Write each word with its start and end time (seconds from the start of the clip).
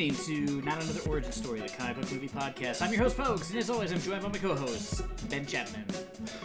listening 0.00 0.46
to 0.46 0.64
Not 0.64 0.82
Another 0.82 1.10
Origin 1.10 1.30
Story, 1.30 1.60
the 1.60 1.68
comic 1.68 1.96
book 1.96 2.10
movie 2.10 2.28
podcast. 2.28 2.80
I'm 2.80 2.90
your 2.90 3.02
host, 3.02 3.18
Pogues, 3.18 3.50
and 3.50 3.58
as 3.58 3.68
always, 3.68 3.92
I'm 3.92 4.00
joined 4.00 4.22
by 4.22 4.28
my 4.28 4.38
co-host, 4.38 5.02
Ben 5.28 5.44
Chapman. 5.44 5.84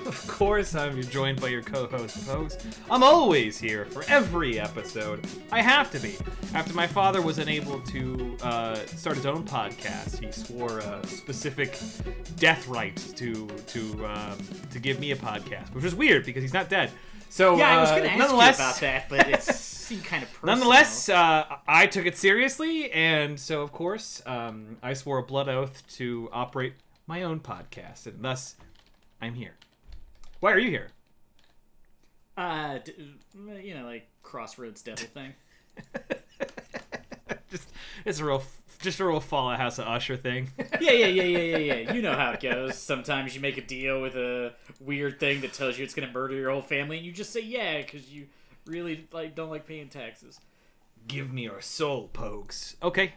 Of 0.06 0.28
course, 0.28 0.76
I'm 0.76 1.02
joined 1.04 1.40
by 1.40 1.48
your 1.48 1.62
co-host, 1.62 2.18
folks. 2.18 2.58
I'm 2.92 3.02
always 3.02 3.58
here 3.58 3.86
for 3.86 4.04
every 4.10 4.60
episode. 4.60 5.26
I 5.54 5.62
have 5.62 5.90
to 5.92 6.00
be. 6.00 6.18
After 6.54 6.74
my 6.74 6.86
father 6.86 7.22
was 7.22 7.38
unable 7.38 7.80
to 7.80 8.38
uh, 8.44 8.76
start 8.88 9.16
his 9.16 9.26
own 9.26 9.46
podcast, 9.46 10.20
he 10.20 10.30
swore 10.34 10.80
a 10.80 11.06
specific 11.08 11.80
death 12.36 12.68
rite 12.68 12.98
to 13.16 13.48
to 13.68 14.06
um, 14.06 14.38
to 14.72 14.80
give 14.80 15.00
me 15.00 15.12
a 15.12 15.16
podcast, 15.16 15.74
which 15.74 15.86
was 15.86 15.96
weird 15.96 16.26
because 16.26 16.44
he's 16.44 16.54
not 16.54 16.68
dead. 16.68 16.92
So 17.30 17.58
Yeah, 17.58 17.78
I 17.78 17.82
was 17.82 17.90
uh, 17.90 17.96
going 17.98 18.04
to 18.04 18.10
ask 18.10 18.16
you 18.16 18.20
nonetheless, 18.24 18.56
about 18.58 18.80
that, 18.82 19.10
but 19.10 19.28
it 19.30 19.44
seemed 19.44 20.04
kind 20.06 20.24
of 20.24 20.32
personal. 20.34 20.56
Nonetheless, 20.56 21.10
uh, 21.10 21.46
I 21.68 21.88
took 21.88 22.06
it 22.06 22.18
seriously, 22.18 22.92
and 22.92 23.40
so 23.40 23.62
of 23.62 23.72
course, 23.72 24.22
um, 24.26 24.78
I 24.82 24.94
swore 24.94 25.18
a 25.18 25.24
blood 25.24 25.50
oath 25.50 25.84
to 25.98 26.30
operate 26.32 26.74
my 27.08 27.24
own 27.24 27.40
podcast, 27.40 28.08
and 28.08 28.24
thus, 28.24 28.56
I'm 29.22 29.34
here. 29.36 29.56
Why 30.40 30.52
are 30.54 30.60
you 30.60 30.70
here? 30.70 30.90
uh, 32.38 32.80
d- 32.80 33.16
you 33.64 33.74
know, 33.74 33.86
like 33.86 34.08
Crossroads 34.24 34.82
Devil 34.82 35.06
thing. 35.08 35.34
just 37.50 37.70
it's 38.06 38.20
a 38.20 38.26
real, 38.26 38.44
just 38.86 39.00
a 39.02 39.06
real 39.06 39.20
Fall 39.20 39.52
of 39.52 39.58
House 39.60 39.78
of 39.80 39.88
Usher 39.88 40.16
thing. 40.16 40.50
Yeah, 40.80 40.92
yeah, 40.92 41.06
yeah, 41.08 41.24
yeah, 41.24 41.58
yeah, 41.58 41.58
yeah. 41.82 41.94
You 41.94 42.02
know 42.02 42.14
how 42.14 42.32
it 42.32 42.40
goes. 42.42 42.78
Sometimes 42.78 43.34
you 43.36 43.42
make 43.42 43.58
a 43.58 43.62
deal 43.62 44.02
with 44.02 44.16
a 44.16 44.54
weird 44.80 45.20
thing 45.20 45.42
that 45.42 45.52
tells 45.54 45.78
you 45.78 45.84
it's 45.84 45.94
going 45.94 46.08
to 46.08 46.14
murder 46.14 46.36
your 46.36 46.52
whole 46.52 46.62
family, 46.62 46.98
and 46.98 47.06
you 47.06 47.12
just 47.12 47.32
say 47.34 47.42
yeah 47.42 47.82
because 47.82 48.10
you 48.10 48.28
really 48.66 49.06
like 49.12 49.36
don't 49.36 49.50
like 49.50 49.66
paying 49.68 49.90
taxes. 49.90 50.40
give 51.08 51.32
me 51.34 51.44
your 51.44 51.62
soul, 51.62 52.10
Pogues. 52.14 52.76
Okay, 52.84 53.14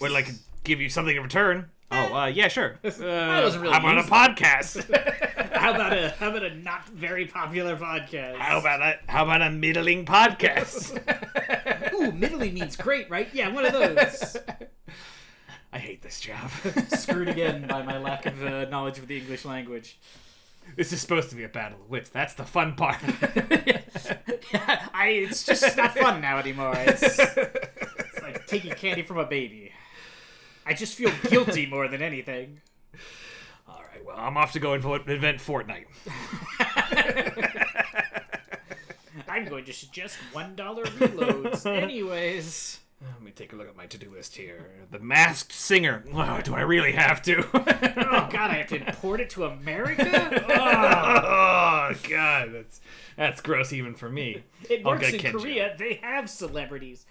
would 0.00 0.10
like 0.12 0.28
give 0.64 0.80
you 0.80 0.88
something 0.88 1.14
in 1.16 1.22
return. 1.22 1.70
Oh, 1.90 2.14
uh, 2.14 2.26
yeah, 2.26 2.48
sure. 2.48 2.78
Uh, 2.84 3.40
wasn't 3.44 3.62
really 3.62 3.72
how 3.74 3.80
about 3.80 3.94
a 3.94 4.00
useful. 4.00 4.16
podcast? 4.16 5.50
How 5.54 5.72
about 5.74 5.92
a 5.94 6.10
how 6.18 6.28
about 6.28 6.42
a 6.42 6.54
not 6.56 6.86
very 6.88 7.24
popular 7.26 7.74
podcast? 7.76 8.36
how 8.36 8.58
about 8.58 8.82
a 8.82 8.98
how 9.06 9.22
about 9.24 9.40
a 9.40 9.50
middling 9.50 10.04
podcast? 10.04 10.92
Ooh, 11.94 12.12
middling 12.12 12.52
means 12.54 12.76
great, 12.76 13.08
right? 13.08 13.28
Yeah, 13.32 13.48
one 13.48 13.64
of 13.64 13.72
those. 13.72 14.36
This 16.04 16.20
job. 16.20 16.50
Screwed 16.90 17.28
again 17.28 17.66
by 17.66 17.80
my 17.80 17.96
lack 17.96 18.26
of 18.26 18.44
uh, 18.44 18.64
knowledge 18.70 18.98
of 18.98 19.08
the 19.08 19.16
English 19.16 19.46
language. 19.46 19.98
This 20.76 20.92
is 20.92 21.00
supposed 21.00 21.30
to 21.30 21.36
be 21.36 21.44
a 21.44 21.48
battle 21.48 21.80
of 21.80 21.88
wits. 21.88 22.10
That's 22.10 22.34
the 22.34 22.44
fun 22.44 22.74
part. 22.74 22.98
I, 24.92 25.08
it's 25.08 25.44
just 25.44 25.78
not 25.78 25.96
fun 25.96 26.20
now 26.20 26.36
anymore. 26.36 26.74
It's, 26.76 27.18
it's 27.18 28.22
like 28.22 28.46
taking 28.46 28.72
candy 28.72 29.00
from 29.02 29.16
a 29.16 29.24
baby. 29.24 29.72
I 30.66 30.74
just 30.74 30.94
feel 30.94 31.10
guilty 31.30 31.64
more 31.64 31.88
than 31.88 32.02
anything. 32.02 32.60
All 33.66 33.82
right, 33.90 34.04
well, 34.04 34.16
I'm 34.18 34.36
off 34.36 34.52
to 34.52 34.60
go 34.60 34.74
and 34.74 34.84
invent 35.08 35.38
Fortnite. 35.38 35.86
I'm 39.26 39.46
going 39.46 39.64
to 39.64 39.72
suggest 39.72 40.18
one 40.32 40.54
dollar 40.54 40.84
reloads. 40.84 41.64
Anyways, 41.64 42.80
Let 43.02 43.22
me 43.22 43.32
take 43.32 43.52
a 43.52 43.56
look 43.56 43.68
at 43.68 43.76
my 43.76 43.86
to-do 43.86 44.10
list 44.10 44.36
here. 44.36 44.70
The 44.90 44.98
Masked 44.98 45.52
Singer. 45.52 46.04
Oh, 46.14 46.40
do 46.42 46.54
I 46.54 46.60
really 46.62 46.92
have 46.92 47.20
to? 47.22 47.44
oh 47.54 48.28
god, 48.30 48.34
I 48.34 48.54
have 48.54 48.68
to 48.68 48.76
import 48.76 49.20
it 49.20 49.30
to 49.30 49.44
America. 49.44 50.04
Oh, 50.48 51.90
oh 51.90 51.94
God, 52.08 52.50
that's 52.52 52.80
that's 53.16 53.40
gross 53.40 53.72
even 53.72 53.94
for 53.94 54.08
me. 54.08 54.42
it 54.70 54.84
works 54.84 55.12
in. 55.12 55.20
Korea. 55.32 55.74
They 55.78 55.94
have 56.02 56.30
celebrities. 56.30 57.04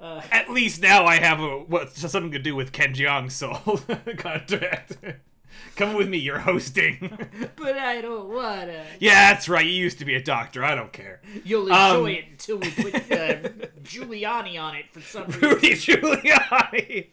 At 0.00 0.50
least 0.50 0.82
now 0.82 1.06
I 1.06 1.16
have 1.16 1.40
a 1.40 1.58
what 1.60 1.92
something 1.92 2.32
to 2.32 2.38
do 2.38 2.56
with 2.56 2.72
Ken 2.72 2.92
Jeong's 2.94 3.34
soul 3.34 3.80
contract. 4.16 4.96
Come 5.76 5.94
with 5.94 6.08
me, 6.08 6.18
you're 6.18 6.38
hosting. 6.40 7.18
But 7.56 7.76
I 7.78 8.00
don't 8.00 8.28
wanna. 8.28 8.84
yeah, 9.00 9.32
that's 9.32 9.48
right. 9.48 9.64
You 9.64 9.72
used 9.72 9.98
to 10.00 10.04
be 10.04 10.14
a 10.14 10.22
doctor. 10.22 10.64
I 10.64 10.74
don't 10.74 10.92
care. 10.92 11.20
You'll 11.44 11.68
enjoy 11.68 11.74
Um, 12.00 12.06
it 12.08 12.24
until 12.30 12.58
we 12.58 12.70
put 12.70 12.94
uh, 12.94 12.98
Giuliani 13.84 14.60
on 14.60 14.74
it 14.76 14.86
for 14.92 15.00
some 15.00 15.26
reason. 15.26 15.40
Rudy 15.48 15.72
Giuliani. 15.74 17.06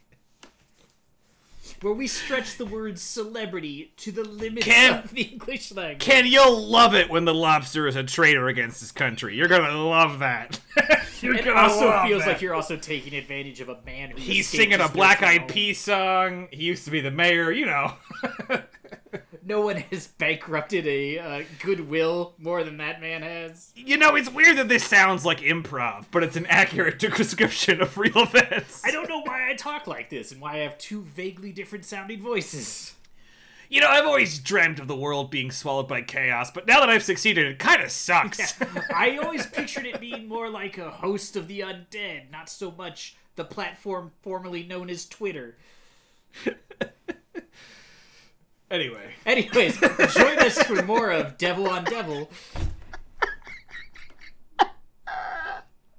Where 1.81 1.93
we 1.93 2.07
stretch 2.07 2.57
the 2.57 2.65
word 2.65 2.99
celebrity 2.99 3.93
to 3.97 4.11
the 4.11 4.23
limits 4.25 4.67
of 4.67 5.11
the 5.11 5.21
English 5.21 5.71
language. 5.71 5.99
Ken, 5.99 6.25
you'll 6.27 6.61
love 6.67 6.93
it 6.93 7.09
when 7.09 7.23
the 7.23 7.33
lobster 7.33 7.87
is 7.87 7.95
a 7.95 8.03
traitor 8.03 8.47
against 8.49 8.81
his 8.81 8.91
country. 8.91 9.35
You're 9.37 9.47
gonna 9.47 9.71
love 9.77 10.19
that. 10.19 10.59
you're 11.21 11.35
It 11.35 11.45
gonna 11.45 11.57
also 11.59 11.87
love 11.87 12.05
feels 12.07 12.23
that. 12.25 12.33
like 12.33 12.41
you're 12.41 12.53
also 12.53 12.75
taking 12.75 13.13
advantage 13.15 13.61
of 13.61 13.69
a 13.69 13.77
man 13.85 14.11
who 14.11 14.17
He's 14.17 14.49
singing 14.49 14.81
a 14.81 14.89
Black 14.89 15.23
Eyed. 15.23 15.47
Peas 15.47 15.79
song. 15.79 16.49
He 16.51 16.63
used 16.63 16.83
to 16.85 16.91
be 16.91 16.99
the 16.99 17.11
mayor, 17.11 17.49
you 17.51 17.65
know. 17.65 17.93
No 19.43 19.61
one 19.61 19.77
has 19.77 20.07
bankrupted 20.07 20.85
a 20.87 21.19
uh, 21.19 21.43
goodwill 21.61 22.33
more 22.37 22.63
than 22.63 22.77
that 22.77 23.01
man 23.01 23.21
has. 23.21 23.71
you 23.75 23.97
know, 23.97 24.15
it's 24.15 24.29
weird 24.29 24.57
that 24.57 24.67
this 24.67 24.83
sounds 24.83 25.25
like 25.25 25.39
improv, 25.39 26.05
but 26.11 26.23
it's 26.23 26.35
an 26.35 26.45
accurate 26.47 26.99
description 27.17 27.81
of 27.81 27.97
real 27.97 28.17
events. 28.17 28.83
I 28.85 28.91
don't 28.91 29.09
know 29.09 29.21
why 29.21 29.49
I 29.49 29.55
talk 29.55 29.87
like 29.87 30.09
this 30.09 30.31
and 30.31 30.41
why 30.41 30.55
I 30.55 30.57
have 30.59 30.77
two 30.77 31.01
vaguely 31.03 31.51
different 31.51 31.85
sounding 31.85 32.21
voices. 32.21 32.93
You 33.69 33.81
know, 33.81 33.87
I've 33.87 34.05
always 34.05 34.39
dreamt 34.39 34.79
of 34.79 34.87
the 34.87 34.95
world 34.95 35.29
being 35.29 35.51
swallowed 35.51 35.87
by 35.87 36.01
chaos, 36.01 36.49
but 36.49 36.65
now 36.65 36.79
that 36.79 36.89
I've 36.89 37.03
succeeded, 37.03 37.45
it 37.45 37.59
kind 37.59 37.83
of 37.83 37.91
sucks. 37.91 38.59
I 38.95 39.17
always 39.17 39.45
pictured 39.45 39.85
it 39.85 39.99
being 39.99 40.27
more 40.27 40.49
like 40.49 40.79
a 40.79 40.89
host 40.89 41.35
of 41.35 41.47
the 41.47 41.59
undead, 41.59 42.31
not 42.31 42.49
so 42.49 42.71
much 42.71 43.15
the 43.35 43.45
platform 43.45 44.11
formerly 44.21 44.63
known 44.63 44.89
as 44.89 45.05
Twitter. 45.07 45.55
anyway, 48.71 49.13
Anyways, 49.25 49.79
join 50.13 50.39
us 50.39 50.61
for 50.63 50.81
more 50.83 51.11
of 51.11 51.37
Devil 51.37 51.67
on 51.69 51.83
Devil. 51.83 52.29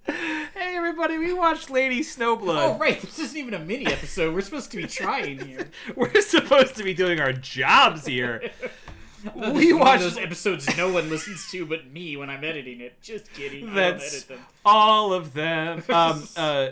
hey 0.07 0.77
everybody, 0.77 1.19
we 1.19 1.33
watched 1.33 1.71
Lady 1.71 2.01
Snowblood. 2.01 2.75
Oh, 2.75 2.79
right, 2.79 3.01
this 3.01 3.19
isn't 3.19 3.37
even 3.37 3.55
a 3.55 3.59
mini 3.59 3.87
episode. 3.87 4.35
We're 4.35 4.41
supposed 4.41 4.71
to 4.73 4.77
be 4.77 4.87
trying 4.87 5.39
here. 5.41 5.69
We're 5.97 6.21
supposed 6.21 6.77
to 6.77 6.83
be 6.85 6.95
doing 6.95 7.21
our 7.21 7.33
jobs 7.33 8.07
here. 8.07 8.51
we 9.35 9.73
watched 9.73 10.03
those 10.03 10.17
episodes 10.19 10.77
no 10.77 10.91
one 10.91 11.11
listens 11.11 11.51
to 11.51 11.67
but 11.67 11.91
me 11.93 12.17
when 12.17 12.31
I'm 12.31 12.43
editing 12.43 12.81
it. 12.81 13.01
Just 13.03 13.33
kidding. 13.33 13.65
I 13.65 13.67
don't 13.67 13.75
That's 13.75 14.15
edit 14.15 14.29
them. 14.29 14.39
all 14.65 15.13
of 15.13 15.33
them. 15.35 15.83
Um, 15.89 16.27
uh, 16.37 16.69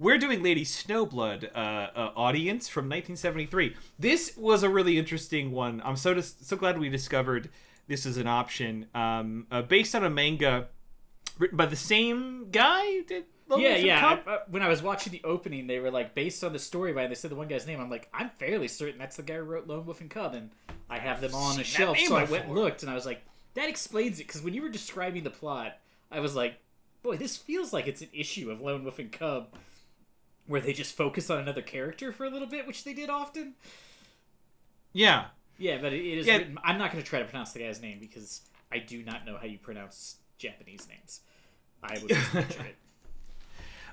we're 0.00 0.18
doing 0.18 0.42
Lady 0.42 0.64
Snowblood 0.64 1.50
uh, 1.54 1.58
uh, 1.58 2.12
audience 2.16 2.68
from 2.68 2.86
1973. 2.86 3.76
This 3.98 4.34
was 4.36 4.62
a 4.62 4.68
really 4.68 4.98
interesting 4.98 5.52
one. 5.52 5.82
I'm 5.84 5.96
so 5.96 6.14
dis- 6.14 6.34
so 6.40 6.56
glad 6.56 6.78
we 6.78 6.88
discovered 6.88 7.50
this 7.86 8.06
as 8.06 8.16
an 8.16 8.26
option. 8.26 8.86
Um, 8.94 9.46
uh, 9.50 9.62
based 9.62 9.94
on 9.94 10.02
a 10.02 10.10
manga 10.10 10.68
written 11.38 11.58
by 11.58 11.66
the 11.66 11.76
same 11.76 12.50
guy. 12.50 13.02
Did 13.02 13.24
Yeah, 13.50 13.76
yeah. 13.76 14.20
I, 14.26 14.30
uh, 14.30 14.38
when 14.48 14.62
I 14.62 14.68
was 14.68 14.82
watching 14.82 15.12
the 15.12 15.22
opening, 15.22 15.66
they 15.66 15.78
were 15.78 15.90
like 15.90 16.14
based 16.14 16.42
on 16.42 16.54
the 16.54 16.58
storyline. 16.58 17.10
They 17.10 17.14
said 17.14 17.30
the 17.30 17.36
one 17.36 17.48
guy's 17.48 17.66
name. 17.66 17.78
I'm 17.78 17.90
like, 17.90 18.08
I'm 18.14 18.30
fairly 18.30 18.68
certain 18.68 18.98
that's 18.98 19.16
the 19.16 19.22
guy 19.22 19.36
who 19.36 19.42
wrote 19.42 19.66
Lone 19.66 19.84
Wolf 19.84 20.00
and 20.00 20.08
Cub, 20.08 20.34
and 20.34 20.50
I 20.88 20.98
have 20.98 21.20
them 21.20 21.34
all 21.34 21.52
on 21.52 21.60
a 21.60 21.64
shelf. 21.64 21.98
So 21.98 22.16
I 22.16 22.24
went 22.24 22.46
and 22.46 22.54
looked, 22.54 22.82
and 22.82 22.90
I 22.90 22.94
was 22.94 23.04
like, 23.04 23.22
that 23.52 23.68
explains 23.68 24.18
it. 24.18 24.26
Because 24.26 24.40
when 24.40 24.54
you 24.54 24.62
were 24.62 24.70
describing 24.70 25.24
the 25.24 25.30
plot, 25.30 25.76
I 26.10 26.20
was 26.20 26.34
like, 26.34 26.54
boy, 27.02 27.18
this 27.18 27.36
feels 27.36 27.74
like 27.74 27.86
it's 27.86 28.00
an 28.00 28.08
issue 28.14 28.50
of 28.50 28.62
Lone 28.62 28.82
Wolf 28.82 28.98
and 28.98 29.12
Cub, 29.12 29.48
where 30.50 30.60
they 30.60 30.72
just 30.72 30.96
focus 30.96 31.30
on 31.30 31.38
another 31.38 31.62
character 31.62 32.12
for 32.12 32.24
a 32.24 32.28
little 32.28 32.48
bit, 32.48 32.66
which 32.66 32.82
they 32.82 32.92
did 32.92 33.08
often. 33.08 33.54
yeah. 34.92 35.26
Yeah, 35.58 35.76
but 35.78 35.92
it, 35.92 36.02
is. 36.02 36.26
Yeah. 36.26 36.38
Written, 36.38 36.58
I'm 36.64 36.78
not 36.78 36.90
going 36.90 37.04
to 37.04 37.08
try 37.08 37.18
to 37.18 37.26
pronounce 37.26 37.52
the 37.52 37.60
guy's 37.60 37.82
name 37.82 37.98
because 38.00 38.40
I 38.72 38.78
do 38.78 39.02
not 39.02 39.26
know 39.26 39.36
how 39.36 39.46
you 39.46 39.58
pronounce 39.58 40.16
Japanese 40.38 40.88
names. 40.88 41.20
I 41.82 41.98
would 41.98 42.08
just 42.08 42.32
butcher 42.32 42.66
it. 42.66 42.76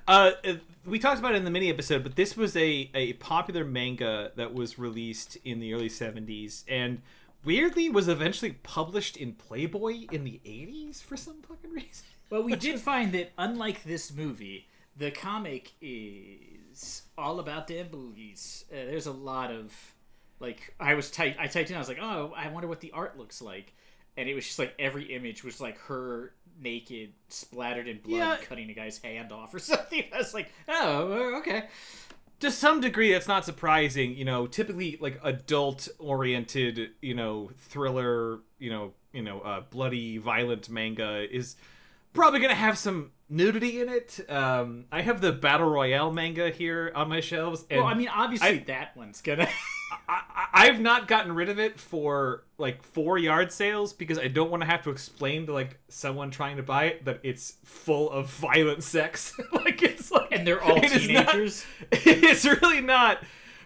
Uh, 0.08 0.30
uh, 0.42 0.54
we 0.86 0.98
talked 0.98 1.18
about 1.18 1.34
it 1.34 1.36
in 1.36 1.44
the 1.44 1.50
mini 1.50 1.68
episode, 1.68 2.02
but 2.02 2.16
this 2.16 2.34
was 2.34 2.56
a, 2.56 2.90
a 2.94 3.12
popular 3.14 3.62
manga 3.62 4.32
that 4.36 4.54
was 4.54 4.78
released 4.78 5.36
in 5.44 5.60
the 5.60 5.74
early 5.74 5.90
70s 5.90 6.64
and 6.66 7.02
weirdly 7.44 7.90
was 7.90 8.08
eventually 8.08 8.52
published 8.62 9.18
in 9.18 9.34
Playboy 9.34 10.06
in 10.10 10.24
the 10.24 10.40
80s 10.46 11.02
for 11.02 11.18
some 11.18 11.42
fucking 11.42 11.72
reason. 11.72 12.06
Well, 12.30 12.42
we 12.42 12.56
did 12.56 12.80
find 12.80 13.12
that 13.12 13.32
unlike 13.36 13.84
this 13.84 14.10
movie, 14.10 14.67
the 14.98 15.10
comic 15.10 15.72
is 15.80 17.02
all 17.16 17.40
about 17.40 17.66
damn 17.66 17.88
boobies. 17.88 18.64
Uh, 18.70 18.76
there's 18.76 19.06
a 19.06 19.12
lot 19.12 19.50
of 19.50 19.72
like 20.40 20.74
I 20.78 20.94
was 20.94 21.10
type 21.10 21.36
I 21.38 21.46
typed 21.46 21.70
in. 21.70 21.76
I 21.76 21.78
was 21.78 21.88
like, 21.88 21.98
oh, 22.00 22.32
I 22.36 22.48
wonder 22.48 22.68
what 22.68 22.80
the 22.80 22.92
art 22.92 23.16
looks 23.18 23.40
like, 23.40 23.72
and 24.16 24.28
it 24.28 24.34
was 24.34 24.44
just 24.44 24.58
like 24.58 24.74
every 24.78 25.04
image 25.14 25.44
was 25.44 25.60
like 25.60 25.78
her 25.82 26.32
naked, 26.60 27.12
splattered 27.28 27.86
in 27.88 27.98
blood, 27.98 28.18
Yeah. 28.18 28.36
cutting 28.48 28.68
a 28.70 28.74
guy's 28.74 28.98
hand 28.98 29.32
off 29.32 29.54
or 29.54 29.58
something. 29.72 30.04
I 30.12 30.18
was 30.18 30.34
like, 30.34 30.50
oh, 30.68 31.38
okay. 31.40 31.64
to 32.40 32.50
some 32.50 32.80
degree 32.80 33.12
that's 33.12 33.26
not 33.28 33.44
surprising 33.44 34.14
you 34.14 34.24
know 34.24 34.46
typically 34.46 34.96
like 35.00 35.18
adult 35.24 35.88
oriented 35.98 36.90
you 37.02 37.12
know 37.14 37.50
thriller 37.56 38.38
you 38.60 38.70
know 38.70 38.92
you 39.12 39.22
know 39.22 39.40
uh, 39.40 39.60
bloody 39.70 40.18
violent 40.18 40.68
manga 40.70 41.26
is 41.34 41.56
probably 42.12 42.40
gonna 42.40 42.54
have 42.54 42.78
some 42.78 43.12
nudity 43.28 43.80
in 43.80 43.88
it. 43.88 44.20
Um, 44.28 44.86
I 44.90 45.02
have 45.02 45.20
the 45.20 45.32
battle 45.32 45.68
royale 45.68 46.12
manga 46.12 46.50
here 46.50 46.92
on 46.94 47.08
my 47.08 47.20
shelves, 47.20 47.64
and 47.70 47.80
well, 47.80 47.88
I 47.88 47.94
mean, 47.94 48.08
obviously 48.08 48.48
I- 48.48 48.64
that 48.66 48.96
one's 48.96 49.20
gonna. 49.20 49.48
I, 50.06 50.46
I've 50.52 50.80
not 50.80 51.08
gotten 51.08 51.34
rid 51.34 51.48
of 51.48 51.58
it 51.58 51.78
for 51.80 52.44
like 52.58 52.82
four 52.82 53.16
yard 53.16 53.52
sales 53.52 53.92
because 53.94 54.18
I 54.18 54.28
don't 54.28 54.50
want 54.50 54.62
to 54.62 54.66
have 54.66 54.82
to 54.82 54.90
explain 54.90 55.46
to 55.46 55.52
like 55.52 55.78
someone 55.88 56.30
trying 56.30 56.58
to 56.58 56.62
buy 56.62 56.84
it 56.84 57.04
that 57.06 57.20
it's 57.22 57.54
full 57.64 58.10
of 58.10 58.28
violent 58.30 58.82
sex. 58.82 59.38
like 59.52 59.82
it's 59.82 60.10
like 60.10 60.28
and 60.30 60.46
they're 60.46 60.62
all 60.62 60.76
it 60.76 60.84
is 60.92 61.08
not- 61.08 61.28
teenagers. 61.28 61.64
it's 61.90 62.44
really 62.44 62.80
not 62.82 63.22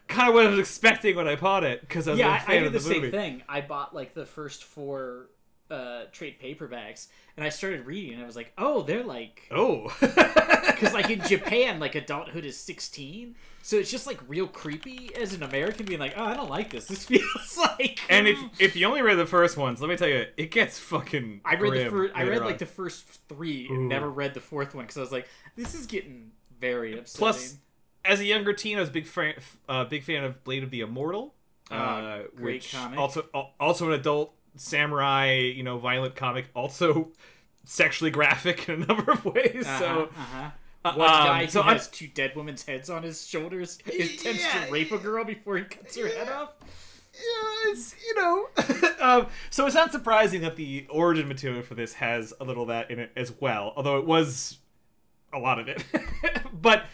kind 0.08 0.28
of 0.28 0.34
what 0.34 0.46
I 0.46 0.50
was 0.50 0.58
expecting 0.58 1.16
when 1.16 1.26
I 1.26 1.36
bought 1.36 1.64
it 1.64 1.80
because 1.80 2.06
I 2.06 2.12
was 2.12 2.20
yeah, 2.20 2.28
a 2.28 2.34
I, 2.34 2.38
fan 2.38 2.50
I 2.50 2.58
did 2.58 2.66
of 2.66 2.72
the, 2.74 2.78
the, 2.78 2.84
same 2.84 3.10
thing. 3.10 3.42
I 3.48 3.60
bought 3.60 3.94
like 3.94 4.14
the 4.14 4.26
first 4.26 4.64
four 4.64 5.28
uh, 5.72 6.04
trade 6.12 6.36
paperbacks, 6.40 7.08
and 7.36 7.44
I 7.44 7.48
started 7.48 7.86
reading, 7.86 8.14
and 8.14 8.22
I 8.22 8.26
was 8.26 8.36
like, 8.36 8.52
oh, 8.58 8.82
they're 8.82 9.02
like, 9.04 9.48
Oh, 9.50 9.92
because 10.00 10.92
like 10.92 11.10
in 11.10 11.20
Japan, 11.28 11.80
like 11.80 11.94
adulthood 11.94 12.44
is 12.44 12.56
sixteen, 12.56 13.34
so 13.62 13.76
it's 13.76 13.90
just 13.90 14.06
like 14.06 14.20
real 14.28 14.46
creepy 14.46 15.10
as 15.14 15.32
an 15.34 15.42
American 15.42 15.86
being 15.86 16.00
like, 16.00 16.14
oh, 16.16 16.24
I 16.24 16.34
don't 16.34 16.50
like 16.50 16.70
this. 16.70 16.86
This 16.86 17.04
feels 17.06 17.56
like. 17.58 18.00
and 18.10 18.28
if 18.28 18.38
if 18.58 18.76
you 18.76 18.86
only 18.86 19.02
read 19.02 19.16
the 19.16 19.26
first 19.26 19.56
ones, 19.56 19.80
let 19.80 19.88
me 19.88 19.96
tell 19.96 20.08
you, 20.08 20.26
it 20.36 20.50
gets 20.50 20.78
fucking. 20.78 21.40
I 21.44 21.54
read 21.56 21.86
the 21.86 21.90
first, 21.90 22.12
I 22.14 22.24
read 22.24 22.40
on. 22.40 22.44
like 22.46 22.58
the 22.58 22.66
first 22.66 23.04
three, 23.28 23.66
Ooh. 23.70 23.74
and 23.74 23.88
never 23.88 24.10
read 24.10 24.34
the 24.34 24.40
fourth 24.40 24.74
one 24.74 24.84
because 24.84 24.98
I 24.98 25.00
was 25.00 25.12
like, 25.12 25.26
this 25.56 25.74
is 25.74 25.86
getting 25.86 26.32
very 26.60 26.98
upsetting. 26.98 27.18
Plus, 27.18 27.56
as 28.04 28.20
a 28.20 28.24
younger 28.24 28.52
teen, 28.52 28.76
I 28.76 28.80
was 28.80 28.88
a 28.90 28.92
big 28.92 29.06
fan, 29.06 29.34
uh, 29.68 29.84
big 29.84 30.04
fan 30.04 30.24
of 30.24 30.42
Blade 30.44 30.62
of 30.64 30.70
the 30.70 30.80
Immortal, 30.80 31.34
uh, 31.70 31.74
Uh, 31.74 32.18
great 32.36 32.54
which 32.62 32.72
comic. 32.72 32.98
also 32.98 33.22
also 33.58 33.86
an 33.88 33.92
adult 33.94 34.34
samurai, 34.56 35.32
you 35.54 35.62
know, 35.62 35.78
violent 35.78 36.14
comic, 36.16 36.46
also 36.54 37.10
sexually 37.64 38.10
graphic 38.10 38.68
in 38.68 38.82
a 38.82 38.86
number 38.86 39.12
of 39.12 39.24
ways. 39.24 39.66
uh-huh, 39.66 39.78
So, 39.78 40.02
uh-huh. 40.16 40.50
uh, 40.84 40.92
one 40.94 41.08
um, 41.10 41.26
guy 41.26 41.44
who 41.44 41.50
so 41.50 41.60
I'm- 41.62 41.76
has 41.76 41.88
two 41.88 42.08
dead 42.08 42.34
women's 42.36 42.64
heads 42.64 42.90
on 42.90 43.02
his 43.02 43.26
shoulders 43.26 43.78
intends 43.86 44.40
Yeah. 44.42 44.64
to 44.66 44.72
rape 44.72 44.92
a 44.92 44.98
girl 44.98 45.24
before 45.24 45.56
he 45.58 45.64
cuts 45.64 45.96
her 45.96 46.08
head 46.08 46.28
off. 46.28 46.50
yeah, 47.14 47.70
it's 47.72 47.94
you 48.06 48.14
know, 48.16 48.48
um, 49.00 49.26
so 49.50 49.66
it's 49.66 49.74
not 49.74 49.92
surprising 49.92 50.40
that 50.42 50.56
the 50.56 50.86
origin 50.90 51.28
material 51.28 51.62
for 51.62 51.74
this 51.74 51.92
has 51.94 52.32
a 52.40 52.44
little 52.44 52.62
of 52.64 52.68
that 52.68 52.90
in 52.90 52.98
it 52.98 53.10
as 53.16 53.32
well, 53.40 53.72
although 53.76 53.98
it 53.98 54.06
was 54.06 54.58
a 55.32 55.38
lot 55.38 55.58
of 55.58 55.68
it. 55.68 55.84
but 56.62 56.84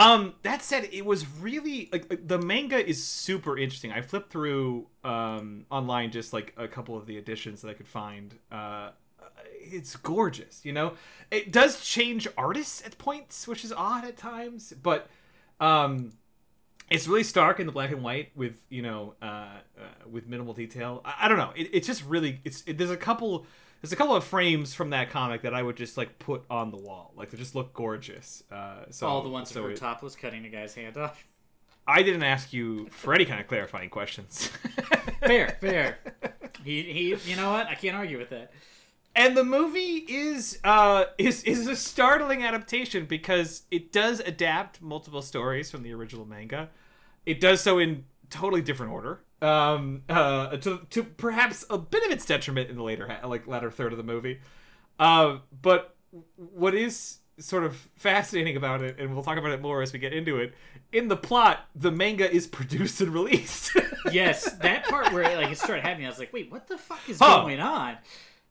um, 0.00 0.34
that 0.42 0.62
said, 0.62 0.88
it 0.92 1.04
was 1.04 1.26
really 1.40 1.90
like 1.92 2.26
the 2.26 2.38
manga 2.38 2.88
is 2.88 3.04
super 3.04 3.58
interesting. 3.58 3.92
I 3.92 4.00
flipped 4.00 4.32
through 4.32 4.86
um, 5.04 5.66
online 5.70 6.10
just 6.10 6.32
like 6.32 6.54
a 6.56 6.66
couple 6.66 6.96
of 6.96 7.06
the 7.06 7.18
editions 7.18 7.60
that 7.60 7.68
I 7.68 7.74
could 7.74 7.86
find. 7.86 8.34
Uh, 8.50 8.90
it's 9.60 9.94
gorgeous, 9.96 10.64
you 10.64 10.72
know. 10.72 10.94
It 11.30 11.52
does 11.52 11.84
change 11.84 12.26
artists 12.38 12.82
at 12.84 12.96
points, 12.96 13.46
which 13.46 13.62
is 13.62 13.72
odd 13.72 14.04
at 14.06 14.16
times, 14.16 14.72
but 14.82 15.08
um, 15.60 16.12
it's 16.88 17.06
really 17.06 17.22
stark 17.22 17.60
in 17.60 17.66
the 17.66 17.72
black 17.72 17.92
and 17.92 18.02
white 18.02 18.30
with 18.34 18.64
you 18.70 18.80
know 18.80 19.14
uh, 19.20 19.24
uh, 19.24 19.58
with 20.10 20.26
minimal 20.26 20.54
detail. 20.54 21.02
I, 21.04 21.14
I 21.26 21.28
don't 21.28 21.38
know. 21.38 21.52
It, 21.54 21.68
it's 21.72 21.86
just 21.86 22.04
really 22.06 22.40
it's 22.44 22.64
it, 22.66 22.78
there's 22.78 22.90
a 22.90 22.96
couple 22.96 23.44
there's 23.80 23.92
a 23.92 23.96
couple 23.96 24.14
of 24.14 24.24
frames 24.24 24.74
from 24.74 24.90
that 24.90 25.10
comic 25.10 25.42
that 25.42 25.54
I 25.54 25.62
would 25.62 25.76
just 25.76 25.96
like 25.96 26.18
put 26.18 26.44
on 26.50 26.70
the 26.70 26.76
wall. 26.76 27.12
Like 27.16 27.30
they 27.30 27.38
just 27.38 27.54
look 27.54 27.72
gorgeous. 27.72 28.42
Uh, 28.50 28.84
so 28.90 29.06
All 29.06 29.22
the 29.22 29.28
ones 29.28 29.48
so 29.50 29.54
that 29.54 29.62
were 29.62 29.70
it- 29.72 29.76
topless 29.78 30.16
cutting 30.16 30.44
a 30.44 30.48
guy's 30.48 30.74
hand 30.74 30.96
off. 30.96 31.24
I 31.86 32.02
didn't 32.02 32.22
ask 32.22 32.52
you 32.52 32.86
for 32.90 33.14
any 33.14 33.24
kind 33.24 33.40
of 33.40 33.48
clarifying 33.48 33.90
questions. 33.90 34.46
Fair, 35.20 35.56
fair. 35.60 35.98
He, 36.62 36.82
he, 36.82 37.30
you 37.30 37.36
know 37.36 37.52
what? 37.52 37.68
I 37.68 37.74
can't 37.74 37.96
argue 37.96 38.18
with 38.18 38.28
that. 38.30 38.52
and 39.16 39.34
the 39.34 39.44
movie 39.44 40.04
is 40.08 40.58
uh 40.62 41.04
is 41.16 41.42
is 41.44 41.66
a 41.66 41.74
startling 41.74 42.42
adaptation 42.44 43.06
because 43.06 43.62
it 43.70 43.92
does 43.92 44.20
adapt 44.20 44.82
multiple 44.82 45.22
stories 45.22 45.70
from 45.70 45.82
the 45.82 45.92
original 45.94 46.26
manga 46.26 46.68
it 47.24 47.40
does 47.40 47.62
so 47.62 47.78
in 47.78 48.04
totally 48.28 48.60
different 48.60 48.92
order 48.92 49.20
um 49.42 50.02
uh 50.08 50.56
to 50.58 50.86
to 50.90 51.02
perhaps 51.02 51.64
a 51.70 51.78
bit 51.78 52.04
of 52.04 52.10
its 52.10 52.26
detriment 52.26 52.68
in 52.68 52.76
the 52.76 52.82
later 52.82 53.08
ha- 53.08 53.26
like 53.26 53.46
latter 53.46 53.70
third 53.70 53.92
of 53.92 53.96
the 53.96 54.04
movie 54.04 54.40
uh 54.98 55.38
but 55.62 55.94
what 56.36 56.74
is 56.74 57.18
sort 57.38 57.64
of 57.64 57.74
fascinating 57.96 58.56
about 58.56 58.82
it 58.82 58.98
and 58.98 59.14
we'll 59.14 59.22
talk 59.22 59.38
about 59.38 59.50
it 59.50 59.62
more 59.62 59.80
as 59.80 59.92
we 59.92 59.98
get 59.98 60.12
into 60.12 60.36
it 60.38 60.52
in 60.92 61.08
the 61.08 61.16
plot 61.16 61.60
the 61.74 61.90
manga 61.90 62.30
is 62.30 62.46
produced 62.58 63.00
and 63.00 63.14
released 63.14 63.70
Yes, 64.12 64.52
that 64.54 64.84
part 64.86 65.12
where 65.12 65.36
like 65.36 65.50
it 65.50 65.58
started 65.58 65.82
happening, 65.82 66.06
I 66.06 66.10
was 66.10 66.18
like, 66.18 66.32
wait, 66.32 66.50
what 66.50 66.66
the 66.66 66.78
fuck 66.78 67.08
is 67.08 67.18
going 67.18 67.60
on? 67.60 67.98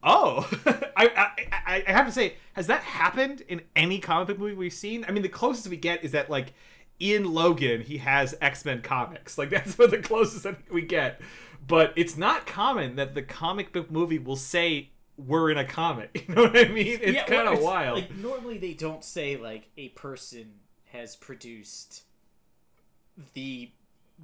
Oh, 0.01 0.49
I 0.95 1.33
I 1.51 1.83
I 1.87 1.91
have 1.91 2.05
to 2.05 2.11
say, 2.11 2.35
has 2.53 2.67
that 2.67 2.81
happened 2.81 3.41
in 3.47 3.61
any 3.75 3.99
comic 3.99 4.27
book 4.27 4.39
movie 4.39 4.55
we've 4.55 4.73
seen? 4.73 5.05
I 5.07 5.11
mean, 5.11 5.23
the 5.23 5.29
closest 5.29 5.67
we 5.67 5.77
get 5.77 6.03
is 6.03 6.11
that 6.11 6.29
like 6.29 6.53
in 6.99 7.33
Logan, 7.33 7.81
he 7.81 7.97
has 7.99 8.35
X 8.41 8.65
Men 8.65 8.81
comics. 8.81 9.37
Like 9.37 9.49
that's 9.49 9.77
what 9.77 9.91
the 9.91 9.97
closest 9.99 10.43
that 10.43 10.71
we 10.71 10.81
get. 10.81 11.21
But 11.67 11.93
it's 11.95 12.17
not 12.17 12.45
common 12.47 12.95
that 12.95 13.13
the 13.15 13.21
comic 13.21 13.71
book 13.71 13.91
movie 13.91 14.19
will 14.19 14.35
say 14.35 14.89
we're 15.17 15.51
in 15.51 15.57
a 15.57 15.65
comic. 15.65 16.25
You 16.27 16.35
know 16.35 16.43
what 16.43 16.57
I 16.57 16.69
mean? 16.69 16.99
It's 17.01 17.13
Yeah, 17.13 17.25
kind 17.25 17.45
well, 17.45 17.53
of 17.53 17.61
wild. 17.61 17.99
Like 17.99 18.15
normally 18.15 18.57
they 18.57 18.73
don't 18.73 19.03
say 19.03 19.37
like 19.37 19.69
a 19.77 19.89
person 19.89 20.53
has 20.91 21.15
produced 21.15 22.03
the 23.33 23.71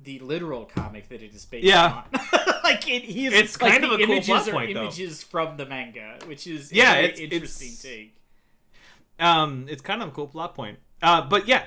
the 0.03 0.19
literal 0.19 0.65
comic 0.65 1.07
that 1.07 1.21
it 1.21 1.33
is 1.33 1.45
based 1.45 1.65
Yeah. 1.65 2.03
on. 2.13 2.19
like 2.65 2.85
it, 2.89 3.03
he 3.03 3.27
is, 3.27 3.33
It's 3.33 3.61
like, 3.61 3.71
kind 3.71 3.83
the 3.83 3.87
of 3.87 3.93
a 3.93 3.97
cool 4.05 4.13
images 4.15 4.27
plot 4.27 4.47
are 4.49 4.51
point, 4.51 4.73
though. 4.73 4.81
images 4.83 5.23
from 5.23 5.55
the 5.55 5.65
manga, 5.65 6.17
which 6.25 6.47
is 6.47 6.73
Yeah, 6.73 6.95
it's- 6.95 7.19
interesting 7.19 7.67
it's- 7.69 7.81
take. 7.81 8.15
um, 9.19 9.67
it's 9.69 9.81
kind 9.81 10.01
of 10.01 10.09
a 10.09 10.11
cool 10.11 10.27
plot 10.27 10.53
point. 10.53 10.79
Uh, 11.01 11.21
but 11.21 11.47
yeah, 11.47 11.63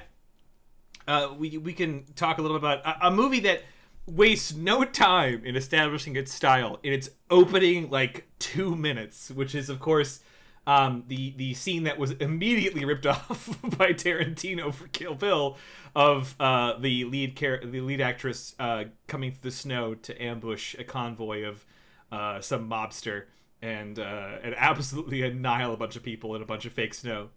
uh, 1.08 1.34
we 1.36 1.58
we 1.58 1.72
can 1.72 2.04
talk 2.14 2.38
a 2.38 2.42
little 2.42 2.56
about 2.56 2.86
a, 2.86 3.08
a 3.08 3.10
movie 3.10 3.40
that 3.40 3.62
wastes 4.06 4.54
no 4.54 4.84
time 4.84 5.44
in 5.44 5.56
establishing 5.56 6.16
its 6.16 6.32
style 6.32 6.78
in 6.82 6.92
its 6.92 7.10
opening 7.30 7.90
like 7.90 8.28
two 8.38 8.76
minutes, 8.76 9.30
which 9.30 9.54
is 9.54 9.68
of 9.68 9.80
course 9.80 10.20
um, 10.66 11.04
the 11.08 11.32
the 11.36 11.54
scene 11.54 11.84
that 11.84 11.98
was 11.98 12.12
immediately 12.12 12.84
ripped 12.84 13.06
off 13.14 13.58
by 13.62 13.92
Tarantino 13.92 14.72
for 14.72 14.86
Kill 14.88 15.14
Bill 15.14 15.56
of 15.96 16.36
uh, 16.38 16.74
the 16.78 17.04
lead 17.06 17.36
char- 17.36 17.64
the 17.64 17.80
lead 17.80 18.00
actress 18.00 18.54
uh, 18.58 18.84
coming 19.06 19.32
through 19.32 19.50
the 19.50 19.56
snow 19.56 19.94
to 19.94 20.22
ambush 20.22 20.74
a 20.78 20.84
convoy 20.84 21.44
of 21.44 21.64
uh, 22.12 22.40
some 22.40 22.68
mobster 22.68 23.24
and 23.62 23.98
uh, 23.98 24.38
and 24.42 24.54
absolutely 24.56 25.22
annihilate 25.22 25.74
a 25.74 25.78
bunch 25.78 25.96
of 25.96 26.02
people 26.02 26.34
in 26.36 26.42
a 26.42 26.46
bunch 26.46 26.66
of 26.66 26.72
fake 26.72 26.94
snow. 26.94 27.30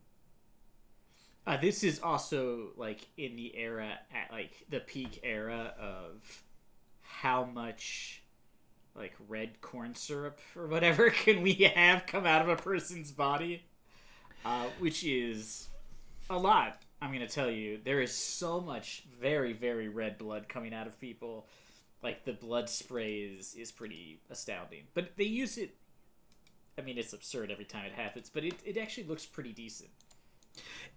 Uh, 1.45 1.57
this 1.57 1.83
is 1.83 1.99
also 1.99 2.69
like 2.77 3.07
in 3.17 3.35
the 3.35 3.55
era 3.57 3.97
at 4.13 4.31
like 4.31 4.51
the 4.69 4.79
peak 4.79 5.19
era 5.23 5.73
of 5.79 6.43
how 7.01 7.43
much 7.43 8.21
like 8.95 9.13
red 9.27 9.59
corn 9.61 9.95
syrup 9.95 10.39
or 10.55 10.67
whatever 10.67 11.09
can 11.09 11.41
we 11.41 11.53
have 11.53 12.05
come 12.05 12.25
out 12.25 12.41
of 12.41 12.49
a 12.49 12.55
person's 12.55 13.11
body, 13.11 13.63
uh, 14.45 14.67
which 14.79 15.03
is 15.03 15.67
a 16.29 16.37
lot. 16.37 16.81
I'm 17.01 17.11
gonna 17.11 17.27
tell 17.27 17.49
you, 17.49 17.79
there 17.83 18.01
is 18.01 18.13
so 18.13 18.61
much 18.61 19.03
very 19.19 19.53
very 19.53 19.89
red 19.89 20.17
blood 20.19 20.47
coming 20.47 20.73
out 20.73 20.85
of 20.85 20.99
people. 20.99 21.47
Like 22.03 22.23
the 22.23 22.33
blood 22.33 22.69
spray 22.69 23.19
is 23.21 23.55
is 23.55 23.71
pretty 23.71 24.19
astounding, 24.29 24.83
but 24.93 25.17
they 25.17 25.23
use 25.23 25.57
it. 25.57 25.75
I 26.77 26.81
mean, 26.81 26.97
it's 26.99 27.13
absurd 27.13 27.51
every 27.51 27.65
time 27.65 27.85
it 27.85 27.93
happens, 27.93 28.29
but 28.29 28.43
it, 28.43 28.53
it 28.63 28.77
actually 28.77 29.03
looks 29.03 29.25
pretty 29.25 29.51
decent. 29.51 29.89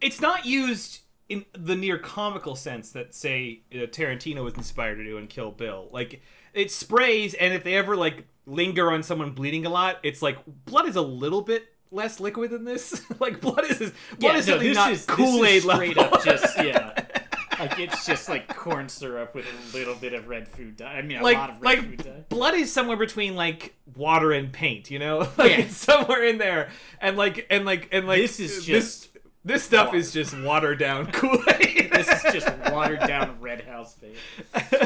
It's 0.00 0.20
not 0.20 0.44
used 0.44 1.00
in 1.28 1.44
the 1.52 1.74
near 1.74 1.98
comical 1.98 2.54
sense 2.54 2.90
that 2.92 3.14
say 3.14 3.62
uh, 3.72 3.78
Tarantino 3.86 4.44
was 4.44 4.54
inspired 4.54 4.96
to 4.96 5.04
do 5.04 5.16
in 5.18 5.26
Kill 5.26 5.50
Bill. 5.50 5.88
Like 5.90 6.20
it 6.52 6.70
sprays, 6.70 7.34
and 7.34 7.54
if 7.54 7.64
they 7.64 7.74
ever 7.74 7.96
like 7.96 8.26
linger 8.46 8.90
on 8.92 9.02
someone 9.02 9.30
bleeding 9.32 9.64
a 9.66 9.70
lot, 9.70 9.98
it's 10.02 10.20
like 10.22 10.38
blood 10.66 10.86
is 10.88 10.96
a 10.96 11.02
little 11.02 11.40
bit 11.42 11.66
less 11.90 12.20
liquid 12.20 12.50
than 12.50 12.64
this. 12.64 13.02
like 13.20 13.40
blood 13.40 13.64
is 13.70 13.78
blood 13.78 13.92
Yeah, 14.18 14.36
is 14.36 14.46
no, 14.46 14.52
certainly 14.54 14.74
not 14.74 14.92
is- 14.92 15.06
this 15.06 15.16
Kool 15.16 15.44
Aid 15.44 15.56
is 15.56 15.64
level. 15.64 15.82
straight 15.90 15.98
up 15.98 16.24
just- 16.24 16.58
yeah. 16.58 17.04
Like 17.56 17.78
it's 17.78 18.04
just 18.04 18.28
like 18.28 18.48
corn 18.54 18.88
syrup 18.88 19.32
with 19.32 19.46
a 19.46 19.76
little 19.76 19.94
bit 19.94 20.12
of 20.12 20.26
red 20.26 20.48
food 20.48 20.76
dye. 20.76 20.94
I 20.94 21.02
mean, 21.02 21.18
a 21.18 21.22
like 21.22 21.36
lot 21.38 21.50
of 21.50 21.62
red 21.62 21.64
like 21.64 21.80
food 21.88 21.98
dye. 22.04 22.24
blood 22.28 22.54
is 22.54 22.72
somewhere 22.72 22.96
between 22.96 23.36
like 23.36 23.76
water 23.94 24.32
and 24.32 24.52
paint, 24.52 24.90
you 24.90 24.98
know? 24.98 25.20
Like 25.38 25.52
Yeah. 25.52 25.58
it's 25.60 25.76
somewhere 25.76 26.24
in 26.24 26.38
there. 26.38 26.70
And 27.00 27.16
like 27.16 27.46
and 27.50 27.64
like 27.64 27.88
and 27.92 28.08
like 28.08 28.20
This 28.20 28.40
is 28.40 28.64
just 28.66 29.13
this 29.13 29.13
stuff 29.58 29.86
water. 29.88 29.98
is 29.98 30.12
just 30.12 30.36
watered 30.40 30.78
down 30.78 31.06
Kool-Aid. 31.12 31.90
This 31.92 32.08
is 32.08 32.32
just 32.32 32.48
watered 32.72 33.00
down 33.00 33.36
red 33.40 33.60
house 33.62 33.94
face. 33.94 34.16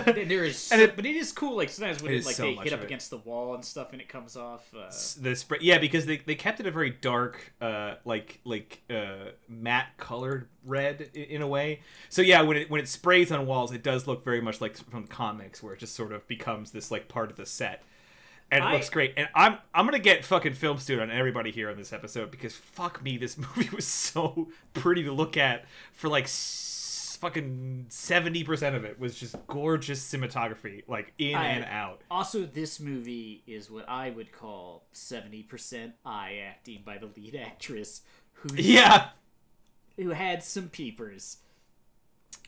There 0.05 0.45
is, 0.45 0.71
it- 0.73 0.97
but 0.97 1.07
it 1.07 1.17
is 1.17 1.33
cool. 1.33 1.57
Like 1.57 1.69
sometimes 1.71 2.03
when 2.03 2.13
It 2.13 2.19
it, 2.19 2.27
like 2.27 2.35
so 2.35 2.43
they 2.43 2.55
hit 2.55 2.73
up 2.73 2.81
it. 2.81 2.85
against 2.85 3.11
the 3.11 3.19
wall 3.19 3.55
and 3.55 3.65
stuff, 3.65 3.93
and 3.93 4.01
it 4.01 4.09
comes 4.09 4.37
off. 4.37 4.67
Uh, 4.75 4.91
the 5.21 5.35
spray 5.37 5.59
yeah 5.61 5.79
because 5.79 6.07
they, 6.07 6.19
they 6.19 6.35
kept 6.35 6.61
it 6.61 6.67
a 6.67 6.71
very 6.71 6.91
dark 6.91 7.53
uh 7.61 7.95
like 8.05 8.41
like 8.45 8.81
uh 8.91 9.31
matte 9.49 9.87
colored 9.97 10.49
red 10.65 11.11
i- 11.15 11.19
in 11.19 11.43
a 11.43 11.47
way 11.47 11.81
so 12.09 12.21
yeah 12.23 12.43
when 12.43 12.57
it 12.57 12.71
when 12.71 12.81
it 12.81 12.89
sprays 12.89 13.31
on 13.33 13.47
walls 13.47 13.73
it 13.73 13.83
does 13.83 14.07
look 14.07 14.25
very 14.25 14.41
much 14.41 14.61
like 14.61 14.77
from 14.91 15.07
comics 15.07 15.63
where 15.63 15.73
it 15.75 15.79
just 15.81 15.95
sort 15.95 16.13
of 16.13 16.27
becomes 16.29 16.71
this 16.73 16.91
like 16.91 17.09
part 17.09 17.31
of 17.31 17.37
the 17.37 17.47
set 17.47 17.83
and 18.51 18.65
it 18.65 18.67
I- 18.67 18.73
looks 18.73 18.91
great. 18.91 19.15
And 19.17 19.29
I'm 19.35 19.59
I'm 19.75 19.85
gonna 19.87 19.99
get 19.99 20.25
fucking 20.25 20.55
film 20.55 20.79
student 20.79 21.11
on 21.11 21.17
everybody 21.17 21.51
here 21.51 21.71
on 21.71 21.77
this 21.77 21.93
episode 21.93 22.31
because 22.31 22.55
fuck 22.55 23.03
me, 23.03 23.17
this 23.19 23.37
movie 23.57 23.69
was 23.75 23.87
so 23.87 24.49
pretty 24.75 25.03
to 25.05 25.13
look 25.13 25.37
at 25.37 25.65
for 25.93 26.09
like 26.09 26.25
s- 26.25 27.19
fucking 27.21 27.87
seventy 27.89 28.45
percent 28.45 28.77
of 28.77 28.85
it 28.85 28.99
was 29.01 29.19
just 29.19 29.35
gorgeous 29.49 30.01
cinematography, 30.13 30.83
like 30.89 31.13
in 31.19 31.35
I- 31.35 31.47
and 31.49 31.65
out. 31.65 32.01
Also, 32.11 32.45
this 32.47 32.79
movie 32.81 33.43
is 33.47 33.71
what 33.71 33.89
I 33.89 34.11
would 34.11 34.31
call 34.33 34.85
70% 34.95 35.93
eye 36.07 36.43
acting 36.49 36.83
by 36.85 36.99
the 36.99 37.11
lead 37.17 37.35
actress 37.37 38.03
who 38.35 38.51
Yeah, 38.57 39.09
who 39.97 40.11
had 40.11 40.43
some 40.45 40.69
peepers. 40.69 41.39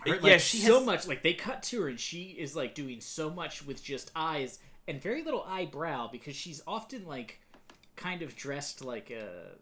yeah, 0.06 0.14
Like, 0.20 0.40
she 0.40 0.58
so 0.58 0.76
has- 0.78 0.86
much 0.86 1.08
like 1.08 1.22
they 1.22 1.34
cut 1.34 1.62
to 1.64 1.82
her 1.82 1.88
and 1.88 1.98
she 1.98 2.36
is 2.38 2.54
like 2.56 2.74
doing 2.74 3.00
so 3.00 3.28
much 3.28 3.66
with 3.66 3.82
just 3.82 4.10
eyes 4.14 4.60
and 4.88 5.00
very 5.00 5.22
little 5.22 5.44
eyebrow 5.46 6.08
because 6.10 6.34
she's 6.34 6.62
often 6.66 7.06
like 7.06 7.40
kind 7.96 8.22
of 8.22 8.34
dressed 8.36 8.84
like 8.84 9.10
a 9.10 9.52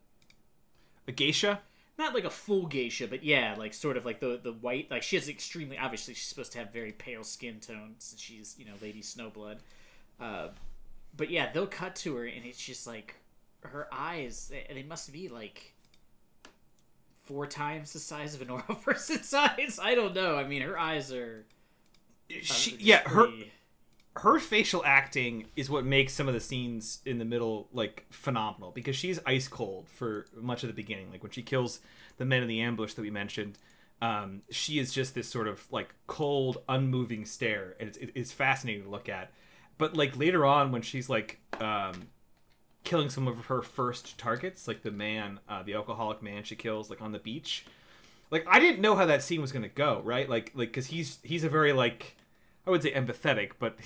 a 1.06 1.12
geisha. 1.12 1.60
not 1.98 2.14
like 2.14 2.24
a 2.24 2.30
full 2.30 2.66
geisha, 2.66 3.08
but 3.08 3.24
yeah, 3.24 3.54
like 3.58 3.74
sort 3.74 3.96
of 3.96 4.04
like 4.04 4.20
the 4.20 4.40
the 4.42 4.52
white. 4.52 4.90
Like 4.90 5.02
she 5.02 5.16
has 5.16 5.28
extremely 5.28 5.78
obviously 5.78 6.14
she's 6.14 6.28
supposed 6.28 6.52
to 6.52 6.58
have 6.58 6.72
very 6.72 6.92
pale 6.92 7.24
skin 7.24 7.60
tone 7.60 7.94
since 7.98 8.20
she's 8.20 8.54
you 8.58 8.64
know 8.64 8.74
Lady 8.80 9.02
Snowblood. 9.02 9.58
Uh, 10.20 10.48
but 11.16 11.30
yeah, 11.30 11.50
they'll 11.52 11.66
cut 11.66 11.96
to 11.96 12.14
her 12.16 12.24
and 12.24 12.44
it's 12.44 12.62
just 12.62 12.86
like 12.86 13.14
her 13.62 13.88
eyes. 13.92 14.52
They, 14.72 14.82
must 14.82 15.12
be 15.12 15.28
like 15.28 15.74
four 17.22 17.46
times 17.46 17.92
the 17.92 17.98
size 17.98 18.34
of 18.34 18.42
a 18.42 18.44
normal 18.44 18.74
person's 18.84 19.32
eyes. 19.34 19.78
I 19.82 19.94
don't 19.94 20.14
know. 20.14 20.36
I 20.36 20.44
mean, 20.44 20.62
her 20.62 20.78
eyes 20.78 21.12
are. 21.12 21.44
She, 22.42 22.76
yeah, 22.78 23.00
pretty- 23.00 23.44
her 23.44 23.46
facial 24.40 24.84
acting 24.84 25.46
is 25.56 25.70
what 25.70 25.84
makes 25.84 26.12
some 26.12 26.28
of 26.28 26.34
the 26.34 26.40
scenes 26.40 27.00
in 27.04 27.18
the 27.18 27.24
middle 27.24 27.68
like 27.72 28.06
phenomenal 28.10 28.70
because 28.70 28.96
she's 28.96 29.20
ice 29.26 29.48
cold 29.48 29.88
for 29.88 30.26
much 30.34 30.62
of 30.62 30.68
the 30.68 30.74
beginning. 30.74 31.10
Like 31.10 31.22
when 31.22 31.32
she 31.32 31.42
kills 31.42 31.80
the 32.16 32.24
men 32.24 32.42
in 32.42 32.48
the 32.48 32.60
ambush 32.60 32.94
that 32.94 33.02
we 33.02 33.10
mentioned 33.10 33.58
um, 34.00 34.42
she 34.50 34.78
is 34.78 34.92
just 34.92 35.14
this 35.14 35.28
sort 35.28 35.48
of 35.48 35.66
like 35.72 35.94
cold 36.06 36.58
unmoving 36.68 37.24
stare 37.24 37.74
and 37.80 37.88
it's, 37.88 37.98
it's 38.14 38.32
fascinating 38.32 38.84
to 38.84 38.88
look 38.88 39.08
at. 39.08 39.32
But 39.76 39.96
like 39.96 40.16
later 40.16 40.44
on 40.44 40.72
when 40.72 40.82
she's 40.82 41.08
like 41.08 41.40
um, 41.60 42.08
killing 42.84 43.10
some 43.10 43.26
of 43.26 43.46
her 43.46 43.62
first 43.62 44.18
targets 44.18 44.68
like 44.68 44.82
the 44.82 44.90
man 44.90 45.40
uh, 45.48 45.62
the 45.62 45.74
alcoholic 45.74 46.22
man 46.22 46.42
she 46.42 46.56
kills 46.56 46.88
like 46.88 47.02
on 47.02 47.12
the 47.12 47.18
beach 47.18 47.66
like 48.30 48.46
i 48.48 48.58
didn't 48.58 48.80
know 48.80 48.96
how 48.96 49.04
that 49.04 49.22
scene 49.22 49.42
was 49.42 49.52
gonna 49.52 49.68
go 49.68 50.00
right? 50.04 50.28
Like 50.28 50.52
like 50.54 50.68
because 50.68 50.86
he's 50.86 51.18
he's 51.22 51.44
a 51.44 51.48
very 51.48 51.72
like 51.72 52.16
I 52.68 52.70
would 52.70 52.82
say 52.82 52.92
empathetic, 52.92 53.52
but 53.58 53.76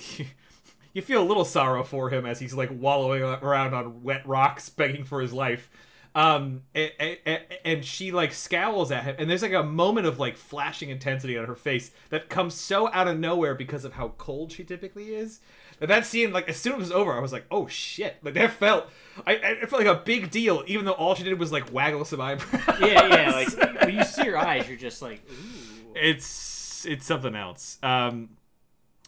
you 0.93 1.01
feel 1.01 1.23
a 1.23 1.25
little 1.25 1.45
sorrow 1.45 1.83
for 1.83 2.09
him 2.09 2.25
as 2.25 2.39
he's 2.39 2.53
like 2.53 2.69
wallowing 2.71 3.23
around 3.23 3.73
on 3.73 4.03
wet 4.03 4.27
rocks, 4.27 4.69
begging 4.69 5.05
for 5.05 5.21
his 5.21 5.33
life. 5.33 5.69
Um, 6.15 6.61
and, 6.75 6.91
and, 7.25 7.39
and 7.65 7.85
she 7.85 8.11
like 8.11 8.33
scowls 8.33 8.91
at 8.91 9.03
him, 9.03 9.15
and 9.17 9.29
there's 9.29 9.41
like 9.41 9.53
a 9.53 9.63
moment 9.63 10.05
of 10.05 10.19
like 10.19 10.37
flashing 10.37 10.89
intensity 10.89 11.37
on 11.37 11.45
her 11.45 11.55
face 11.55 11.89
that 12.09 12.29
comes 12.29 12.53
so 12.53 12.91
out 12.91 13.07
of 13.07 13.17
nowhere 13.17 13.55
because 13.55 13.83
of 13.83 13.93
how 13.93 14.09
cold 14.19 14.51
she 14.51 14.63
typically 14.63 15.15
is. 15.15 15.39
That 15.79 15.87
that 15.87 16.05
scene, 16.05 16.31
like 16.31 16.47
as 16.47 16.57
soon 16.57 16.73
as 16.73 16.77
it 16.77 16.81
was 16.81 16.91
over, 16.91 17.13
I 17.13 17.19
was 17.19 17.33
like, 17.33 17.45
"Oh 17.49 17.65
shit!" 17.65 18.17
Like 18.21 18.35
that 18.35 18.51
felt, 18.51 18.89
I, 19.25 19.37
I 19.37 19.47
it 19.63 19.69
felt 19.69 19.83
like 19.83 19.97
a 19.97 20.03
big 20.03 20.29
deal, 20.29 20.63
even 20.67 20.85
though 20.85 20.91
all 20.91 21.15
she 21.15 21.23
did 21.23 21.39
was 21.39 21.51
like 21.51 21.73
waggle 21.73 22.05
some 22.05 22.21
eyebrows. 22.21 22.61
yeah, 22.79 23.07
yeah. 23.07 23.31
Like 23.31 23.81
when 23.81 23.95
you 23.95 24.03
see 24.03 24.25
her 24.25 24.37
eyes, 24.37 24.67
you're 24.67 24.77
just 24.77 25.01
like, 25.01 25.23
ooh. 25.31 25.93
it's 25.95 26.85
it's 26.85 27.07
something 27.07 27.35
else. 27.35 27.79
Um, 27.81 28.29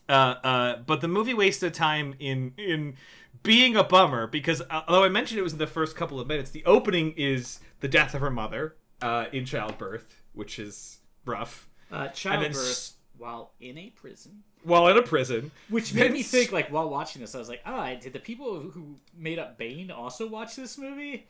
uh, 0.09 0.11
uh, 0.11 0.75
but 0.85 1.01
the 1.01 1.07
movie 1.07 1.33
wasted 1.33 1.73
time 1.73 2.15
in 2.19 2.53
in 2.57 2.95
being 3.43 3.75
a 3.75 3.83
bummer 3.83 4.27
because 4.27 4.61
uh, 4.61 4.81
although 4.87 5.03
I 5.03 5.09
mentioned 5.09 5.39
it 5.39 5.43
was 5.43 5.53
in 5.53 5.59
the 5.59 5.67
first 5.67 5.95
couple 5.95 6.19
of 6.19 6.27
minutes, 6.27 6.51
the 6.51 6.63
opening 6.65 7.13
is 7.17 7.59
the 7.79 7.87
death 7.87 8.13
of 8.13 8.21
her 8.21 8.31
mother 8.31 8.75
uh, 9.01 9.25
in 9.31 9.45
childbirth, 9.45 10.21
which 10.33 10.59
is 10.59 10.99
rough. 11.25 11.69
Uh, 11.91 12.07
childbirth 12.09 12.55
s- 12.55 12.93
while 13.17 13.53
in 13.59 13.77
a 13.77 13.89
prison. 13.91 14.43
While 14.63 14.87
in 14.87 14.97
a 14.97 15.03
prison, 15.03 15.51
Which 15.69 15.93
made 15.93 16.11
me 16.11 16.23
think, 16.23 16.51
like, 16.51 16.71
while 16.71 16.89
watching 16.89 17.21
this, 17.21 17.35
I 17.35 17.37
was 17.37 17.47
like, 17.49 17.61
ah, 17.67 17.93
did 18.01 18.13
the 18.13 18.19
people 18.19 18.61
who 18.61 18.95
made 19.15 19.37
up 19.37 19.59
Bane 19.59 19.91
also 19.91 20.27
watch 20.27 20.55
this 20.55 20.75
movie? 20.79 21.27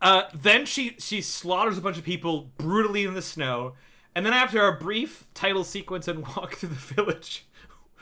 Uh, 0.00 0.22
then 0.32 0.64
she 0.66 0.94
she 1.00 1.20
slaughters 1.20 1.78
a 1.78 1.80
bunch 1.80 1.98
of 1.98 2.04
people 2.04 2.50
brutally 2.58 3.04
in 3.04 3.14
the 3.14 3.22
snow, 3.22 3.74
and 4.14 4.24
then 4.24 4.32
after 4.32 4.66
a 4.68 4.78
brief 4.78 5.26
title 5.34 5.64
sequence 5.64 6.06
and 6.06 6.24
walk 6.36 6.54
through 6.54 6.68
the 6.68 6.74
village, 6.76 7.44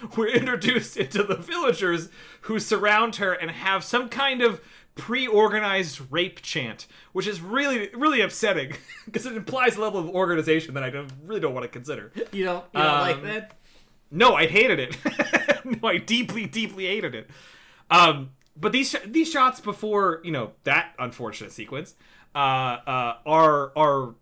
we're 0.16 0.28
introduced 0.28 0.97
into 0.97 1.23
the 1.23 1.37
villagers 1.37 2.09
who 2.42 2.59
surround 2.59 3.16
her 3.16 3.32
and 3.32 3.50
have 3.50 3.85
some 3.85 4.09
kind 4.09 4.42
of 4.42 4.61
pre-organized 4.94 6.00
rape 6.11 6.42
chant, 6.42 6.87
which 7.12 7.26
is 7.26 7.40
really 7.40 7.88
really 7.94 8.21
upsetting 8.21 8.75
because 9.04 9.26
it 9.26 9.37
implies 9.37 9.76
a 9.76 9.80
level 9.80 9.99
of 10.00 10.09
organization 10.09 10.75
that 10.75 10.82
I 10.82 10.90
don't, 10.90 11.11
really 11.25 11.40
don't 11.40 11.54
want 11.54 11.64
to 11.64 11.68
consider. 11.68 12.12
You 12.32 12.44
know, 12.44 12.64
you 12.73 12.80
don't 12.80 12.99
like 13.00 13.16
Um, 13.16 13.23
that? 13.25 13.52
No, 14.11 14.35
I 14.35 14.47
hated 14.47 14.78
it. 14.78 14.97
no, 15.64 15.88
I 15.88 15.97
deeply, 15.97 16.47
deeply 16.47 16.87
hated 16.87 17.14
it. 17.14 17.30
Um, 17.90 18.30
but 18.56 18.73
these 18.73 18.90
sh- 18.90 19.06
these 19.06 19.30
shots 19.30 19.61
before 19.61 20.21
you 20.25 20.30
know 20.32 20.52
that 20.64 20.94
unfortunate 20.99 21.52
sequence 21.52 21.94
uh, 22.35 22.38
uh, 22.38 23.16
are 23.25 23.73
are 23.76 24.14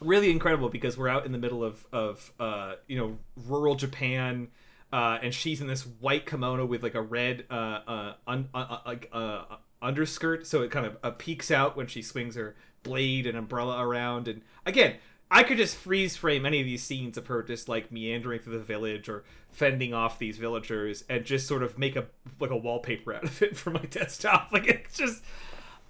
really 0.00 0.30
incredible 0.30 0.68
because 0.68 0.96
we're 0.96 1.08
out 1.08 1.26
in 1.26 1.32
the 1.32 1.38
middle 1.38 1.64
of 1.64 1.84
of 1.92 2.32
uh, 2.38 2.74
you 2.86 2.96
know 2.96 3.18
rural 3.48 3.74
Japan. 3.74 4.48
Uh, 4.92 5.18
and 5.22 5.34
she's 5.34 5.60
in 5.60 5.66
this 5.66 5.82
white 5.82 6.24
kimono 6.24 6.64
with 6.64 6.82
like 6.82 6.94
a 6.94 7.02
red 7.02 7.44
uh, 7.50 7.80
uh, 7.86 8.14
un- 8.26 8.48
uh, 8.54 8.78
uh, 8.86 8.96
uh, 9.12 9.56
underskirt, 9.82 10.46
so 10.46 10.62
it 10.62 10.70
kind 10.70 10.86
of 10.86 11.18
peeks 11.18 11.50
out 11.50 11.76
when 11.76 11.86
she 11.86 12.00
swings 12.00 12.36
her 12.36 12.56
blade 12.82 13.26
and 13.26 13.36
umbrella 13.36 13.84
around. 13.84 14.28
And 14.28 14.42
again, 14.64 14.96
I 15.30 15.42
could 15.42 15.58
just 15.58 15.76
freeze 15.76 16.16
frame 16.16 16.46
any 16.46 16.60
of 16.60 16.66
these 16.66 16.82
scenes 16.82 17.18
of 17.18 17.26
her 17.26 17.42
just 17.42 17.68
like 17.68 17.92
meandering 17.92 18.40
through 18.40 18.58
the 18.58 18.64
village 18.64 19.08
or 19.08 19.24
fending 19.50 19.92
off 19.92 20.18
these 20.18 20.38
villagers 20.38 21.04
and 21.08 21.24
just 21.24 21.46
sort 21.46 21.62
of 21.62 21.78
make 21.78 21.96
a 21.96 22.06
like 22.40 22.50
a 22.50 22.56
wallpaper 22.56 23.12
out 23.12 23.24
of 23.24 23.42
it 23.42 23.56
for 23.56 23.70
my 23.70 23.82
desktop. 23.90 24.50
Like 24.52 24.66
it's 24.66 24.96
just 24.96 25.22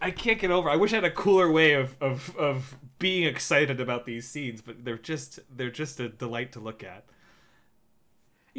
I 0.01 0.11
can't 0.11 0.41
get 0.41 0.51
over. 0.51 0.69
I 0.69 0.77
wish 0.77 0.93
I 0.93 0.97
had 0.97 1.05
a 1.05 1.11
cooler 1.11 1.51
way 1.51 1.75
of, 1.75 1.97
of, 2.01 2.37
of 2.37 2.77
being 2.99 3.25
excited 3.25 3.81
about 3.81 4.07
these 4.07 4.29
scenes, 4.29 4.61
but 4.61 4.85
they're 4.85 4.99
just 4.99 5.41
they're 5.55 5.71
just 5.71 6.01
a 6.01 6.09
delight 6.09 6.53
to 6.53 6.61
look 6.61 6.83
at. 6.83 7.05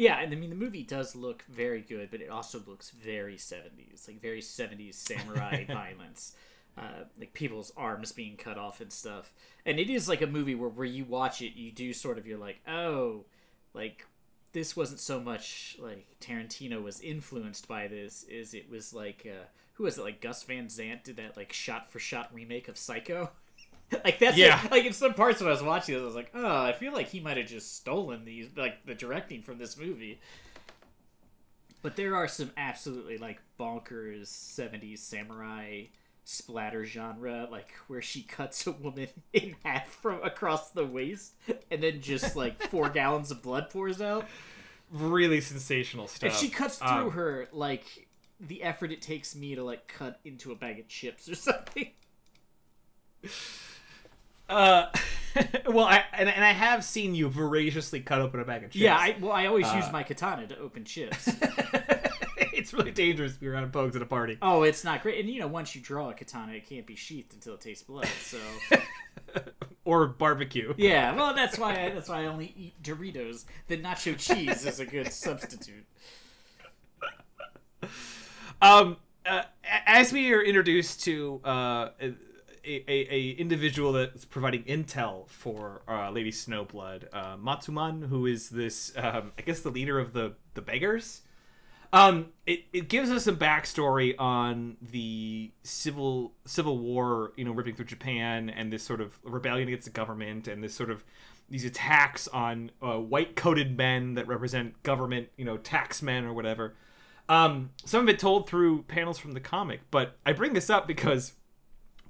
Yeah, 0.00 0.18
and 0.20 0.32
I 0.32 0.36
mean, 0.36 0.48
the 0.48 0.56
movie 0.56 0.82
does 0.82 1.14
look 1.14 1.42
very 1.42 1.82
good, 1.82 2.10
but 2.10 2.22
it 2.22 2.30
also 2.30 2.62
looks 2.66 2.88
very 2.88 3.36
70s, 3.36 4.08
like 4.08 4.18
very 4.22 4.40
70s 4.40 4.94
samurai 4.94 5.64
violence. 5.68 6.34
Uh, 6.78 7.04
like 7.18 7.34
people's 7.34 7.70
arms 7.76 8.10
being 8.10 8.38
cut 8.38 8.56
off 8.56 8.80
and 8.80 8.90
stuff. 8.90 9.34
And 9.66 9.78
it 9.78 9.90
is 9.90 10.08
like 10.08 10.22
a 10.22 10.26
movie 10.26 10.54
where, 10.54 10.70
where 10.70 10.86
you 10.86 11.04
watch 11.04 11.42
it, 11.42 11.54
you 11.54 11.70
do 11.70 11.92
sort 11.92 12.16
of, 12.16 12.26
you're 12.26 12.38
like, 12.38 12.60
oh, 12.66 13.26
like 13.74 14.06
this 14.54 14.74
wasn't 14.74 15.00
so 15.00 15.20
much 15.20 15.76
like 15.78 16.06
Tarantino 16.18 16.82
was 16.82 17.02
influenced 17.02 17.68
by 17.68 17.86
this, 17.86 18.22
is 18.22 18.54
it 18.54 18.70
was 18.70 18.94
like, 18.94 19.28
uh, 19.30 19.44
who 19.74 19.84
was 19.84 19.98
it? 19.98 20.04
Like 20.04 20.22
Gus 20.22 20.42
Van 20.44 20.70
Sant 20.70 21.04
did 21.04 21.18
that 21.18 21.36
like 21.36 21.52
shot 21.52 21.92
for 21.92 21.98
shot 21.98 22.30
remake 22.32 22.68
of 22.68 22.78
Psycho. 22.78 23.32
like 24.04 24.18
that's 24.18 24.36
Yeah. 24.36 24.60
like 24.70 24.84
in 24.84 24.92
some 24.92 25.14
parts 25.14 25.40
when 25.40 25.48
I 25.48 25.52
was 25.52 25.62
watching 25.62 25.94
this, 25.94 26.02
I 26.02 26.06
was 26.06 26.14
like, 26.14 26.30
oh, 26.34 26.62
I 26.62 26.72
feel 26.72 26.92
like 26.92 27.08
he 27.08 27.20
might 27.20 27.36
have 27.36 27.46
just 27.46 27.76
stolen 27.76 28.24
these 28.24 28.48
like 28.56 28.84
the 28.86 28.94
directing 28.94 29.42
from 29.42 29.58
this 29.58 29.76
movie. 29.76 30.20
But 31.82 31.96
there 31.96 32.14
are 32.14 32.28
some 32.28 32.50
absolutely 32.56 33.18
like 33.18 33.40
bonkers 33.58 34.26
'70s 34.28 34.98
samurai 34.98 35.84
splatter 36.24 36.84
genre, 36.84 37.48
like 37.50 37.72
where 37.88 38.02
she 38.02 38.22
cuts 38.22 38.66
a 38.66 38.72
woman 38.72 39.08
in 39.32 39.56
half 39.64 39.88
from 39.88 40.22
across 40.22 40.70
the 40.70 40.86
waist, 40.86 41.32
and 41.70 41.82
then 41.82 42.00
just 42.00 42.36
like 42.36 42.62
four 42.68 42.88
gallons 42.90 43.30
of 43.30 43.42
blood 43.42 43.70
pours 43.70 44.00
out. 44.00 44.26
Really 44.92 45.40
sensational 45.40 46.06
stuff. 46.06 46.30
And 46.30 46.38
she 46.38 46.48
cuts 46.50 46.78
through 46.78 46.88
Um, 46.88 47.10
her 47.12 47.48
like 47.52 48.08
the 48.38 48.62
effort 48.62 48.92
it 48.92 49.00
takes 49.02 49.34
me 49.34 49.54
to 49.54 49.64
like 49.64 49.88
cut 49.88 50.20
into 50.24 50.52
a 50.52 50.54
bag 50.56 50.78
of 50.80 50.88
chips 50.88 51.28
or 51.28 51.34
something. 51.34 51.90
Uh, 54.50 54.86
well, 55.68 55.86
I 55.86 56.04
and, 56.12 56.28
and 56.28 56.44
I 56.44 56.50
have 56.52 56.84
seen 56.84 57.14
you 57.14 57.28
voraciously 57.28 58.00
cut 58.00 58.20
open 58.20 58.40
a 58.40 58.44
bag 58.44 58.64
of 58.64 58.70
chips. 58.70 58.82
Yeah, 58.82 58.96
I, 58.96 59.16
well, 59.20 59.32
I 59.32 59.46
always 59.46 59.66
Uh, 59.66 59.76
use 59.76 59.92
my 59.92 60.02
katana 60.02 60.46
to 60.48 60.58
open 60.58 60.84
chips. 60.84 61.30
it's 62.52 62.72
really 62.72 62.90
dangerous 62.90 63.34
to 63.34 63.40
be 63.40 63.46
around 63.46 63.72
pogues 63.72 63.94
at 63.96 64.02
a 64.02 64.06
party. 64.06 64.38
oh, 64.42 64.64
it's 64.64 64.82
not 64.82 65.02
great. 65.02 65.20
And 65.20 65.28
you 65.32 65.38
know, 65.40 65.46
once 65.46 65.74
you 65.74 65.80
draw 65.80 66.10
a 66.10 66.14
katana, 66.14 66.52
it 66.54 66.68
can't 66.68 66.86
be 66.86 66.96
sheathed 66.96 67.32
until 67.32 67.54
it 67.54 67.60
tastes 67.60 67.84
blood. 67.84 68.08
So 68.22 68.38
or 69.84 70.08
barbecue. 70.08 70.74
yeah, 70.76 71.14
well, 71.14 71.32
that's 71.34 71.58
why 71.58 71.86
I, 71.86 71.90
that's 71.90 72.08
why 72.08 72.22
I 72.22 72.26
only 72.26 72.52
eat 72.56 72.82
Doritos. 72.82 73.44
The 73.68 73.76
nacho 73.78 74.18
cheese 74.18 74.66
is 74.66 74.80
a 74.80 74.84
good 74.86 75.12
substitute. 75.12 75.86
Um, 78.62 78.96
uh, 79.24 79.42
a- 79.64 79.88
as 79.90 80.12
we 80.12 80.32
are 80.32 80.42
introduced 80.42 81.02
to 81.04 81.40
uh, 81.44 81.88
a, 82.88 83.14
a, 83.14 83.30
individual 83.32 83.92
that's 83.92 84.24
providing 84.24 84.64
intel 84.64 85.28
for 85.28 85.82
uh, 85.88 86.10
Lady 86.10 86.30
Snowblood, 86.30 87.04
uh, 87.12 87.36
Matsuman, 87.36 88.08
who 88.08 88.26
is 88.26 88.50
this, 88.50 88.92
um, 88.96 89.32
I 89.38 89.42
guess, 89.42 89.60
the 89.60 89.70
leader 89.70 89.98
of 89.98 90.12
the 90.12 90.34
the 90.54 90.62
beggars. 90.62 91.22
Um, 91.92 92.28
it, 92.46 92.64
it 92.72 92.88
gives 92.88 93.10
us 93.10 93.24
some 93.24 93.36
backstory 93.36 94.14
on 94.18 94.76
the 94.80 95.50
civil 95.64 96.32
civil 96.44 96.78
war, 96.78 97.32
you 97.36 97.44
know, 97.44 97.52
ripping 97.52 97.74
through 97.74 97.86
Japan 97.86 98.48
and 98.50 98.72
this 98.72 98.82
sort 98.82 99.00
of 99.00 99.18
rebellion 99.24 99.68
against 99.68 99.86
the 99.86 99.92
government 99.92 100.46
and 100.46 100.62
this 100.62 100.74
sort 100.74 100.90
of 100.90 101.04
these 101.48 101.64
attacks 101.64 102.28
on 102.28 102.70
uh, 102.80 102.98
white 102.98 103.34
coated 103.34 103.76
men 103.76 104.14
that 104.14 104.28
represent 104.28 104.80
government, 104.84 105.28
you 105.36 105.44
know, 105.44 105.58
taxmen 105.58 106.24
or 106.24 106.32
whatever. 106.32 106.74
Um, 107.28 107.70
some 107.84 108.02
of 108.02 108.08
it 108.08 108.18
told 108.18 108.48
through 108.48 108.82
panels 108.82 109.18
from 109.18 109.32
the 109.32 109.40
comic, 109.40 109.80
but 109.90 110.16
I 110.24 110.32
bring 110.32 110.52
this 110.52 110.70
up 110.70 110.86
because 110.86 111.32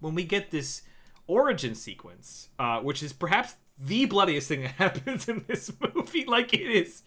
when 0.01 0.15
we 0.15 0.25
get 0.25 0.51
this 0.51 0.83
origin 1.27 1.75
sequence, 1.75 2.49
uh, 2.59 2.81
which 2.81 3.03
is 3.03 3.13
perhaps 3.13 3.55
the 3.79 4.05
bloodiest 4.07 4.49
thing 4.49 4.63
that 4.63 4.71
happens 4.79 5.29
in 5.29 5.45
this 5.47 5.71
movie, 5.95 6.25
like 6.29 6.53
it 6.53 6.61
is, 6.61 7.03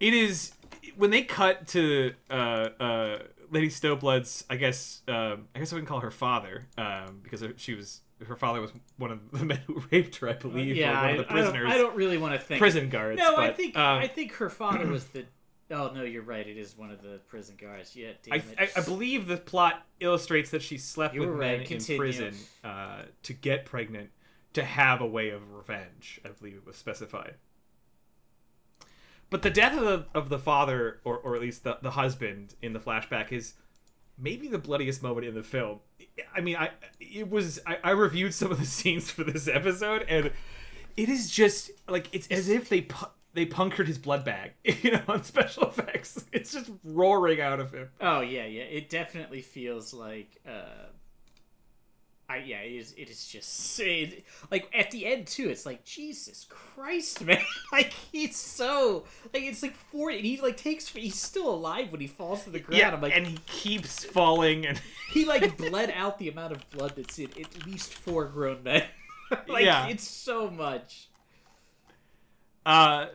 it 0.00 0.14
is 0.14 0.52
when 0.96 1.10
they 1.10 1.22
cut 1.22 1.66
to 1.68 2.12
uh, 2.30 2.68
uh, 2.80 3.18
Lady 3.50 3.68
Snowblood's, 3.68 4.44
I 4.48 4.56
guess, 4.56 5.02
um, 5.08 5.48
I 5.54 5.60
guess 5.60 5.72
I 5.72 5.76
wouldn't 5.76 5.88
call 5.88 6.00
her 6.00 6.10
father 6.10 6.66
um, 6.76 7.20
because 7.22 7.44
she 7.56 7.74
was 7.74 8.00
her 8.26 8.36
father 8.36 8.60
was 8.60 8.72
one 8.96 9.10
of 9.10 9.30
the 9.32 9.44
men 9.44 9.60
who 9.66 9.82
raped 9.90 10.16
her, 10.16 10.28
I 10.28 10.34
believe, 10.34 10.76
yeah, 10.76 10.98
or 10.98 11.02
one 11.02 11.10
of 11.10 11.18
the 11.18 11.24
prisoners, 11.24 11.54
I, 11.54 11.60
don't, 11.60 11.72
I 11.72 11.78
don't 11.78 11.96
really 11.96 12.18
want 12.18 12.34
to 12.34 12.40
think 12.40 12.58
prison 12.58 12.88
guards. 12.88 13.18
No, 13.18 13.36
but, 13.36 13.44
I 13.44 13.52
think 13.52 13.76
um, 13.76 13.98
I 13.98 14.06
think 14.06 14.32
her 14.34 14.48
father 14.48 14.86
was 14.86 15.04
the. 15.06 15.24
Oh 15.70 15.90
no, 15.94 16.02
you're 16.02 16.22
right. 16.22 16.46
It 16.46 16.58
is 16.58 16.76
one 16.76 16.90
of 16.90 17.02
the 17.02 17.20
prison 17.26 17.56
guards. 17.60 17.96
Yeah, 17.96 18.10
damn 18.22 18.34
I, 18.34 18.36
it. 18.36 18.70
I, 18.76 18.80
I 18.80 18.84
believe 18.84 19.26
the 19.26 19.38
plot 19.38 19.86
illustrates 20.00 20.50
that 20.50 20.62
she 20.62 20.76
slept 20.76 21.14
You 21.14 21.20
with 21.20 21.30
were 21.30 21.36
men 21.36 21.60
right. 21.60 21.70
in 21.70 21.98
prison 21.98 22.34
uh, 22.62 23.02
to 23.22 23.32
get 23.32 23.64
pregnant 23.64 24.10
to 24.52 24.64
have 24.64 25.00
a 25.00 25.06
way 25.06 25.30
of 25.30 25.52
revenge. 25.52 26.20
I 26.24 26.28
believe 26.28 26.54
it 26.54 26.66
was 26.66 26.76
specified. 26.76 27.34
But 29.30 29.42
the 29.42 29.50
death 29.50 29.76
of 29.76 29.84
the, 29.84 30.06
of 30.14 30.28
the 30.28 30.38
father, 30.38 31.00
or, 31.02 31.18
or 31.18 31.34
at 31.34 31.40
least 31.40 31.64
the, 31.64 31.78
the 31.82 31.92
husband 31.92 32.54
in 32.62 32.72
the 32.72 32.78
flashback, 32.78 33.32
is 33.32 33.54
maybe 34.18 34.48
the 34.48 34.58
bloodiest 34.58 35.02
moment 35.02 35.26
in 35.26 35.34
the 35.34 35.42
film. 35.42 35.80
I 36.34 36.40
mean, 36.40 36.56
I 36.56 36.70
it 37.00 37.28
was 37.30 37.58
I, 37.66 37.78
I 37.82 37.90
reviewed 37.90 38.34
some 38.34 38.52
of 38.52 38.58
the 38.58 38.66
scenes 38.66 39.10
for 39.10 39.24
this 39.24 39.48
episode, 39.48 40.04
and 40.08 40.30
it 40.96 41.08
is 41.08 41.30
just 41.30 41.70
like 41.88 42.08
it's 42.12 42.28
as 42.28 42.48
if 42.48 42.68
they 42.68 42.82
pu- 42.82 43.06
they 43.34 43.44
punctured 43.46 43.86
his 43.88 43.98
blood 43.98 44.24
bag, 44.24 44.52
you 44.64 44.92
know, 44.92 45.02
on 45.08 45.22
special 45.24 45.64
effects. 45.64 46.24
It's 46.32 46.52
just 46.52 46.70
roaring 46.82 47.40
out 47.40 47.60
of 47.60 47.72
him. 47.72 47.90
Oh 48.00 48.20
yeah, 48.20 48.46
yeah. 48.46 48.62
It 48.62 48.88
definitely 48.88 49.42
feels 49.42 49.92
like. 49.92 50.40
uh 50.48 50.86
I 52.26 52.38
yeah, 52.38 52.60
it 52.60 52.72
is. 52.72 52.94
It 52.96 53.10
is 53.10 53.26
just 53.28 53.78
it, 53.80 54.24
like 54.50 54.66
at 54.72 54.90
the 54.90 55.04
end 55.04 55.26
too. 55.26 55.50
It's 55.50 55.66
like 55.66 55.84
Jesus 55.84 56.46
Christ, 56.48 57.22
man! 57.26 57.36
Like 57.70 57.92
he's 58.12 58.34
so 58.34 59.04
like 59.34 59.42
it's 59.42 59.62
like 59.62 59.74
forty, 59.74 60.16
and 60.16 60.24
he 60.24 60.40
like 60.40 60.56
takes. 60.56 60.88
He's 60.88 61.16
still 61.20 61.50
alive 61.52 61.92
when 61.92 62.00
he 62.00 62.06
falls 62.06 62.44
to 62.44 62.50
the 62.50 62.60
ground. 62.60 62.78
Yeah, 62.80 62.92
I'm 62.94 63.02
like 63.02 63.14
and 63.14 63.26
he 63.26 63.36
keeps 63.46 64.04
falling, 64.06 64.64
and 64.66 64.80
he 65.12 65.26
like 65.26 65.58
bled 65.58 65.92
out 65.94 66.18
the 66.18 66.30
amount 66.30 66.52
of 66.52 66.70
blood 66.70 66.94
that's 66.96 67.18
in 67.18 67.28
at 67.38 67.66
least 67.66 67.92
four 67.92 68.24
grown 68.24 68.62
men. 68.62 68.84
like 69.46 69.66
Yeah. 69.66 69.88
it's 69.88 70.08
so 70.08 70.48
much. 70.50 71.08
uh, 72.64 73.06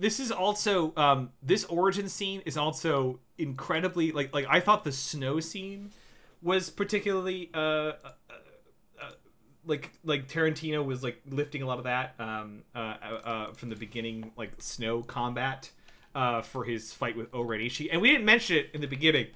this 0.00 0.20
is 0.20 0.30
also 0.30 0.92
um, 0.96 1.30
this 1.42 1.64
origin 1.64 2.08
scene 2.08 2.42
is 2.46 2.56
also 2.56 3.20
incredibly 3.38 4.12
like 4.12 4.32
like 4.34 4.46
I 4.48 4.60
thought 4.60 4.84
the 4.84 4.92
snow 4.92 5.40
scene 5.40 5.90
was 6.42 6.70
particularly 6.70 7.50
uh, 7.54 7.58
uh, 7.58 7.92
uh, 9.00 9.10
like 9.64 9.90
like 10.04 10.28
Tarantino 10.28 10.84
was 10.84 11.02
like 11.02 11.20
lifting 11.28 11.62
a 11.62 11.66
lot 11.66 11.78
of 11.78 11.84
that 11.84 12.14
um, 12.18 12.62
uh, 12.74 12.78
uh, 12.78 13.04
uh, 13.24 13.52
from 13.52 13.68
the 13.70 13.76
beginning 13.76 14.32
like 14.36 14.52
snow 14.58 15.02
combat 15.02 15.70
uh, 16.14 16.42
for 16.42 16.64
his 16.64 16.92
fight 16.92 17.16
with 17.16 17.28
O 17.32 17.40
Rishi 17.42 17.90
and 17.90 18.00
we 18.00 18.10
didn't 18.10 18.24
mention 18.24 18.56
it 18.56 18.70
in 18.74 18.80
the 18.80 18.88
beginning. 18.88 19.28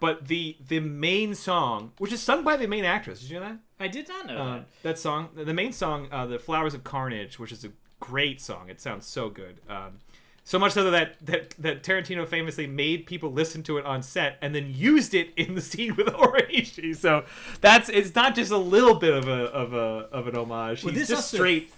But 0.00 0.26
the 0.26 0.56
the 0.66 0.80
main 0.80 1.36
song, 1.36 1.92
which 1.98 2.12
is 2.12 2.20
sung 2.20 2.42
by 2.42 2.56
the 2.56 2.66
main 2.66 2.84
actress, 2.84 3.20
did 3.20 3.30
you 3.30 3.38
know 3.38 3.46
that? 3.46 3.58
I 3.78 3.86
did 3.86 4.08
not 4.08 4.26
know 4.26 4.44
that. 4.54 4.66
that 4.82 4.98
song, 4.98 5.28
the 5.36 5.54
main 5.54 5.72
song, 5.72 6.08
uh, 6.10 6.26
"The 6.26 6.40
Flowers 6.40 6.74
of 6.74 6.82
Carnage," 6.82 7.38
which 7.38 7.52
is 7.52 7.64
a 7.64 7.70
great 8.02 8.40
song. 8.40 8.68
It 8.68 8.80
sounds 8.80 9.06
so 9.06 9.30
good. 9.30 9.60
Um, 9.68 10.00
so 10.44 10.58
much 10.58 10.72
so 10.72 10.90
that, 10.90 11.24
that 11.24 11.50
that 11.60 11.82
Tarantino 11.84 12.26
famously 12.26 12.66
made 12.66 13.06
people 13.06 13.30
listen 13.30 13.62
to 13.62 13.78
it 13.78 13.86
on 13.86 14.02
set 14.02 14.38
and 14.42 14.52
then 14.52 14.74
used 14.74 15.14
it 15.14 15.30
in 15.36 15.54
the 15.54 15.60
scene 15.70 15.94
with 15.94 16.08
Orishi. 16.08 16.96
So 16.96 17.24
that's 17.60 17.88
it's 17.88 18.14
not 18.14 18.34
just 18.34 18.50
a 18.50 18.56
little 18.56 18.96
bit 18.96 19.14
of 19.14 19.28
a 19.28 19.44
of 19.44 19.72
a 19.72 20.08
of 20.10 20.26
an 20.26 20.34
homage. 20.36 20.82
Well, 20.84 20.92
He's 20.92 21.02
this 21.02 21.08
just 21.10 21.32
also- 21.32 21.36
straight 21.36 21.72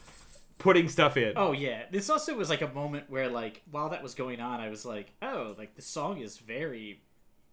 putting 0.59 0.89
stuff 0.89 1.19
in. 1.19 1.35
Oh 1.37 1.53
yeah, 1.53 1.83
this 1.91 2.09
also 2.09 2.35
was 2.35 2.49
like 2.49 2.63
a 2.63 2.69
moment 2.69 3.11
where 3.11 3.29
like 3.29 3.61
while 3.71 3.91
that 3.91 4.03
was 4.03 4.15
going 4.15 4.41
on, 4.41 4.61
I 4.61 4.71
was 4.71 4.87
like, 4.87 5.13
oh, 5.21 5.55
like 5.59 5.75
the 5.77 5.83
song 5.83 6.19
is 6.23 6.39
very 6.39 7.03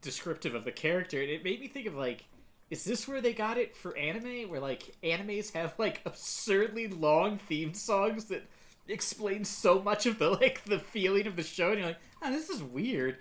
descriptive 0.01 0.55
of 0.55 0.63
the 0.63 0.71
character, 0.71 1.19
and 1.21 1.29
it 1.29 1.43
made 1.43 1.59
me 1.59 1.67
think 1.67 1.87
of 1.87 1.95
like, 1.95 2.23
is 2.69 2.85
this 2.85 3.05
where 3.05 3.19
they 3.19 3.33
got 3.33 3.57
it 3.57 3.75
for 3.75 3.97
anime? 3.97 4.49
Where 4.49 4.61
like 4.61 4.95
animes 5.03 5.51
have 5.51 5.73
like 5.77 5.99
absurdly 6.05 6.87
long 6.87 7.37
theme 7.37 7.73
songs 7.73 8.25
that 8.25 8.43
explain 8.87 9.45
so 9.45 9.81
much 9.81 10.05
of 10.05 10.19
the 10.19 10.29
like 10.29 10.63
the 10.65 10.79
feeling 10.79 11.27
of 11.27 11.35
the 11.35 11.43
show, 11.43 11.69
and 11.69 11.79
you're 11.79 11.87
like, 11.87 11.99
oh, 12.21 12.31
this 12.31 12.49
is 12.49 12.61
weird. 12.63 13.17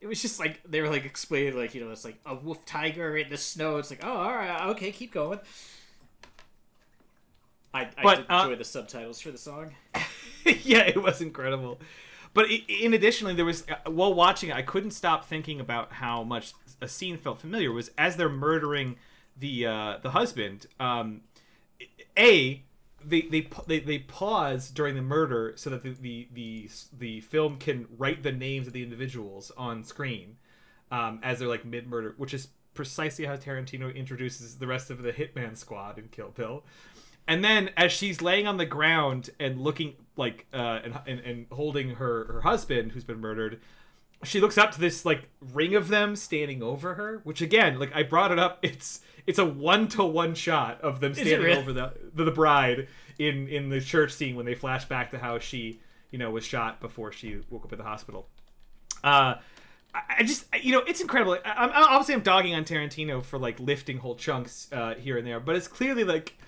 It 0.00 0.06
was 0.06 0.22
just 0.22 0.38
like 0.38 0.60
they 0.64 0.80
were 0.80 0.88
like 0.90 1.04
explaining 1.04 1.56
like 1.56 1.74
you 1.74 1.84
know 1.84 1.90
it's 1.90 2.04
like 2.04 2.18
a 2.24 2.34
wolf 2.34 2.64
tiger 2.64 3.16
in 3.16 3.28
the 3.30 3.36
snow. 3.36 3.78
It's 3.78 3.90
like 3.90 4.04
oh 4.04 4.12
all 4.12 4.34
right 4.34 4.68
okay 4.70 4.92
keep 4.92 5.12
going. 5.12 5.40
I, 7.74 7.88
I 7.96 8.02
But, 8.02 8.16
did 8.16 8.26
uh, 8.30 8.42
enjoy 8.44 8.56
the 8.56 8.64
subtitles 8.64 9.20
for 9.20 9.30
the 9.30 9.38
song. 9.38 9.74
yeah, 10.44 10.84
it 10.86 11.02
was 11.02 11.20
incredible. 11.20 11.80
But 12.34 12.46
in 12.68 12.94
additionally, 12.94 13.34
there 13.34 13.44
was 13.44 13.64
uh, 13.68 13.90
while 13.90 14.14
watching, 14.14 14.50
it, 14.50 14.56
I 14.56 14.62
couldn't 14.62 14.92
stop 14.92 15.24
thinking 15.24 15.60
about 15.60 15.92
how 15.92 16.22
much 16.22 16.52
a 16.80 16.88
scene 16.88 17.16
felt 17.16 17.40
familiar. 17.40 17.72
Was 17.72 17.90
as 17.98 18.16
they're 18.16 18.28
murdering 18.28 18.96
the 19.36 19.66
uh, 19.66 19.98
the 20.02 20.10
husband. 20.10 20.66
Um, 20.78 21.22
a 22.16 22.62
they, 23.04 23.22
they 23.22 23.48
they 23.66 23.80
they 23.80 23.98
pause 23.98 24.70
during 24.70 24.94
the 24.94 25.02
murder 25.02 25.52
so 25.56 25.70
that 25.70 25.82
the, 25.82 25.90
the 25.90 26.28
the 26.32 26.70
the 26.96 27.20
film 27.20 27.56
can 27.56 27.86
write 27.96 28.22
the 28.22 28.32
names 28.32 28.66
of 28.66 28.72
the 28.72 28.82
individuals 28.82 29.52
on 29.56 29.84
screen 29.84 30.36
um, 30.90 31.20
as 31.22 31.38
they're 31.38 31.48
like 31.48 31.64
mid 31.64 31.88
murder, 31.88 32.14
which 32.16 32.34
is 32.34 32.48
precisely 32.74 33.24
how 33.24 33.36
Tarantino 33.36 33.94
introduces 33.94 34.58
the 34.58 34.66
rest 34.66 34.90
of 34.90 35.02
the 35.02 35.12
Hitman 35.12 35.56
Squad 35.56 35.98
in 35.98 36.08
Kill 36.08 36.28
Bill. 36.28 36.64
And 37.26 37.44
then 37.44 37.70
as 37.76 37.92
she's 37.92 38.22
laying 38.22 38.46
on 38.46 38.56
the 38.56 38.66
ground 38.66 39.30
and 39.38 39.60
looking 39.60 39.94
like 40.16 40.46
uh, 40.52 40.80
and, 40.82 40.98
and 41.06 41.20
and 41.20 41.46
holding 41.52 41.96
her 41.96 42.24
her 42.32 42.40
husband 42.40 42.92
who's 42.92 43.04
been 43.04 43.20
murdered, 43.20 43.60
she 44.24 44.40
looks 44.40 44.58
up 44.58 44.72
to 44.72 44.80
this 44.80 45.04
like 45.04 45.28
ring 45.40 45.74
of 45.74 45.88
them 45.88 46.16
standing 46.16 46.62
over 46.62 46.94
her. 46.94 47.20
Which 47.24 47.42
again, 47.42 47.78
like 47.78 47.94
I 47.94 48.02
brought 48.02 48.32
it 48.32 48.38
up, 48.38 48.58
it's 48.62 49.00
it's 49.26 49.38
a 49.38 49.44
one 49.44 49.88
to 49.88 50.04
one 50.04 50.34
shot 50.34 50.80
of 50.80 51.00
them 51.00 51.14
standing 51.14 51.40
really? 51.40 51.58
over 51.58 51.72
the, 51.72 51.92
the 52.14 52.24
the 52.24 52.30
bride 52.30 52.88
in 53.18 53.48
in 53.48 53.68
the 53.68 53.80
church 53.80 54.12
scene 54.12 54.36
when 54.36 54.46
they 54.46 54.54
flash 54.54 54.84
back 54.84 55.10
to 55.10 55.18
how 55.18 55.38
she 55.38 55.80
you 56.10 56.18
know 56.18 56.30
was 56.30 56.44
shot 56.44 56.80
before 56.80 57.12
she 57.12 57.40
woke 57.50 57.64
up 57.64 57.72
at 57.72 57.78
the 57.78 57.84
hospital. 57.84 58.28
Uh, 59.02 59.34
I 59.94 60.22
just 60.22 60.46
you 60.62 60.72
know 60.72 60.80
it's 60.86 61.00
incredible. 61.00 61.38
I, 61.44 61.64
I'm 61.64 61.70
obviously 61.74 62.14
I'm 62.14 62.20
dogging 62.20 62.54
on 62.54 62.64
Tarantino 62.64 63.22
for 63.22 63.38
like 63.38 63.58
lifting 63.58 63.98
whole 63.98 64.14
chunks 64.14 64.68
uh, 64.72 64.94
here 64.94 65.16
and 65.16 65.26
there, 65.26 65.40
but 65.40 65.56
it's 65.56 65.68
clearly 65.68 66.04
like 66.04 66.38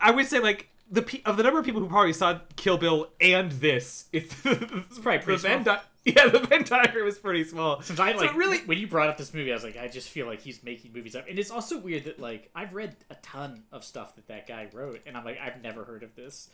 I- 0.00 0.10
would 0.10 0.26
say 0.26 0.38
like 0.40 0.68
the 0.90 1.20
of 1.24 1.36
the 1.36 1.42
number 1.42 1.58
of 1.58 1.64
people 1.64 1.80
who 1.80 1.88
probably 1.88 2.12
saw 2.12 2.38
Kill 2.56 2.76
Bill 2.76 3.08
and 3.20 3.50
this, 3.52 4.06
it's, 4.12 4.34
it's 4.44 4.98
probably 4.98 5.18
pretty 5.20 5.42
the 5.42 5.48
Venn 5.48 5.62
di- 5.62 5.80
yeah, 6.16 6.28
the 6.28 6.38
Venn 6.40 6.64
diagram 6.64 7.06
is 7.06 7.18
pretty 7.18 7.44
small. 7.44 7.80
Since 7.82 7.98
I 8.00 8.16
So 8.16 8.32
really, 8.34 8.58
when 8.60 8.78
you 8.78 8.86
brought 8.86 9.08
up 9.08 9.16
this 9.16 9.32
movie, 9.32 9.50
I 9.50 9.54
was 9.54 9.64
like, 9.64 9.76
I 9.76 9.88
just 9.88 10.08
feel 10.10 10.26
like 10.26 10.40
he's 10.40 10.62
making 10.62 10.92
movies 10.92 11.16
up, 11.16 11.26
and 11.28 11.38
it's 11.38 11.50
also 11.50 11.78
weird 11.78 12.04
that 12.04 12.20
like 12.20 12.50
I've 12.54 12.74
read 12.74 12.96
a 13.10 13.14
ton 13.16 13.62
of 13.72 13.84
stuff 13.84 14.14
that 14.16 14.28
that 14.28 14.46
guy 14.46 14.68
wrote, 14.72 15.00
and 15.06 15.16
I'm 15.16 15.24
like, 15.24 15.38
I've 15.40 15.62
never 15.62 15.84
heard 15.84 16.02
of 16.02 16.14
this. 16.14 16.48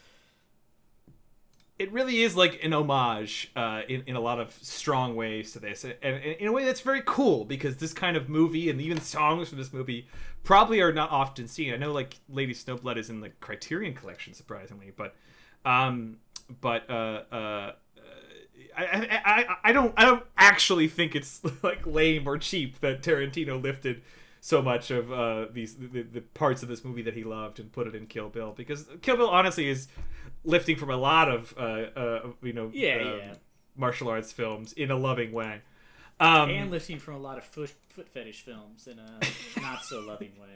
it 1.79 1.91
really 1.93 2.21
is 2.23 2.37
like 2.37 2.63
an 2.63 2.73
homage 2.75 3.51
uh, 3.57 3.81
in, 3.89 4.03
in 4.07 4.15
a 4.17 4.21
lot 4.21 4.39
of 4.39 4.53
strong 4.61 5.17
ways 5.17 5.53
to 5.53 5.59
this 5.59 5.83
and, 5.85 5.95
and 6.03 6.23
in 6.23 6.47
a 6.47 6.53
way 6.53 6.65
that's 6.65 6.83
very 6.83 7.03
cool 7.07 7.45
because 7.45 7.79
this 7.79 7.95
kind 7.95 8.17
of 8.17 8.29
movie 8.29 8.69
and 8.69 8.81
even 8.81 9.01
songs 9.01 9.49
from 9.49 9.57
this 9.59 9.73
movie 9.73 10.07
probably 10.45 10.81
are 10.81 10.93
not 10.93 11.11
often 11.11 11.49
seen 11.49 11.73
i 11.73 11.77
know 11.77 11.93
like 11.93 12.17
lady 12.29 12.53
snowblood 12.55 12.97
is 12.99 13.09
in 13.09 13.21
the 13.21 13.31
criterion 13.41 13.95
collection 13.95 14.35
surprisingly 14.35 14.93
but 14.95 15.15
um 15.65 16.19
but 16.61 16.89
uh 16.91 17.23
uh 17.33 17.73
I, 18.85 19.23
I, 19.25 19.57
I, 19.65 19.73
don't 19.73 19.95
I 19.97 20.05
don't 20.05 20.25
actually 20.37 20.89
think 20.89 21.15
it's 21.15 21.41
like 21.63 21.87
lame 21.87 22.27
or 22.27 22.39
cheap 22.39 22.81
that 22.81 23.03
Tarantino 23.03 23.63
lifted 23.63 24.03
so 24.41 24.63
much 24.63 24.91
of 24.91 25.13
uh, 25.13 25.47
these 25.53 25.77
the, 25.77 26.03
the 26.03 26.21
parts 26.21 26.63
of 26.63 26.69
this 26.69 26.85
movie 26.85 27.03
that 27.03 27.15
he 27.15 27.25
loved 27.25 27.61
and 27.61 27.71
put 27.73 27.87
it 27.87 27.95
in 27.95 28.07
Kill 28.07 28.29
Bill 28.29 28.53
because 28.57 28.87
Kill 29.03 29.17
Bill 29.17 29.29
honestly 29.29 29.69
is 29.69 29.89
lifting 30.45 30.77
from 30.77 30.91
a 30.91 30.97
lot 30.97 31.31
of 31.31 31.55
uh, 31.59 31.61
uh, 31.61 32.27
you 32.43 32.53
know 32.53 32.71
Yeah, 32.73 32.97
um, 32.97 33.19
yeah. 33.19 33.35
martial 33.77 34.09
arts 34.09 34.33
films 34.33 34.73
in 34.73 34.91
a 34.91 34.97
loving 34.97 35.33
way. 35.33 35.63
Um, 36.21 36.51
and 36.51 36.71
lifting 36.71 36.99
from 36.99 37.15
a 37.15 37.19
lot 37.19 37.39
of 37.39 37.45
foot 37.45 37.73
foot 37.89 38.07
fetish 38.09 38.43
films 38.43 38.87
in 38.87 38.99
a 38.99 39.21
not 39.63 39.83
so 39.85 40.01
loving 40.01 40.33
way. 40.41 40.49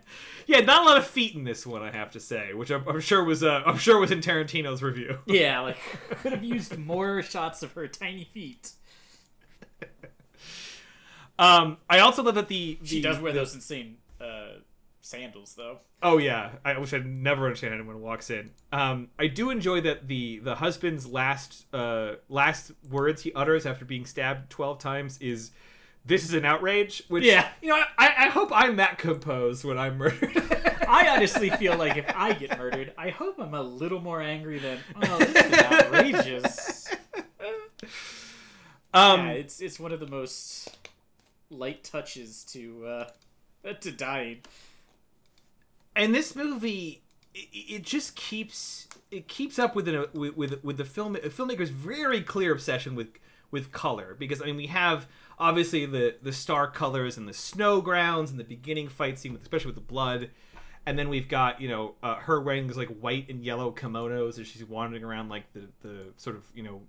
yeah, 0.47 0.61
not 0.61 0.83
a 0.83 0.85
lot 0.85 0.99
of 0.99 1.07
feet 1.07 1.35
in 1.35 1.45
this 1.45 1.67
one, 1.67 1.81
I 1.83 1.91
have 1.91 2.11
to 2.13 2.21
say, 2.21 2.53
which 2.53 2.71
I'm, 2.71 2.87
I'm 2.87 3.01
sure 3.01 3.25
was 3.25 3.43
uh, 3.43 3.63
I'm 3.65 3.79
sure 3.79 3.99
was 3.99 4.11
in 4.11 4.21
Tarantino's 4.21 4.83
review. 4.83 5.19
Yeah, 5.27 5.61
like 5.61 5.79
could 6.23 6.33
have 6.33 6.45
used 6.45 6.77
more 6.77 7.23
shots 7.23 7.63
of 7.63 7.73
her 7.73 7.89
tiny 7.89 8.25
feet. 8.25 8.73
um, 11.39 11.79
I 11.91 11.99
also 12.01 12.23
love 12.23 12.35
that 12.37 12.49
the, 12.49 12.79
the 12.81 12.87
She 12.87 13.01
does 13.03 13.19
wear 13.19 13.33
the- 13.33 13.41
those 13.41 13.55
insane 13.55 13.97
sandals, 15.05 15.55
though. 15.55 15.79
Oh 16.03 16.19
yeah, 16.19 16.51
I 16.65 16.79
wish 16.79 16.93
I'd 16.95 17.07
never 17.07 17.45
understand 17.47 17.75
anyone 17.75 18.01
walks 18.01 18.31
in. 18.31 18.51
Um, 18.73 19.09
I 19.19 19.27
do 19.27 19.51
enjoy 19.51 19.81
that 19.83 20.09
the 20.09 20.39
the 20.39 20.57
husband's 20.57 21.07
last 21.07 21.67
uh 21.75 22.15
last 22.29 22.73
words 22.91 23.23
he 23.23 23.33
utters 23.35 23.67
after 23.67 23.85
being 23.85 24.07
stabbed 24.07 24.51
twelve 24.51 24.79
times 24.79 25.19
is, 25.21 25.51
"This 26.05 26.25
is 26.25 26.35
an 26.35 26.45
outrage." 26.45 27.03
Which 27.09 27.25
Yeah. 27.25 27.49
you 27.63 27.69
know, 27.69 27.83
I, 27.99 28.15
I 28.19 28.29
hope 28.29 28.51
I'm 28.53 28.77
that 28.77 28.99
composed 28.99 29.65
when 29.65 29.79
I'm 29.79 29.99
murdered. 29.99 30.33
I 30.89 31.09
honestly 31.17 31.51
feel 31.51 31.77
like 31.77 31.97
if 31.97 32.07
I 32.15 32.33
get 32.33 32.59
murdered, 32.59 32.93
I 32.99 33.11
hope 33.11 33.39
I'm 33.39 33.55
a 33.55 33.63
little 33.63 34.01
more 34.01 34.21
angry 34.23 34.59
than, 34.59 34.79
oh, 35.03 35.19
this 35.19 35.47
is 35.47 35.53
outrageous. 35.53 36.89
um, 38.93 39.27
yeah, 39.27 39.33
it's 39.33 39.61
it's 39.61 39.79
one 39.81 39.93
of 39.93 40.01
the 40.01 40.07
most 40.07 40.77
light 41.51 41.85
touches 41.85 42.45
to 42.53 42.87
uh, 42.87 43.73
to 43.81 43.91
dying. 43.93 44.39
And 45.97 46.15
this 46.15 46.35
movie 46.35 47.03
it, 47.35 47.49
it 47.53 47.83
just 47.83 48.17
keeps 48.17 48.89
it 49.11 49.29
keeps 49.29 49.59
up 49.59 49.75
with 49.75 49.87
the 49.87 50.09
with 50.13 50.63
with, 50.63 50.77
the 50.77 50.85
film 50.85 51.17
filmmaker's 51.17 51.71
very 51.71 52.21
clear 52.21 52.53
obsession 52.53 52.95
with 52.95 53.09
with 53.51 53.73
color. 53.73 54.17
Because 54.19 54.41
I 54.41 54.47
mean 54.47 54.57
we 54.57 54.67
have 54.69 55.07
obviously 55.39 55.87
the 55.87 56.17
the 56.23 56.33
star 56.33 56.71
colors 56.71 57.17
and 57.17 57.29
the 57.29 57.35
snow 57.35 57.81
grounds 57.81 58.31
and 58.31 58.39
the 58.39 58.45
beginning 58.45 58.89
fight 58.89 59.19
scene 59.19 59.39
especially 59.41 59.69
with 59.69 59.77
the 59.77 59.81
blood. 59.81 60.31
And 60.87 60.99
then 60.99 61.09
we've 61.09 61.29
got 61.29 61.61
you 61.61 61.69
know 61.69 61.95
uh, 62.03 62.17
her 62.17 62.41
wearing 62.41 62.67
these 62.67 62.77
like 62.77 62.95
white 63.01 63.29
and 63.29 63.43
yellow 63.43 63.73
kimonos 63.73 64.39
as 64.39 64.47
she's 64.47 64.65
wandering 64.65 65.05
around 65.05 65.29
like 65.29 65.53
the 65.53 65.69
the 65.81 66.13
sort 66.17 66.37
of 66.37 66.45
you 66.55 66.63
know 66.63 66.83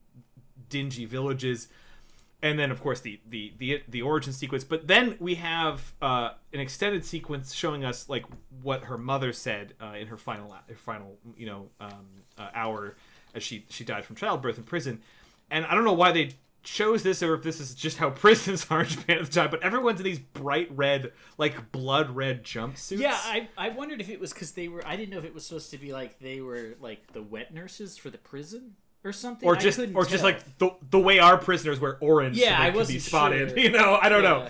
dingy 0.70 1.06
villages 1.06 1.68
and 2.46 2.60
then 2.60 2.70
of 2.70 2.80
course 2.80 3.02
the 3.02 3.20
the 3.28 3.54
the, 3.58 3.82
the 3.88 4.02
origin 4.04 4.32
sequence. 4.32 4.64
But 4.64 4.88
then 4.88 5.16
we 5.20 5.36
have 5.36 5.94
uh, 6.02 6.30
an 6.54 6.60
extended 6.60 7.04
sequence 7.04 7.54
showing 7.54 7.84
us 7.84 8.08
like 8.08 8.24
what 8.62 8.84
her 8.84 9.00
mother 9.00 9.34
said 9.34 9.74
uh, 9.82 9.96
in 10.00 10.08
her 10.08 10.18
final 10.18 10.56
her 10.70 10.76
final 10.76 11.18
you 11.36 11.48
know 11.48 11.70
um, 11.80 12.06
uh, 12.38 12.50
hour 12.54 12.96
as 13.34 13.42
she 13.42 13.66
she 13.70 13.84
died 13.84 14.06
from 14.06 14.16
childbirth 14.16 14.58
in 14.58 14.64
prison. 14.64 15.02
And 15.52 15.66
i 15.66 15.76
don't 15.76 15.84
know 15.84 15.94
why 15.94 16.12
they 16.12 16.32
chose 16.64 17.04
this 17.04 17.22
or 17.22 17.36
if 17.36 17.44
this 17.44 17.60
is 17.60 17.76
just 17.76 17.98
how 17.98 18.10
prisons 18.24 18.66
are 18.72 18.82
in 18.82 18.88
japan 18.88 19.20
at 19.20 19.26
the 19.28 19.32
time 19.32 19.52
but 19.52 19.62
everyone's 19.62 20.00
in 20.00 20.04
these 20.04 20.18
bright 20.18 20.68
red 20.76 21.12
like 21.38 21.72
blood 21.72 22.10
red 22.10 22.44
jumpsuits. 22.44 23.00
Yeah, 23.00 23.16
I, 23.16 23.48
I 23.56 23.70
wondered 23.70 24.02
if 24.02 24.10
it 24.10 24.20
was 24.20 24.34
because 24.34 24.54
they 24.54 24.68
were. 24.68 24.86
I 24.86 24.96
didn't 24.96 25.12
know 25.12 25.20
if 25.20 25.26
it 25.26 25.34
was 25.34 25.46
supposed 25.46 25.70
to 25.72 25.78
be 25.78 25.94
like 25.94 26.20
they 26.20 26.42
were 26.42 26.76
like 26.80 27.14
the 27.14 27.22
wet 27.22 27.54
nurses 27.54 27.98
for 27.98 28.10
the 28.10 28.18
prison 28.18 28.76
or 29.06 29.14
something. 29.14 29.48
or 29.48 29.56
just 29.56 29.80
or 29.94 30.06
just 30.06 30.24
like 30.24 30.58
the, 30.58 30.72
the 30.90 31.00
way 31.00 31.20
our 31.20 31.38
prisoners 31.38 31.80
wear 31.80 31.98
orange 32.02 32.38
Yeah, 32.38 32.58
so 32.58 32.62
they 32.64 32.68
I 32.68 32.72
can 32.72 32.88
be 32.88 33.00
spotted 33.00 33.50
sure. 33.52 33.60
you 33.60 33.70
know 33.72 33.98
i 34.02 34.10
don't 34.10 34.24
know 34.24 34.48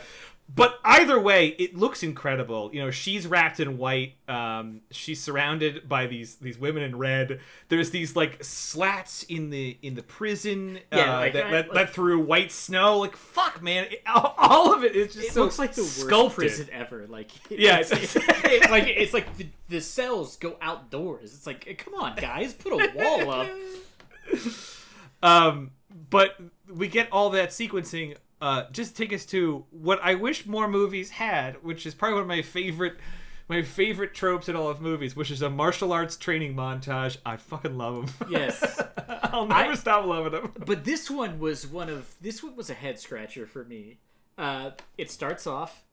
but 0.53 0.77
either 0.85 1.19
way 1.19 1.47
it 1.47 1.75
looks 1.75 2.03
incredible 2.03 2.69
you 2.71 2.79
know 2.79 2.91
she's 2.91 3.25
wrapped 3.25 3.59
in 3.59 3.79
white 3.79 4.13
um, 4.29 4.81
she's 4.91 5.19
surrounded 5.21 5.89
by 5.89 6.05
these 6.05 6.35
these 6.35 6.57
women 6.59 6.83
in 6.83 6.95
red 6.99 7.39
there's 7.69 7.89
these 7.89 8.15
like 8.15 8.43
slats 8.43 9.23
in 9.23 9.49
the 9.49 9.75
in 9.81 9.95
the 9.95 10.03
prison 10.03 10.77
Yeah, 10.91 11.15
uh, 11.15 11.19
like, 11.19 11.33
that, 11.33 11.45
I- 11.47 11.51
that, 11.51 11.67
like- 11.69 11.73
that 11.87 11.89
through 11.95 12.19
white 12.21 12.51
snow 12.51 12.99
like 12.99 13.15
fuck 13.15 13.63
man 13.63 13.85
it, 13.89 14.03
all, 14.07 14.71
of 14.73 14.83
it 14.83 14.95
is 14.95 15.15
just 15.15 15.27
It 15.29 15.33
so 15.33 15.41
looks 15.43 15.57
like 15.57 15.73
the 15.73 15.81
worst 15.81 16.01
sculpted. 16.01 16.35
prison 16.37 16.67
ever. 16.71 17.07
Like 17.07 17.31
Yeah, 17.49 17.77
it's, 17.79 17.91
it's- 17.91 18.15
it's, 18.15 18.25
it's 18.43 18.69
like 18.69 18.83
it's 18.87 19.13
like 19.15 19.35
the, 19.37 19.47
the 19.69 19.81
cells 19.81 20.37
go 20.37 20.57
outdoors. 20.61 21.33
It's 21.33 21.47
like 21.47 21.75
come 21.83 21.95
on, 21.95 22.15
guys, 22.17 22.53
put 22.53 22.71
a 22.71 22.91
wall 22.95 23.31
up. 23.31 23.47
Um, 25.23 25.71
but 26.09 26.35
we 26.71 26.87
get 26.87 27.11
all 27.11 27.31
that 27.31 27.49
sequencing. 27.49 28.15
Uh, 28.39 28.65
just 28.71 28.95
take 28.95 29.11
us 29.11 29.25
to 29.27 29.65
what 29.71 29.99
I 30.03 30.13
wish 30.15 30.45
more 30.45 30.67
movies 30.67 31.09
had, 31.09 31.63
which 31.63 31.85
is 31.87 31.95
probably 31.95 32.15
one 32.15 32.21
of 32.23 32.27
my 32.27 32.43
favorite, 32.43 32.97
my 33.47 33.63
favorite 33.63 34.13
tropes 34.13 34.49
in 34.49 34.55
all 34.55 34.69
of 34.69 34.81
movies, 34.81 35.15
which 35.15 35.31
is 35.31 35.41
a 35.41 35.49
martial 35.49 35.91
arts 35.93 36.15
training 36.15 36.53
montage. 36.55 37.17
I 37.25 37.37
fucking 37.37 37.75
love 37.75 38.15
them. 38.19 38.29
Yes. 38.31 38.81
I'll 39.23 39.47
never 39.47 39.71
I- 39.71 39.75
stop 39.75 40.05
loving 40.05 40.33
them. 40.33 40.51
But 40.63 40.83
this 40.83 41.09
one 41.09 41.39
was 41.39 41.65
one 41.65 41.89
of 41.89 42.13
this 42.21 42.43
one 42.43 42.55
was 42.55 42.69
a 42.69 42.75
head 42.75 42.99
scratcher 42.99 43.47
for 43.47 43.63
me. 43.63 43.97
Uh, 44.37 44.71
it 44.97 45.09
starts 45.09 45.47
off, 45.47 45.85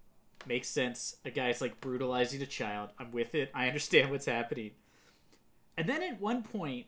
makes 0.47 0.68
sense. 0.68 1.16
A 1.25 1.31
guy's 1.31 1.62
like 1.62 1.81
brutalizing 1.81 2.42
a 2.42 2.47
child. 2.47 2.90
I'm 2.99 3.12
with 3.12 3.35
it. 3.35 3.51
I 3.55 3.68
understand 3.68 4.11
what's 4.11 4.27
happening. 4.27 4.73
And 5.79 5.88
then 5.88 6.03
at 6.03 6.21
one 6.21 6.42
point, 6.42 6.87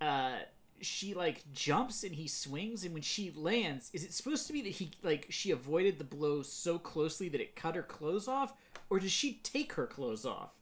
uh, 0.00 0.32
she 0.80 1.14
like 1.14 1.42
jumps 1.52 2.04
and 2.04 2.14
he 2.14 2.26
swings, 2.28 2.84
and 2.84 2.92
when 2.94 3.02
she 3.02 3.32
lands, 3.36 3.90
is 3.92 4.04
it 4.04 4.12
supposed 4.12 4.46
to 4.46 4.52
be 4.52 4.62
that 4.62 4.70
he 4.70 4.90
like 5.02 5.26
she 5.30 5.50
avoided 5.50 5.98
the 5.98 6.04
blow 6.04 6.42
so 6.42 6.78
closely 6.78 7.28
that 7.28 7.40
it 7.40 7.56
cut 7.56 7.74
her 7.74 7.82
clothes 7.82 8.28
off, 8.28 8.54
or 8.88 8.98
does 8.98 9.12
she 9.12 9.40
take 9.42 9.74
her 9.74 9.86
clothes 9.86 10.24
off? 10.24 10.54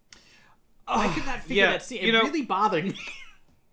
I 0.86 1.08
could 1.12 1.26
not 1.26 1.42
figure 1.42 1.64
yeah, 1.64 1.72
that 1.72 1.82
scene. 1.82 1.98
It 2.00 2.06
you 2.06 2.12
know- 2.12 2.22
really 2.22 2.42
bothered 2.42 2.84
me 2.84 2.98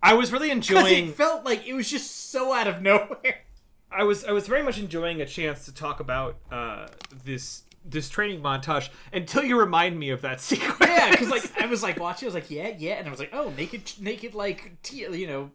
I 0.02 0.14
was 0.14 0.32
really 0.32 0.50
enjoying. 0.52 1.08
it 1.08 1.14
felt 1.14 1.44
like 1.44 1.66
it 1.66 1.74
was 1.74 1.90
just 1.90 2.30
so 2.30 2.52
out 2.52 2.66
of 2.68 2.82
nowhere. 2.82 3.42
I 3.90 4.04
was 4.04 4.24
I 4.24 4.32
was 4.32 4.46
very 4.46 4.62
much 4.62 4.78
enjoying 4.78 5.20
a 5.20 5.26
chance 5.26 5.64
to 5.64 5.74
talk 5.74 6.00
about 6.00 6.36
uh, 6.50 6.88
this 7.24 7.62
this 7.88 8.08
training 8.08 8.40
montage 8.40 8.88
until 9.12 9.44
you 9.44 9.58
remind 9.58 9.98
me 9.98 10.10
of 10.10 10.22
that 10.22 10.40
sequence. 10.42 10.78
Yeah, 10.80 11.10
because 11.10 11.28
like 11.30 11.60
I 11.62 11.66
was 11.66 11.82
like 11.82 11.98
watching, 12.00 12.26
I 12.26 12.28
was 12.28 12.34
like, 12.34 12.50
yeah, 12.50 12.72
yeah, 12.76 12.94
and 12.94 13.06
I 13.06 13.10
was 13.10 13.20
like, 13.20 13.30
oh, 13.32 13.52
naked, 13.56 13.92
naked, 14.00 14.34
like, 14.34 14.80
te- 14.82 15.06
you 15.16 15.26
know, 15.26 15.50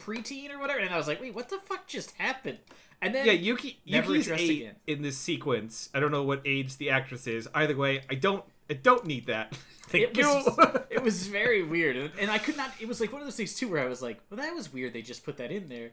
preteen 0.00 0.50
or 0.50 0.58
whatever, 0.58 0.78
and 0.80 0.92
I 0.92 0.96
was 0.96 1.08
like, 1.08 1.20
wait, 1.20 1.34
what 1.34 1.48
the 1.48 1.58
fuck 1.58 1.86
just 1.86 2.12
happened? 2.16 2.58
And 3.02 3.14
then 3.14 3.26
Yeah, 3.26 3.32
Yuki 3.32 3.78
Yuki's 3.84 4.30
eight 4.30 4.62
again. 4.62 4.74
in 4.86 5.02
this 5.02 5.18
sequence. 5.18 5.90
I 5.92 6.00
don't 6.00 6.10
know 6.10 6.22
what 6.22 6.40
age 6.46 6.76
the 6.78 6.90
actress 6.90 7.26
is. 7.26 7.46
Either 7.54 7.76
way, 7.76 8.02
I 8.08 8.14
don't 8.14 8.42
I 8.70 8.74
don't 8.74 9.04
need 9.04 9.26
that. 9.26 9.54
Thank 9.88 10.04
it 10.10 10.16
you. 10.16 10.24
was 10.26 10.78
it 10.90 11.02
was 11.02 11.26
very 11.28 11.62
weird, 11.62 11.96
and, 11.96 12.10
and 12.18 12.30
I 12.30 12.38
could 12.38 12.56
not. 12.56 12.70
It 12.80 12.88
was 12.88 13.00
like 13.00 13.12
one 13.12 13.20
of 13.20 13.26
those 13.26 13.36
things 13.36 13.54
too, 13.54 13.68
where 13.68 13.82
I 13.82 13.86
was 13.86 14.00
like, 14.02 14.18
well, 14.30 14.38
that 14.38 14.54
was 14.54 14.72
weird. 14.72 14.92
They 14.94 15.02
just 15.02 15.24
put 15.24 15.36
that 15.36 15.52
in 15.52 15.68
there, 15.68 15.90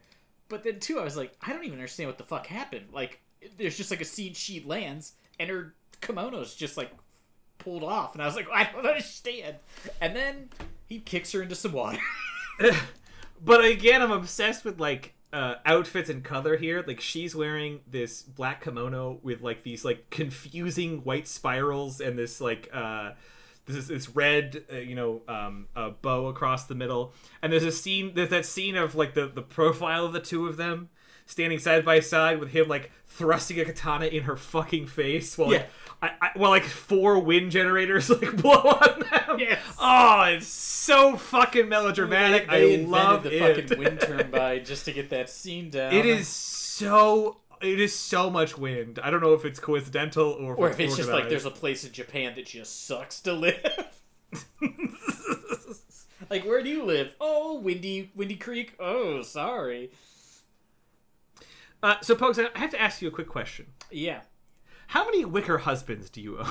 but 0.50 0.64
then 0.64 0.80
too, 0.80 0.98
I 1.00 1.04
was 1.04 1.18
like, 1.18 1.34
I 1.42 1.52
don't 1.52 1.66
even 1.66 1.78
understand 1.78 2.08
what 2.08 2.18
the 2.18 2.24
fuck 2.24 2.48
happened. 2.48 2.86
Like, 2.94 3.20
there's 3.58 3.76
just 3.78 3.92
like 3.92 4.02
a 4.02 4.06
scene 4.06 4.34
she 4.34 4.62
lands, 4.66 5.14
and 5.40 5.50
her 5.50 5.76
kimono's 6.06 6.56
just 6.56 6.78
like 6.78 6.92
pulled 7.58 7.84
off, 7.84 8.14
and 8.14 8.22
I 8.22 8.26
was 8.26 8.36
like, 8.36 8.48
I 8.52 8.66
don't 8.72 8.86
understand. 8.86 9.56
And 10.02 10.16
then 10.16 10.50
he 10.88 11.00
kicks 11.00 11.32
her 11.32 11.42
into 11.42 11.56
some 11.56 11.72
water. 11.72 12.00
but 13.44 13.66
again, 13.66 14.02
I'm 14.02 14.12
obsessed 14.12 14.66
with 14.66 14.80
like 14.80 15.14
uh, 15.34 15.56
outfits 15.66 16.10
and 16.10 16.24
color 16.24 16.58
here. 16.58 16.84
Like 16.86 17.02
she's 17.02 17.36
wearing 17.36 17.82
this 17.90 18.22
black 18.22 18.64
kimono 18.64 19.20
with 19.24 19.42
like 19.42 19.64
these 19.64 19.84
like 19.84 20.10
confusing 20.10 21.00
white 21.00 21.28
spirals 21.28 22.00
and 22.00 22.18
this 22.18 22.40
like 22.40 22.70
uh 22.72 23.12
this 23.66 23.76
is 23.78 23.88
this 23.88 24.10
red 24.10 24.64
uh, 24.72 24.76
you 24.76 24.94
know 24.94 25.22
um 25.28 25.68
bow 26.02 26.28
across 26.28 26.66
the 26.66 26.76
middle. 26.76 27.14
And 27.42 27.52
there's 27.52 27.64
a 27.64 27.72
scene 27.72 28.14
there's 28.14 28.30
that 28.30 28.46
scene 28.46 28.76
of 28.76 28.94
like 28.94 29.16
the 29.16 29.28
the 29.28 29.42
profile 29.42 30.06
of 30.06 30.14
the 30.14 30.20
two 30.20 30.48
of 30.48 30.58
them 30.58 30.90
standing 31.26 31.60
side 31.60 31.86
by 31.86 32.00
side 32.00 32.40
with 32.40 32.50
him 32.50 32.68
like 32.68 32.92
thrusting 33.08 33.60
a 33.60 33.66
katana 33.66 34.06
in 34.08 34.24
her 34.24 34.36
fucking 34.36 34.88
face 34.88 35.38
while 35.38 35.50
like, 35.50 35.62
Yeah. 35.62 35.66
I, 36.02 36.12
I, 36.22 36.30
well, 36.36 36.50
like 36.52 36.66
four 36.66 37.20
wind 37.20 37.52
generators 37.52 38.10
like 38.22 38.36
blow 38.36 38.52
on 38.56 39.00
them. 39.00 39.40
Yes. 39.40 39.60
Oh, 39.80 40.24
it's 40.24 40.48
so 40.48 41.16
fucking 41.16 41.70
melodramatic. 41.70 42.50
They 42.50 42.56
I 42.56 42.60
invented 42.76 42.90
love 42.90 43.24
the 43.24 43.32
it. 43.38 43.70
fucking 43.70 43.80
wind 43.80 44.00
turbine 44.02 44.66
just 44.66 44.84
to 44.86 44.92
get 44.92 45.10
that 45.12 45.30
scene 45.30 45.70
down. 45.70 45.94
It 45.94 46.06
is 46.06 46.28
so. 46.28 47.38
It 47.62 47.80
is 47.80 47.96
so 47.96 48.30
much 48.30 48.58
wind. 48.58 49.00
I 49.02 49.10
don't 49.10 49.22
know 49.22 49.34
if 49.34 49.46
it's 49.46 49.62
coincidental 49.62 50.32
or 50.32 50.52
if 50.54 50.60
or 50.60 50.68
it's 50.68 50.76
if 50.80 50.86
it's 50.88 50.98
just 50.98 51.10
like 51.10 51.30
there's 51.30 51.46
a 51.46 51.52
place 51.52 51.86
in 51.86 51.94
Japan 51.94 52.34
that 52.36 52.48
just 52.48 52.86
sucks 52.86 53.22
to 53.22 53.32
live. 53.32 53.88
like 56.30 56.46
where 56.46 56.62
do 56.62 56.70
you 56.70 56.84
live? 56.84 57.14
Oh, 57.22 57.60
Windy 57.60 58.12
Windy 58.16 58.36
Creek. 58.36 58.74
Oh, 58.80 59.22
sorry. 59.22 59.92
Uh, 61.84 61.96
so, 62.02 62.16
Pogues, 62.16 62.40
I 62.56 62.58
have 62.58 62.72
to 62.72 62.82
ask 62.82 63.02
you 63.02 63.10
a 63.10 63.12
quick 63.12 63.28
question. 63.28 63.68
Yeah. 63.92 64.22
How 64.88 65.04
many 65.06 65.26
wicker 65.26 65.60
husbands 65.60 66.10
do 66.10 66.22
you 66.22 66.40
own? 66.40 66.48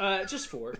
Uh, 0.00 0.24
just 0.24 0.48
four. 0.48 0.76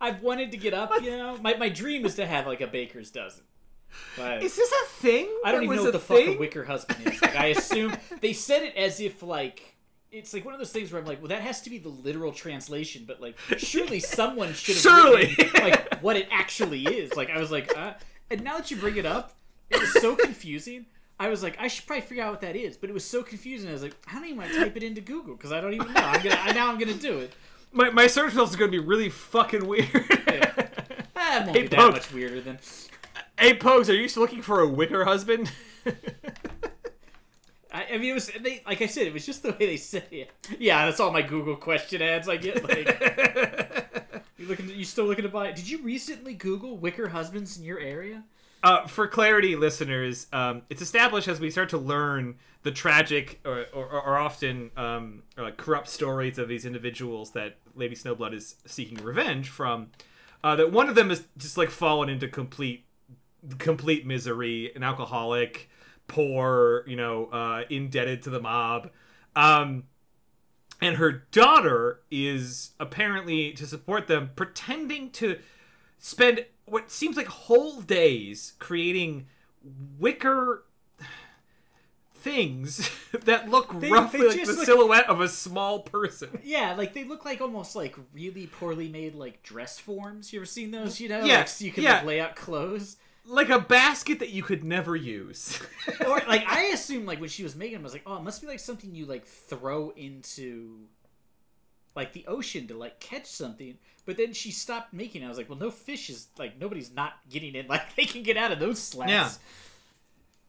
I've 0.00 0.22
wanted 0.22 0.50
to 0.52 0.56
get 0.56 0.72
up, 0.72 0.90
you 1.02 1.10
know. 1.10 1.36
My 1.42 1.54
my 1.54 1.68
dream 1.68 2.06
is 2.06 2.14
to 2.14 2.26
have 2.26 2.46
like 2.46 2.62
a 2.62 2.66
baker's 2.66 3.10
dozen. 3.10 3.44
But 4.16 4.42
Is 4.42 4.56
this 4.56 4.72
a 4.72 4.86
thing? 4.88 5.28
I 5.44 5.52
don't 5.52 5.64
even 5.64 5.76
know 5.76 5.84
what 5.84 5.92
the 5.92 5.98
a 5.98 6.00
fuck 6.00 6.18
a 6.18 6.36
wicker 6.36 6.64
husband 6.64 7.06
is. 7.06 7.20
Like 7.20 7.36
I 7.36 7.46
assume 7.48 7.94
they 8.22 8.32
said 8.32 8.62
it 8.62 8.74
as 8.74 9.00
if 9.00 9.22
like 9.22 9.76
it's 10.10 10.32
like 10.32 10.44
one 10.46 10.54
of 10.54 10.60
those 10.60 10.72
things 10.72 10.92
where 10.92 11.00
I'm 11.00 11.06
like, 11.06 11.20
well, 11.20 11.28
that 11.28 11.42
has 11.42 11.60
to 11.62 11.70
be 11.70 11.76
the 11.78 11.90
literal 11.90 12.32
translation, 12.32 13.04
but 13.06 13.20
like 13.20 13.38
surely 13.58 14.00
someone 14.00 14.54
should 14.54 14.76
have 14.76 14.82
Surely. 14.82 15.34
written, 15.38 15.62
like 15.62 16.00
what 16.00 16.16
it 16.16 16.28
actually 16.30 16.84
is. 16.84 17.14
Like 17.14 17.28
I 17.28 17.38
was 17.38 17.50
like, 17.50 17.76
uh, 17.76 17.94
and 18.30 18.42
now 18.42 18.56
that 18.56 18.70
you 18.70 18.78
bring 18.78 18.96
it 18.96 19.06
up, 19.06 19.34
it 19.70 19.78
was 19.80 19.92
so 20.00 20.16
confusing. 20.16 20.86
I 21.18 21.28
was 21.28 21.42
like, 21.42 21.56
I 21.58 21.68
should 21.68 21.86
probably 21.86 22.02
figure 22.02 22.22
out 22.24 22.30
what 22.32 22.40
that 22.42 22.56
is, 22.56 22.76
but 22.76 22.90
it 22.90 22.92
was 22.92 23.04
so 23.04 23.22
confusing. 23.22 23.70
I 23.70 23.72
was 23.72 23.82
like, 23.82 23.94
I 24.10 24.14
don't 24.14 24.24
even 24.26 24.36
want 24.38 24.52
to 24.52 24.58
type 24.58 24.76
it 24.76 24.82
into 24.82 25.00
Google 25.00 25.34
because 25.34 25.50
I 25.52 25.60
don't 25.60 25.72
even 25.72 25.92
know. 25.92 26.00
I'm 26.00 26.22
gonna 26.22 26.38
I, 26.42 26.52
now 26.52 26.68
I'm 26.70 26.78
gonna 26.78 26.92
do 26.94 27.18
it. 27.20 27.32
My, 27.72 27.90
my 27.90 28.06
search 28.06 28.26
results 28.32 28.54
are 28.54 28.58
going 28.58 28.70
to 28.70 28.80
be 28.80 28.82
really 28.82 29.10
fucking 29.10 29.66
weird. 29.66 29.88
Ah, 31.18 31.40
it 31.40 31.44
won't 31.44 31.56
Hey, 31.56 31.62
be 31.62 31.68
that 31.68 31.92
much 31.92 32.12
weirder 32.12 32.40
than. 32.40 32.58
hey, 33.38 33.54
Pogues, 33.56 33.88
are 33.90 33.94
you 33.94 34.08
still 34.08 34.22
looking 34.22 34.40
for 34.40 34.60
a 34.60 34.68
wicker 34.68 35.04
husband? 35.04 35.50
I, 37.72 37.86
I 37.92 37.98
mean, 37.98 38.10
it 38.10 38.14
was 38.14 38.30
they 38.40 38.62
like 38.66 38.80
I 38.80 38.86
said, 38.86 39.06
it 39.06 39.12
was 39.12 39.26
just 39.26 39.42
the 39.42 39.50
way 39.50 39.66
they 39.66 39.76
said 39.76 40.06
it. 40.10 40.30
Yeah, 40.58 40.86
that's 40.86 41.00
all 41.00 41.10
my 41.12 41.22
Google 41.22 41.56
question 41.56 42.00
ads 42.00 42.28
I 42.28 42.36
get. 42.36 42.62
Like, 42.62 44.24
you 44.38 44.46
looking? 44.46 44.68
You 44.70 44.84
still 44.84 45.04
looking 45.06 45.24
to 45.24 45.28
buy? 45.28 45.52
Did 45.52 45.68
you 45.68 45.82
recently 45.82 46.34
Google 46.34 46.76
wicker 46.78 47.08
husbands 47.08 47.58
in 47.58 47.64
your 47.64 47.80
area? 47.80 48.22
Uh, 48.66 48.84
for 48.88 49.06
clarity, 49.06 49.54
listeners, 49.54 50.26
um, 50.32 50.60
it's 50.68 50.82
established 50.82 51.28
as 51.28 51.38
we 51.38 51.52
start 51.52 51.68
to 51.68 51.78
learn 51.78 52.34
the 52.64 52.72
tragic 52.72 53.38
or, 53.44 53.66
or, 53.72 53.86
or 53.86 54.18
often 54.18 54.72
um, 54.76 55.22
or 55.38 55.44
like 55.44 55.56
corrupt 55.56 55.88
stories 55.88 56.36
of 56.36 56.48
these 56.48 56.66
individuals 56.66 57.30
that 57.30 57.58
Lady 57.76 57.94
Snowblood 57.94 58.34
is 58.34 58.56
seeking 58.66 58.98
revenge 59.04 59.50
from. 59.50 59.92
Uh, 60.42 60.56
that 60.56 60.72
one 60.72 60.88
of 60.88 60.96
them 60.96 61.12
is 61.12 61.28
just 61.38 61.56
like 61.56 61.70
fallen 61.70 62.08
into 62.08 62.26
complete 62.26 62.84
complete 63.58 64.04
misery, 64.04 64.72
an 64.74 64.82
alcoholic, 64.82 65.70
poor, 66.08 66.82
you 66.88 66.96
know, 66.96 67.26
uh, 67.26 67.62
indebted 67.70 68.20
to 68.22 68.30
the 68.30 68.40
mob. 68.40 68.90
Um, 69.36 69.84
and 70.80 70.96
her 70.96 71.12
daughter 71.30 72.00
is 72.10 72.72
apparently 72.80 73.52
to 73.52 73.64
support 73.64 74.08
them 74.08 74.32
pretending 74.34 75.10
to 75.10 75.38
spend 75.98 76.46
what 76.66 76.90
seems 76.90 77.16
like 77.16 77.26
whole 77.26 77.80
days 77.80 78.52
creating 78.58 79.26
wicker 79.98 80.64
things 82.14 82.90
that 83.24 83.48
look 83.48 83.78
They- 83.80 83.90
roughly 83.90 84.20
they 84.20 84.26
like 84.28 84.44
the 84.46 84.52
look- 84.52 84.64
silhouette 84.64 85.08
of 85.08 85.20
a 85.20 85.28
small 85.28 85.80
person. 85.80 86.40
Yeah, 86.44 86.74
like 86.74 86.92
they 86.94 87.04
look 87.04 87.24
like 87.24 87.40
almost 87.40 87.76
like 87.76 87.96
really 88.12 88.46
poorly 88.46 88.88
made 88.88 89.14
like 89.14 89.42
dress 89.42 89.78
forms. 89.78 90.32
You 90.32 90.40
ever 90.40 90.46
seen 90.46 90.70
those? 90.70 91.00
You 91.00 91.08
know, 91.08 91.24
Yeah, 91.24 91.38
like, 91.38 91.48
so 91.48 91.64
you 91.64 91.72
can 91.72 91.82
yeah. 91.84 91.96
like, 91.98 92.04
lay 92.04 92.20
out 92.20 92.36
clothes. 92.36 92.96
Like 93.28 93.48
a 93.48 93.58
basket 93.58 94.20
that 94.20 94.30
you 94.30 94.42
could 94.44 94.62
never 94.62 94.94
use. 94.94 95.58
or 96.06 96.22
like 96.28 96.46
I 96.46 96.66
assume 96.66 97.06
like 97.06 97.20
when 97.20 97.28
she 97.28 97.42
was 97.42 97.56
making 97.56 97.74
them, 97.74 97.82
I 97.82 97.84
was 97.84 97.92
like, 97.92 98.04
oh, 98.06 98.16
it 98.16 98.22
must 98.22 98.40
be 98.40 98.46
like 98.46 98.60
something 98.60 98.94
you 98.94 99.06
like 99.06 99.26
throw 99.26 99.90
into 99.96 100.78
like 101.96 102.12
the 102.12 102.26
ocean 102.26 102.68
to 102.68 102.76
like 102.76 103.00
catch 103.00 103.26
something. 103.26 103.76
But 104.04 104.16
then 104.16 104.32
she 104.32 104.52
stopped 104.52 104.92
making. 104.92 105.22
it. 105.22 105.24
I 105.24 105.28
was 105.28 105.38
like, 105.38 105.48
well, 105.48 105.58
no 105.58 105.70
fish 105.70 106.10
is 106.10 106.28
like 106.38 106.60
nobody's 106.60 106.92
not 106.92 107.14
getting 107.28 107.54
it. 107.54 107.68
Like 107.76 107.96
they 107.96 108.04
can 108.04 108.22
get 108.22 108.36
out 108.36 108.52
of 108.52 108.60
those 108.60 108.80
slats. 108.80 109.10
Yeah. 109.10 109.30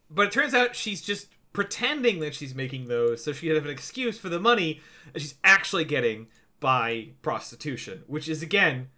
But 0.10 0.28
it 0.28 0.32
turns 0.32 0.54
out 0.54 0.76
she's 0.76 1.02
just 1.02 1.28
pretending 1.54 2.20
that 2.20 2.36
she's 2.36 2.54
making 2.54 2.88
those 2.88 3.24
so 3.24 3.34
she 3.34 3.48
can 3.48 3.56
have 3.56 3.66
an 3.66 3.72
excuse 3.72 4.20
for 4.20 4.30
the 4.30 4.40
money 4.40 4.80
that 5.14 5.22
she's 5.22 5.36
actually 5.44 5.86
getting 5.86 6.28
by 6.60 7.10
prostitution, 7.22 8.04
which 8.08 8.30
is 8.30 8.44
again 8.44 8.90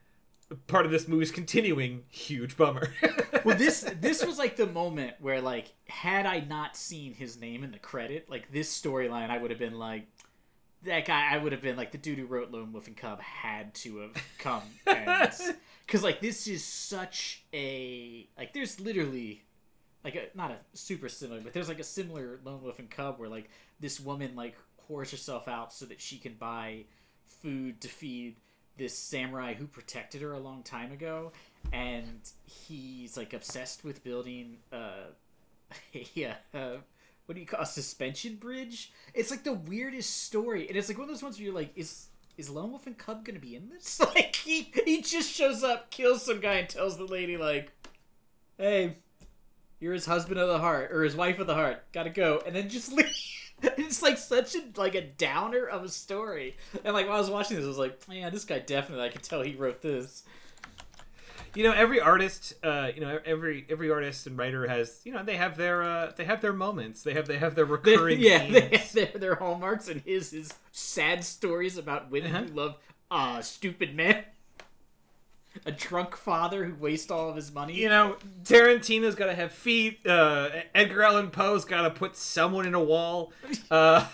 part 0.67 0.85
of 0.85 0.91
this 0.91 1.07
movie's 1.07 1.31
continuing 1.31 2.03
huge 2.09 2.57
bummer. 2.57 2.93
well, 3.45 3.57
this 3.57 3.81
this 3.99 4.25
was 4.25 4.37
like 4.37 4.55
the 4.55 4.67
moment 4.67 5.13
where 5.19 5.41
like 5.41 5.73
had 5.87 6.25
I 6.25 6.39
not 6.41 6.75
seen 6.75 7.13
his 7.13 7.39
name 7.39 7.63
in 7.63 7.71
the 7.71 7.79
credit, 7.79 8.29
like 8.29 8.51
this 8.51 8.69
storyline, 8.69 9.29
I 9.29 9.37
would 9.37 9.51
have 9.51 9.59
been 9.59 9.77
like. 9.77 10.07
That 10.83 11.05
guy, 11.05 11.29
I 11.33 11.37
would 11.37 11.51
have 11.51 11.61
been 11.61 11.75
like 11.75 11.91
the 11.91 11.97
dude 11.97 12.17
who 12.17 12.25
wrote 12.25 12.51
Lone 12.51 12.71
Wolf 12.71 12.87
and 12.87 12.95
Cub 12.95 13.19
had 13.21 13.73
to 13.75 13.97
have 13.99 14.11
come, 14.37 14.63
because 14.85 16.03
like 16.03 16.21
this 16.21 16.47
is 16.47 16.63
such 16.63 17.43
a 17.53 18.27
like 18.37 18.53
there's 18.53 18.79
literally 18.79 19.43
like 20.03 20.15
a, 20.15 20.37
not 20.37 20.51
a 20.51 20.57
super 20.73 21.09
similar, 21.09 21.41
but 21.41 21.53
there's 21.53 21.67
like 21.67 21.79
a 21.79 21.83
similar 21.83 22.39
Lone 22.45 22.63
Wolf 22.63 22.79
and 22.79 22.89
Cub 22.89 23.19
where 23.19 23.27
like 23.29 23.49
this 23.81 23.99
woman 23.99 24.35
like 24.35 24.55
whores 24.89 25.11
herself 25.11 25.47
out 25.47 25.73
so 25.73 25.85
that 25.85 25.99
she 25.99 26.17
can 26.17 26.35
buy 26.35 26.85
food 27.25 27.81
to 27.81 27.87
feed 27.87 28.37
this 28.77 28.97
samurai 28.97 29.53
who 29.53 29.67
protected 29.67 30.21
her 30.21 30.31
a 30.31 30.39
long 30.39 30.63
time 30.63 30.93
ago, 30.93 31.33
and 31.73 32.21
he's 32.45 33.17
like 33.17 33.33
obsessed 33.33 33.83
with 33.83 34.01
building 34.03 34.57
uh, 34.71 35.07
yeah. 36.13 36.35
Uh, 36.53 36.77
what 37.29 37.35
do 37.35 37.41
you 37.41 37.45
call 37.45 37.61
a 37.61 37.65
suspension 37.65 38.37
bridge? 38.37 38.91
It's 39.13 39.29
like 39.29 39.43
the 39.43 39.53
weirdest 39.53 40.23
story, 40.23 40.67
and 40.67 40.75
it's 40.75 40.89
like 40.89 40.97
one 40.97 41.07
of 41.07 41.13
those 41.13 41.21
ones 41.21 41.37
where 41.37 41.45
you're 41.45 41.53
like, 41.53 41.71
is 41.75 42.07
is 42.39 42.49
Lone 42.49 42.71
Wolf 42.71 42.87
and 42.87 42.97
Cub 42.97 43.23
gonna 43.23 43.37
be 43.37 43.55
in 43.55 43.69
this? 43.69 44.01
Like 44.15 44.35
he 44.35 44.71
he 44.83 45.03
just 45.03 45.31
shows 45.31 45.63
up, 45.63 45.91
kills 45.91 46.23
some 46.25 46.39
guy, 46.39 46.55
and 46.55 46.67
tells 46.67 46.97
the 46.97 47.05
lady 47.05 47.37
like, 47.37 47.71
"Hey, 48.57 48.95
you're 49.79 49.93
his 49.93 50.07
husband 50.07 50.39
of 50.39 50.47
the 50.47 50.57
heart 50.57 50.91
or 50.91 51.03
his 51.03 51.15
wife 51.15 51.37
of 51.37 51.45
the 51.45 51.53
heart. 51.53 51.83
Gotta 51.93 52.09
go," 52.09 52.41
and 52.47 52.55
then 52.55 52.67
just 52.67 52.91
leave. 52.93 53.05
It's 53.61 54.01
like 54.01 54.17
such 54.17 54.55
a 54.55 54.63
like 54.75 54.95
a 54.95 55.05
downer 55.05 55.67
of 55.67 55.83
a 55.83 55.89
story, 55.89 56.57
and 56.83 56.95
like 56.95 57.05
while 57.05 57.17
I 57.17 57.19
was 57.19 57.29
watching 57.29 57.57
this, 57.57 57.65
I 57.65 57.67
was 57.67 57.77
like, 57.77 58.01
"Yeah, 58.09 58.31
this 58.31 58.45
guy 58.45 58.57
definitely. 58.57 59.05
I 59.05 59.09
can 59.09 59.21
tell 59.21 59.43
he 59.43 59.53
wrote 59.53 59.83
this." 59.83 60.23
You 61.55 61.63
know, 61.63 61.71
every 61.71 61.99
artist, 61.99 62.53
uh, 62.63 62.89
you 62.93 63.01
know, 63.01 63.19
every 63.25 63.65
every 63.69 63.89
artist 63.91 64.27
and 64.27 64.37
writer 64.37 64.67
has, 64.67 65.01
you 65.03 65.11
know, 65.11 65.23
they 65.23 65.35
have 65.37 65.57
their 65.57 65.81
uh, 65.83 66.11
they 66.15 66.25
have 66.25 66.41
their 66.41 66.53
moments. 66.53 67.03
They 67.03 67.13
have 67.13 67.27
they 67.27 67.37
have 67.37 67.55
their 67.55 67.65
They- 67.65 67.71
recurring 67.71 68.19
yeah, 68.19 68.47
they 68.49 68.61
themes. 68.61 68.77
have 68.77 68.93
their, 68.93 69.19
their 69.19 69.35
hallmarks, 69.35 69.87
and 69.87 70.01
his 70.01 70.33
is 70.33 70.53
sad 70.71 71.23
stories 71.23 71.77
about 71.77 72.11
women 72.11 72.35
Uh-huh. 72.35 72.45
who 72.45 72.53
love 72.53 72.75
uh 73.11 73.41
stupid 73.41 73.95
men, 73.95 74.23
a 75.65 75.71
drunk 75.71 76.15
father 76.15 76.63
who 76.65 76.75
wastes 76.75 77.09
all 77.09 77.29
of 77.29 77.35
his 77.35 77.51
money. 77.51 77.73
you 77.73 77.89
know, 77.89 78.15
Tarantino's 78.43 79.15
got 79.15 79.25
to 79.25 79.33
have 79.35 79.51
feet. 79.51 80.05
Uh, 80.05 80.49
Edgar 80.75 81.01
Allan 81.03 81.31
Poe's 81.31 81.65
got 81.65 81.81
to 81.81 81.89
put 81.89 82.15
someone 82.15 82.65
in 82.67 82.75
a 82.75 82.83
wall, 82.83 83.33
uh, 83.71 84.05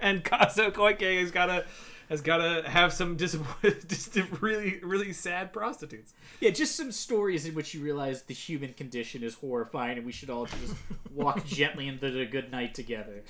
and 0.00 0.24
Kazuo 0.24 0.70
Koike 0.72 1.20
has 1.20 1.30
got 1.32 1.46
to 1.46 1.64
has 2.08 2.20
got 2.20 2.38
to 2.38 2.68
have 2.68 2.92
some 2.92 3.16
dis- 3.16 3.36
just 3.88 4.16
really 4.40 4.80
really 4.82 5.12
sad 5.12 5.52
prostitutes. 5.52 6.12
Yeah, 6.40 6.50
just 6.50 6.76
some 6.76 6.92
stories 6.92 7.46
in 7.46 7.54
which 7.54 7.74
you 7.74 7.80
realize 7.80 8.22
the 8.22 8.34
human 8.34 8.72
condition 8.74 9.22
is 9.22 9.34
horrifying, 9.34 9.96
and 9.98 10.06
we 10.06 10.12
should 10.12 10.30
all 10.30 10.46
just 10.46 10.74
walk 11.12 11.44
gently 11.46 11.88
into 11.88 12.10
the 12.10 12.26
good 12.26 12.50
night 12.50 12.74
together. 12.74 13.22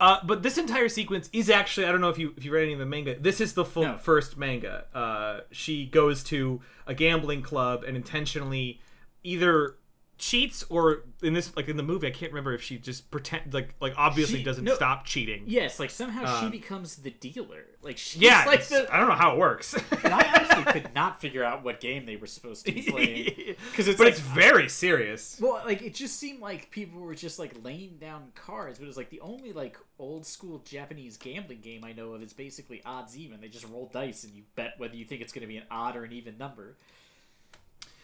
Uh, 0.00 0.18
but 0.24 0.44
this 0.44 0.56
entire 0.58 0.88
sequence 0.88 1.28
is 1.32 1.50
actually 1.50 1.84
I 1.86 1.90
don't 1.92 2.00
know 2.00 2.08
if 2.08 2.18
you 2.18 2.32
if 2.36 2.44
you 2.44 2.52
read 2.52 2.62
any 2.64 2.72
of 2.74 2.78
the 2.78 2.86
manga. 2.86 3.18
This 3.18 3.40
is 3.40 3.54
the 3.54 3.64
full 3.64 3.82
No. 3.82 3.96
first 3.96 4.36
manga. 4.36 4.84
Uh, 4.94 5.40
she 5.50 5.86
goes 5.86 6.22
to 6.24 6.60
a 6.86 6.94
gambling 6.94 7.42
club 7.42 7.82
and 7.84 7.96
intentionally 7.96 8.80
either 9.24 9.74
cheats 10.18 10.64
or 10.68 11.04
in 11.22 11.32
this 11.32 11.54
like 11.56 11.68
in 11.68 11.76
the 11.76 11.82
movie 11.82 12.08
I 12.08 12.10
can't 12.10 12.32
remember 12.32 12.52
if 12.52 12.60
she 12.62 12.76
just 12.76 13.08
pretend 13.10 13.54
like 13.54 13.74
like 13.80 13.94
obviously 13.96 14.38
She- 14.38 14.44
doesn't 14.44 14.64
no. 14.64 14.74
stop 14.74 15.04
cheating. 15.04 15.44
Yes, 15.46 15.78
like 15.78 15.90
somehow 15.90 16.40
she 16.40 16.46
Um, 16.46 16.50
becomes 16.50 16.96
the 16.96 17.10
dealer. 17.10 17.64
Like 17.82 17.96
she's 17.98 18.20
Yeah, 18.22 18.44
like 18.46 18.64
the. 18.66 18.92
I 18.92 18.98
don't 18.98 19.08
know 19.08 19.14
how 19.14 19.32
it 19.32 19.38
works. 19.38 19.74
And 20.04 20.12
I 20.14 20.32
honestly 20.34 20.72
could 20.72 20.94
not 20.94 21.20
figure 21.20 21.42
out 21.44 21.62
what 21.64 21.80
game 21.80 22.04
they 22.06 22.16
were 22.16 22.26
supposed 22.26 22.66
to 22.66 22.72
be 22.72 22.82
playing 22.90 23.56
because 23.70 23.86
it's 23.88 23.98
but 23.98 24.04
like 24.04 24.12
it's 24.14 24.20
very 24.20 24.68
serious. 24.68 25.38
Well, 25.40 25.62
like 25.64 25.82
it 25.82 25.94
just 25.94 26.18
seemed 26.18 26.40
like 26.40 26.70
people 26.70 27.00
were 27.00 27.14
just 27.14 27.38
like 27.38 27.52
laying 27.62 27.96
down 27.98 28.32
cards, 28.34 28.78
but 28.78 28.84
it 28.84 28.88
was 28.88 28.96
like 28.96 29.10
the 29.10 29.20
only 29.20 29.52
like 29.52 29.76
old 29.98 30.26
school 30.26 30.60
Japanese 30.64 31.16
gambling 31.16 31.60
game 31.60 31.84
I 31.84 31.92
know 31.92 32.12
of 32.14 32.22
is 32.22 32.32
basically 32.32 32.82
odds 32.84 33.16
even. 33.16 33.40
They 33.40 33.48
just 33.48 33.68
roll 33.68 33.88
dice 33.92 34.24
and 34.24 34.34
you 34.34 34.42
bet 34.56 34.74
whether 34.78 34.96
you 34.96 35.04
think 35.04 35.20
it's 35.22 35.32
going 35.32 35.42
to 35.42 35.48
be 35.48 35.56
an 35.58 35.64
odd 35.70 35.96
or 35.96 36.04
an 36.04 36.12
even 36.12 36.38
number. 36.38 36.76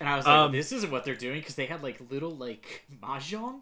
And 0.01 0.09
I 0.09 0.17
was 0.17 0.27
like, 0.27 0.35
Um, 0.35 0.53
this 0.53 0.73
isn't 0.73 0.91
what 0.91 1.05
they're 1.05 1.15
doing 1.15 1.41
because 1.41 1.55
they 1.55 1.67
had 1.67 1.83
like 1.83 2.01
little 2.11 2.35
like 2.37 2.85
mahjong 3.03 3.61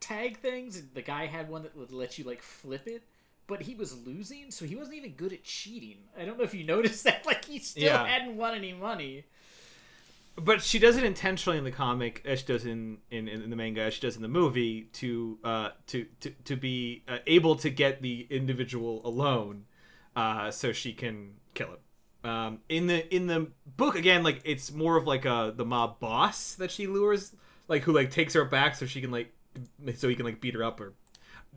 tag 0.00 0.38
things, 0.38 0.76
and 0.78 0.88
the 0.94 1.02
guy 1.02 1.26
had 1.26 1.48
one 1.48 1.62
that 1.64 1.76
would 1.76 1.92
let 1.92 2.18
you 2.18 2.24
like 2.24 2.42
flip 2.42 2.86
it. 2.86 3.02
But 3.46 3.62
he 3.62 3.74
was 3.74 3.94
losing, 4.06 4.50
so 4.50 4.64
he 4.64 4.74
wasn't 4.74 4.96
even 4.96 5.12
good 5.12 5.32
at 5.34 5.44
cheating. 5.44 5.98
I 6.18 6.24
don't 6.24 6.38
know 6.38 6.44
if 6.44 6.54
you 6.54 6.64
noticed 6.74 7.04
that. 7.04 7.26
Like 7.26 7.44
he 7.44 7.58
still 7.58 7.82
Yeah. 7.84 8.06
hadn't 8.06 8.36
won 8.36 8.54
any 8.54 8.72
money. 8.72 9.24
But 10.36 10.62
she 10.62 10.80
does 10.80 10.96
it 10.96 11.04
intentionally 11.04 11.58
in 11.58 11.64
the 11.64 11.70
comic, 11.70 12.20
as 12.24 12.40
she 12.40 12.46
does 12.46 12.66
in, 12.66 12.98
in, 13.10 13.28
in 13.28 13.50
the 13.50 13.56
manga, 13.56 13.82
as 13.82 13.94
she 13.94 14.00
does 14.00 14.16
in 14.16 14.22
the 14.22 14.26
movie, 14.28 14.88
to 14.94 15.38
uh, 15.44 15.68
to, 15.88 16.06
to 16.20 16.30
to 16.30 16.56
be 16.56 17.04
uh, 17.06 17.18
able 17.28 17.54
to 17.56 17.70
get 17.70 18.02
the 18.02 18.26
individual 18.30 19.00
alone, 19.04 19.66
uh, 20.16 20.50
so 20.50 20.72
she 20.72 20.92
can 20.92 21.34
kill 21.54 21.68
him. 21.68 21.78
Um, 22.24 22.60
in 22.68 22.86
the 22.86 23.14
in 23.14 23.26
the 23.26 23.48
book, 23.76 23.96
again, 23.96 24.22
like 24.22 24.40
it's 24.44 24.72
more 24.72 24.96
of 24.96 25.06
like 25.06 25.24
a 25.24 25.52
the 25.54 25.64
mob 25.64 26.00
boss 26.00 26.54
that 26.54 26.70
she 26.70 26.86
lures, 26.86 27.32
like 27.68 27.82
who 27.82 27.92
like 27.92 28.10
takes 28.10 28.34
her 28.34 28.44
back 28.44 28.74
so 28.74 28.86
she 28.86 29.00
can 29.00 29.10
like 29.10 29.32
so 29.96 30.08
he 30.08 30.14
can 30.14 30.24
like 30.24 30.40
beat 30.40 30.54
her 30.54 30.64
up 30.64 30.80
or 30.80 30.94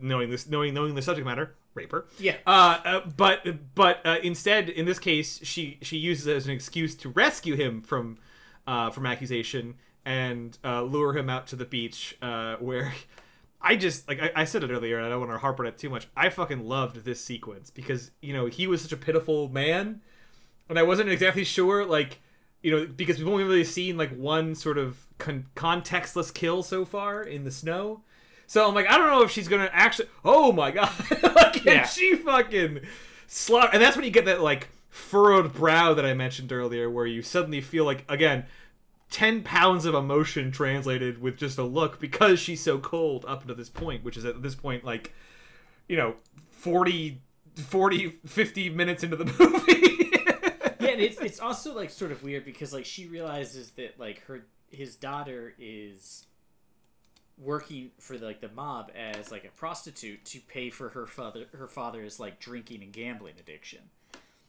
knowing 0.00 0.30
this 0.30 0.48
knowing 0.48 0.74
knowing 0.74 0.94
the 0.94 1.02
subject 1.02 1.26
matter 1.26 1.54
rape 1.74 1.92
her. 1.92 2.06
Yeah. 2.18 2.36
Uh, 2.46 2.80
uh, 2.84 3.00
but 3.16 3.74
but 3.74 4.04
uh, 4.04 4.18
instead, 4.22 4.68
in 4.68 4.84
this 4.84 4.98
case, 4.98 5.40
she 5.42 5.78
she 5.82 5.96
uses 5.96 6.26
it 6.26 6.36
as 6.36 6.46
an 6.46 6.52
excuse 6.52 6.94
to 6.96 7.08
rescue 7.08 7.56
him 7.56 7.82
from 7.82 8.18
uh, 8.66 8.90
from 8.90 9.06
accusation 9.06 9.76
and 10.04 10.58
uh, 10.64 10.82
lure 10.82 11.16
him 11.16 11.28
out 11.28 11.46
to 11.48 11.56
the 11.56 11.64
beach, 11.64 12.16
uh, 12.22 12.56
where 12.56 12.92
I 13.62 13.76
just 13.76 14.08
like 14.08 14.20
I, 14.20 14.30
I 14.36 14.44
said 14.44 14.64
it 14.64 14.70
earlier, 14.70 14.98
and 14.98 15.06
I 15.06 15.08
don't 15.08 15.20
want 15.20 15.32
to 15.32 15.38
harp 15.38 15.60
on 15.60 15.66
it 15.66 15.78
too 15.78 15.90
much. 15.90 16.08
I 16.16 16.28
fucking 16.28 16.66
loved 16.66 17.04
this 17.04 17.24
sequence 17.24 17.70
because 17.70 18.10
you 18.20 18.32
know 18.32 18.46
he 18.46 18.66
was 18.66 18.82
such 18.82 18.92
a 18.92 18.96
pitiful 18.96 19.48
man, 19.48 20.02
and 20.68 20.78
I 20.78 20.82
wasn't 20.82 21.10
exactly 21.10 21.44
sure 21.44 21.84
like 21.84 22.20
you 22.62 22.70
know 22.70 22.86
because 22.86 23.18
we've 23.18 23.28
only 23.28 23.44
really 23.44 23.64
seen 23.64 23.96
like 23.96 24.10
one 24.16 24.54
sort 24.54 24.78
of 24.78 25.06
con- 25.18 25.46
contextless 25.54 26.32
kill 26.32 26.62
so 26.62 26.84
far 26.84 27.22
in 27.22 27.44
the 27.44 27.50
snow. 27.50 28.02
So 28.46 28.66
I'm 28.66 28.74
like, 28.74 28.88
I 28.88 28.96
don't 28.96 29.08
know 29.10 29.22
if 29.22 29.30
she's 29.30 29.46
gonna 29.48 29.68
actually. 29.72 30.08
Oh 30.24 30.52
my 30.52 30.70
god! 30.70 30.90
like, 31.36 31.64
Yeah. 31.64 31.84
she 31.86 32.16
fucking 32.16 32.80
slaughter, 33.26 33.68
and 33.72 33.82
that's 33.82 33.94
when 33.96 34.04
you 34.06 34.10
get 34.10 34.24
that 34.24 34.40
like 34.40 34.68
furrowed 34.88 35.52
brow 35.52 35.92
that 35.94 36.06
I 36.06 36.14
mentioned 36.14 36.50
earlier, 36.50 36.88
where 36.88 37.06
you 37.06 37.20
suddenly 37.22 37.60
feel 37.60 37.84
like 37.84 38.04
again, 38.08 38.46
10 39.10 39.42
pounds 39.42 39.84
of 39.84 39.94
emotion 39.94 40.50
translated 40.50 41.20
with 41.20 41.36
just 41.36 41.58
a 41.58 41.62
look 41.62 42.00
because 42.00 42.40
she's 42.40 42.62
so 42.62 42.78
cold 42.78 43.24
up 43.28 43.46
to 43.46 43.54
this 43.54 43.68
point, 43.68 44.02
which 44.02 44.16
is 44.16 44.24
at 44.24 44.42
this 44.42 44.54
point 44.54 44.82
like, 44.82 45.12
you 45.86 45.96
know, 45.96 46.14
40, 46.50 47.20
40 47.54 48.08
50 48.26 48.70
minutes 48.70 49.02
into 49.04 49.16
the 49.16 49.24
movie. 49.38 49.77
And 50.98 51.06
it's 51.06 51.20
it's 51.20 51.40
also 51.40 51.74
like 51.74 51.90
sort 51.90 52.12
of 52.12 52.22
weird 52.22 52.44
because 52.44 52.72
like 52.72 52.84
she 52.84 53.06
realizes 53.06 53.70
that 53.72 53.98
like 53.98 54.22
her 54.24 54.44
his 54.70 54.96
daughter 54.96 55.54
is 55.58 56.26
working 57.38 57.90
for 57.98 58.18
like 58.18 58.40
the 58.40 58.48
mob 58.48 58.90
as 58.96 59.30
like 59.30 59.44
a 59.44 59.50
prostitute 59.50 60.24
to 60.24 60.40
pay 60.40 60.70
for 60.70 60.88
her 60.88 61.06
father 61.06 61.44
her 61.52 61.68
father's 61.68 62.18
like 62.18 62.40
drinking 62.40 62.82
and 62.82 62.92
gambling 62.92 63.34
addiction. 63.38 63.80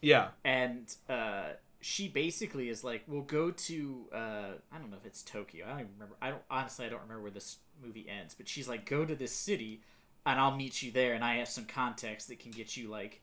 yeah. 0.02 0.30
And 0.44 0.94
uh 1.08 1.50
she 1.82 2.10
basically 2.10 2.68
is 2.68 2.84
like, 2.84 3.04
"We'll 3.08 3.22
go 3.22 3.52
to 3.52 4.06
uh 4.14 4.52
I 4.72 4.78
don't 4.78 4.90
know 4.92 4.98
if 4.98 5.06
it's 5.06 5.22
Tokyo. 5.24 5.66
I 5.66 5.70
don't 5.70 5.80
even 5.82 5.92
remember. 5.94 6.16
I 6.22 6.30
don't 6.32 6.42
honestly 6.50 6.86
I 6.86 6.90
don't 6.90 7.02
remember 7.02 7.22
where 7.22 7.32
this 7.32 7.58
movie 7.82 8.08
ends, 8.10 8.36
but 8.36 8.48
she's 8.48 8.68
like, 8.68 8.86
"Go 8.86 9.06
to 9.06 9.16
this 9.16 9.32
city 9.32 9.82
and 10.26 10.40
I'll 10.40 10.56
meet 10.56 10.82
you 10.82 10.92
there 10.92 11.14
and 11.14 11.24
I 11.24 11.36
have 11.38 11.48
some 11.48 11.66
context 11.66 12.28
that 12.28 12.40
can 12.40 12.52
get 12.52 12.76
you 12.76 12.90
like 12.90 13.22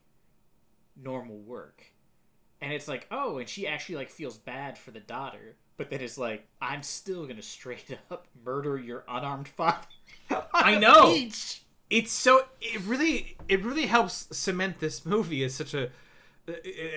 normal 0.97 1.39
work." 1.39 1.93
And 2.61 2.73
it's 2.73 2.89
like, 2.89 3.07
"Oh, 3.11 3.39
and 3.39 3.49
she 3.49 3.67
actually 3.67 3.97
like 3.97 4.11
feels 4.11 4.39
bad 4.39 4.79
for 4.79 4.91
the 4.91 5.01
daughter." 5.01 5.57
But 5.77 5.91
then 5.91 6.01
it's 6.01 6.17
like, 6.17 6.47
I'm 6.61 6.83
still 6.83 7.27
gonna 7.27 7.43
straight 7.43 7.99
up 8.11 8.27
murder 8.45 8.79
your 8.79 9.05
unarmed 9.09 9.49
father. 9.49 9.87
I 10.55 10.79
know. 10.79 11.15
it's 11.89 12.13
so 12.13 12.47
it 12.61 12.81
really 12.83 13.37
it 13.49 13.63
really 13.63 13.87
helps 13.87 14.27
cement 14.37 14.81
this 14.81 15.07
movie 15.07 15.45
as 15.45 15.55
such 15.55 15.75
a 15.75 15.91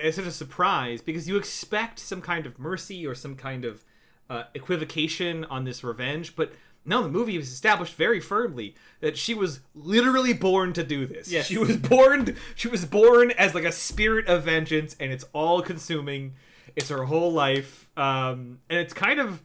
as 0.02 0.16
such 0.16 0.26
a 0.26 0.32
surprise 0.32 1.00
because 1.02 1.28
you 1.28 1.36
expect 1.36 1.98
some 1.98 2.20
kind 2.20 2.46
of 2.46 2.58
mercy 2.58 3.06
or 3.06 3.14
some 3.14 3.36
kind 3.36 3.64
of 3.64 3.84
uh, 4.28 4.44
equivocation 4.54 5.44
on 5.46 5.64
this 5.64 5.82
revenge, 5.82 6.36
but 6.36 6.52
no, 6.84 7.02
the 7.02 7.08
movie 7.08 7.36
has 7.36 7.50
established 7.50 7.94
very 7.94 8.20
firmly 8.20 8.74
that 9.00 9.16
she 9.16 9.34
was 9.34 9.60
literally 9.74 10.32
born 10.32 10.72
to 10.72 10.82
do 10.82 11.06
this. 11.06 11.30
Yes. 11.30 11.46
She 11.46 11.58
was 11.58 11.76
born. 11.76 12.36
She 12.54 12.68
was 12.68 12.84
born 12.84 13.30
as 13.32 13.54
like 13.54 13.64
a 13.64 13.72
spirit 13.72 14.26
of 14.28 14.44
vengeance, 14.44 14.96
and 14.98 15.12
it's 15.12 15.24
all 15.32 15.62
consuming. 15.62 16.34
It's 16.76 16.88
her 16.88 17.04
whole 17.04 17.32
life, 17.32 17.88
um, 17.96 18.60
and 18.70 18.78
it's 18.78 18.94
kind 18.94 19.18
of, 19.18 19.42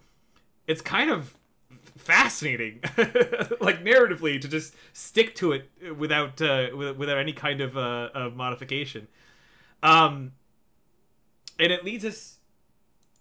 it's 0.68 0.82
kind 0.82 1.10
of 1.10 1.36
fascinating, 1.98 2.82
like 3.60 3.84
narratively, 3.84 4.40
to 4.40 4.48
just 4.48 4.76
stick 4.94 5.34
to 5.36 5.52
it 5.52 5.70
without 5.98 6.42
uh, 6.42 6.68
without 6.76 7.18
any 7.18 7.34
kind 7.34 7.62
of 7.62 7.76
uh, 7.78 8.10
of 8.14 8.36
modification. 8.36 9.08
Um, 9.84 10.34
and 11.60 11.72
it 11.72 11.84
leads 11.84 12.06
us, 12.06 12.38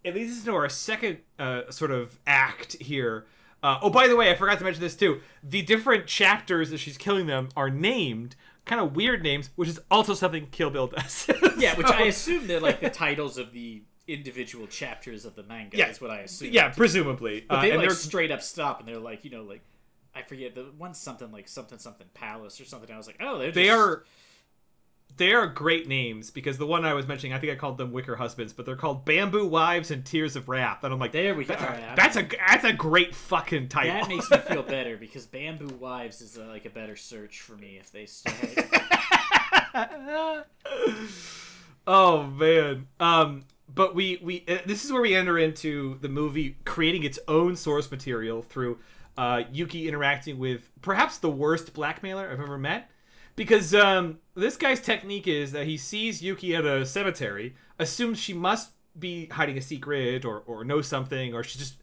it 0.02 0.14
leads 0.14 0.38
us 0.38 0.44
to 0.44 0.54
our 0.54 0.68
second 0.68 1.18
uh, 1.38 1.70
sort 1.70 1.90
of 1.90 2.18
act 2.26 2.74
here. 2.80 3.26
Uh, 3.64 3.78
oh, 3.82 3.88
by 3.90 4.06
the 4.06 4.14
way, 4.14 4.30
I 4.30 4.34
forgot 4.34 4.58
to 4.58 4.64
mention 4.64 4.82
this 4.82 4.94
too. 4.94 5.20
The 5.42 5.62
different 5.62 6.06
chapters 6.06 6.68
that 6.70 6.78
she's 6.78 6.98
killing 6.98 7.26
them 7.26 7.48
are 7.56 7.70
named 7.70 8.36
kind 8.66 8.80
of 8.80 8.94
weird 8.94 9.22
names, 9.22 9.50
which 9.56 9.68
is 9.70 9.80
also 9.90 10.12
something 10.14 10.48
Kill 10.52 10.70
Bill 10.70 10.86
does. 10.88 11.28
Yeah, 11.58 11.74
which 11.76 11.86
I 11.86 12.02
assume 12.02 12.46
they're 12.46 12.60
like 12.60 12.80
the 12.80 12.90
titles 12.90 13.38
of 13.38 13.52
the 13.52 13.82
individual 14.06 14.66
chapters 14.66 15.24
of 15.24 15.34
the 15.34 15.42
manga. 15.44 15.76
Yeah. 15.78 15.88
is 15.88 15.98
what 16.00 16.10
I 16.10 16.18
assume. 16.20 16.52
yeah, 16.52 16.68
presumably. 16.68 17.44
But 17.48 17.58
Uh, 17.58 17.62
they 17.62 17.70
and 17.70 17.78
like 17.78 17.88
they're- 17.88 17.96
straight 17.96 18.30
up 18.30 18.42
stop 18.42 18.80
and 18.80 18.88
they're 18.88 18.98
like, 18.98 19.24
you 19.24 19.30
know, 19.30 19.42
like 19.44 19.62
I 20.14 20.22
forget 20.22 20.54
the 20.54 20.66
one's 20.78 20.98
something 20.98 21.32
like 21.32 21.48
something 21.48 21.78
something 21.78 22.06
palace 22.12 22.60
or 22.60 22.64
something. 22.66 22.90
I 22.92 22.96
was 22.98 23.06
like, 23.06 23.16
oh, 23.20 23.38
they're 23.38 23.50
they 23.52 23.70
are 23.70 24.04
they 25.16 25.32
are 25.32 25.46
great 25.46 25.86
names 25.86 26.30
because 26.30 26.58
the 26.58 26.66
one 26.66 26.84
I 26.84 26.92
was 26.94 27.06
mentioning, 27.06 27.32
I 27.32 27.38
think 27.38 27.52
I 27.52 27.56
called 27.56 27.78
them 27.78 27.92
Wicker 27.92 28.16
Husbands, 28.16 28.52
but 28.52 28.66
they're 28.66 28.76
called 28.76 29.04
Bamboo 29.04 29.46
Wives 29.46 29.90
and 29.90 30.04
Tears 30.04 30.34
of 30.34 30.48
Wrath. 30.48 30.82
And 30.82 30.92
I'm 30.92 30.98
like, 30.98 31.12
There 31.12 31.34
we 31.34 31.44
go. 31.44 31.54
That's 31.54 31.62
a, 31.62 31.66
right, 31.66 31.96
that's 31.96 32.16
a 32.16 32.28
that's 32.48 32.64
a 32.64 32.72
great 32.72 33.14
fucking 33.14 33.68
title. 33.68 33.92
that 33.94 34.08
makes 34.08 34.30
me 34.30 34.38
feel 34.38 34.62
better 34.62 34.96
because 34.96 35.26
Bamboo 35.26 35.74
Wives 35.76 36.20
is 36.20 36.36
uh, 36.38 36.46
like 36.46 36.64
a 36.64 36.70
better 36.70 36.96
search 36.96 37.40
for 37.40 37.56
me 37.56 37.78
if 37.78 37.92
they 37.92 38.06
start. 38.06 38.36
oh 41.86 42.24
man. 42.24 42.88
Um, 42.98 43.44
but 43.72 43.94
we 43.94 44.18
we 44.22 44.44
uh, 44.48 44.58
this 44.66 44.84
is 44.84 44.92
where 44.92 45.02
we 45.02 45.14
enter 45.14 45.38
into 45.38 45.98
the 46.00 46.08
movie 46.08 46.56
creating 46.64 47.04
its 47.04 47.18
own 47.28 47.56
source 47.56 47.90
material 47.90 48.42
through 48.42 48.78
uh, 49.16 49.42
Yuki 49.52 49.88
interacting 49.88 50.38
with 50.38 50.70
perhaps 50.82 51.18
the 51.18 51.30
worst 51.30 51.72
blackmailer 51.72 52.28
I've 52.30 52.40
ever 52.40 52.58
met. 52.58 52.90
Because 53.36 53.74
um, 53.74 54.18
this 54.34 54.56
guy's 54.56 54.80
technique 54.80 55.26
is 55.26 55.52
that 55.52 55.66
he 55.66 55.76
sees 55.76 56.22
Yuki 56.22 56.54
at 56.54 56.64
a 56.64 56.84
cemetery, 56.84 57.54
assumes 57.78 58.18
she 58.18 58.32
must 58.32 58.70
be 58.98 59.26
hiding 59.26 59.58
a 59.58 59.62
secret 59.62 60.24
or, 60.24 60.40
or 60.46 60.64
know 60.64 60.80
something, 60.80 61.34
or 61.34 61.42
she's 61.42 61.60
just 61.60 61.74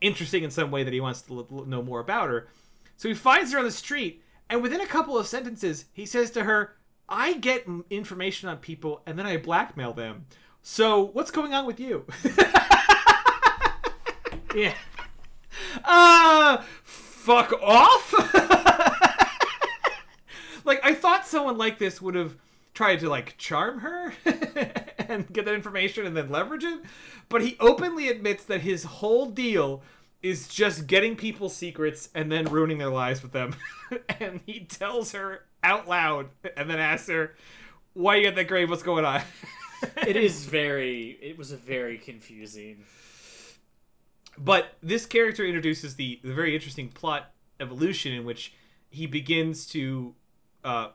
interesting 0.00 0.42
in 0.42 0.50
some 0.50 0.70
way 0.70 0.82
that 0.82 0.92
he 0.92 1.00
wants 1.00 1.22
to 1.22 1.46
l- 1.50 1.64
know 1.66 1.82
more 1.82 2.00
about 2.00 2.28
her. 2.28 2.48
So 2.96 3.08
he 3.08 3.14
finds 3.14 3.52
her 3.52 3.58
on 3.58 3.64
the 3.64 3.70
street, 3.70 4.22
and 4.48 4.62
within 4.62 4.80
a 4.80 4.86
couple 4.86 5.16
of 5.18 5.26
sentences, 5.26 5.86
he 5.92 6.04
says 6.06 6.30
to 6.32 6.44
her, 6.44 6.76
I 7.08 7.34
get 7.34 7.66
information 7.90 8.48
on 8.48 8.58
people 8.58 9.02
and 9.04 9.18
then 9.18 9.26
I 9.26 9.36
blackmail 9.36 9.92
them. 9.92 10.26
So 10.62 11.06
what's 11.06 11.30
going 11.32 11.54
on 11.54 11.66
with 11.66 11.80
you? 11.80 12.06
yeah, 14.54 14.74
uh, 15.84 16.62
fuck 16.82 17.52
off? 17.62 18.46
like, 20.70 20.84
I 20.84 20.94
thought 20.94 21.26
someone 21.26 21.58
like 21.58 21.78
this 21.78 22.00
would 22.00 22.14
have 22.14 22.36
tried 22.74 23.00
to, 23.00 23.08
like, 23.10 23.36
charm 23.36 23.80
her 23.80 24.12
and 24.98 25.30
get 25.32 25.44
that 25.44 25.54
information 25.54 26.06
and 26.06 26.16
then 26.16 26.30
leverage 26.30 26.62
it. 26.62 26.80
But 27.28 27.42
he 27.42 27.56
openly 27.58 28.08
admits 28.08 28.44
that 28.44 28.60
his 28.60 28.84
whole 28.84 29.26
deal 29.26 29.82
is 30.22 30.46
just 30.46 30.86
getting 30.86 31.16
people's 31.16 31.56
secrets 31.56 32.08
and 32.14 32.30
then 32.30 32.44
ruining 32.44 32.78
their 32.78 32.90
lives 32.90 33.20
with 33.20 33.32
them. 33.32 33.56
and 34.20 34.40
he 34.46 34.60
tells 34.60 35.10
her 35.10 35.42
out 35.64 35.88
loud 35.88 36.28
and 36.56 36.70
then 36.70 36.78
asks 36.78 37.08
her, 37.08 37.34
Why 37.94 38.16
you 38.16 38.28
at 38.28 38.36
that 38.36 38.46
grave? 38.46 38.70
What's 38.70 38.84
going 38.84 39.04
on? 39.04 39.22
it 40.06 40.16
is 40.16 40.44
very. 40.44 41.18
It 41.20 41.36
was 41.36 41.50
a 41.50 41.56
very 41.56 41.98
confusing. 41.98 42.84
But 44.38 44.76
this 44.82 45.04
character 45.04 45.44
introduces 45.44 45.96
the, 45.96 46.20
the 46.22 46.32
very 46.32 46.54
interesting 46.54 46.90
plot 46.90 47.32
evolution 47.58 48.12
in 48.12 48.24
which 48.24 48.54
he 48.88 49.06
begins 49.06 49.66
to 49.66 50.14
uh, 50.64 50.88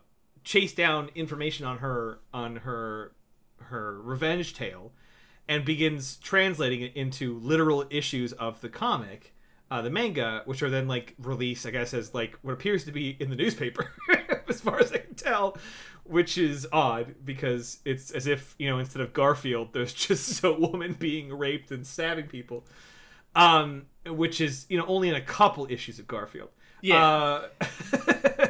chase 0.43 0.73
down 0.73 1.09
information 1.15 1.65
on 1.65 1.79
her 1.79 2.19
on 2.33 2.57
her 2.57 3.13
her 3.59 3.99
revenge 4.01 4.53
tale 4.53 4.91
and 5.47 5.65
begins 5.65 6.17
translating 6.17 6.81
it 6.81 6.95
into 6.95 7.37
literal 7.39 7.85
issues 7.89 8.33
of 8.33 8.61
the 8.61 8.69
comic 8.69 9.33
uh, 9.71 9.81
the 9.81 9.89
manga 9.89 10.41
which 10.45 10.61
are 10.61 10.69
then 10.69 10.87
like 10.87 11.15
released 11.17 11.65
i 11.65 11.71
guess 11.71 11.93
as 11.93 12.13
like 12.13 12.37
what 12.41 12.53
appears 12.53 12.83
to 12.83 12.91
be 12.91 13.17
in 13.19 13.29
the 13.29 13.35
newspaper 13.35 13.91
as 14.47 14.61
far 14.61 14.79
as 14.79 14.91
i 14.91 14.97
can 14.97 15.15
tell 15.15 15.57
which 16.03 16.37
is 16.37 16.67
odd 16.71 17.15
because 17.23 17.79
it's 17.85 18.11
as 18.11 18.27
if 18.27 18.53
you 18.59 18.69
know 18.69 18.77
instead 18.77 19.01
of 19.01 19.13
garfield 19.13 19.73
there's 19.73 19.93
just 20.07 20.43
a 20.43 20.51
woman 20.51 20.93
being 20.93 21.35
raped 21.35 21.71
and 21.71 21.87
stabbing 21.87 22.27
people 22.27 22.63
um, 23.35 23.87
which 24.05 24.39
is 24.39 24.65
you 24.69 24.77
know 24.77 24.85
only 24.87 25.09
in 25.09 25.15
a 25.15 25.21
couple 25.21 25.67
issues 25.69 25.99
of 25.99 26.07
Garfield. 26.07 26.49
Yeah. 26.81 27.05
Uh, 27.05 27.47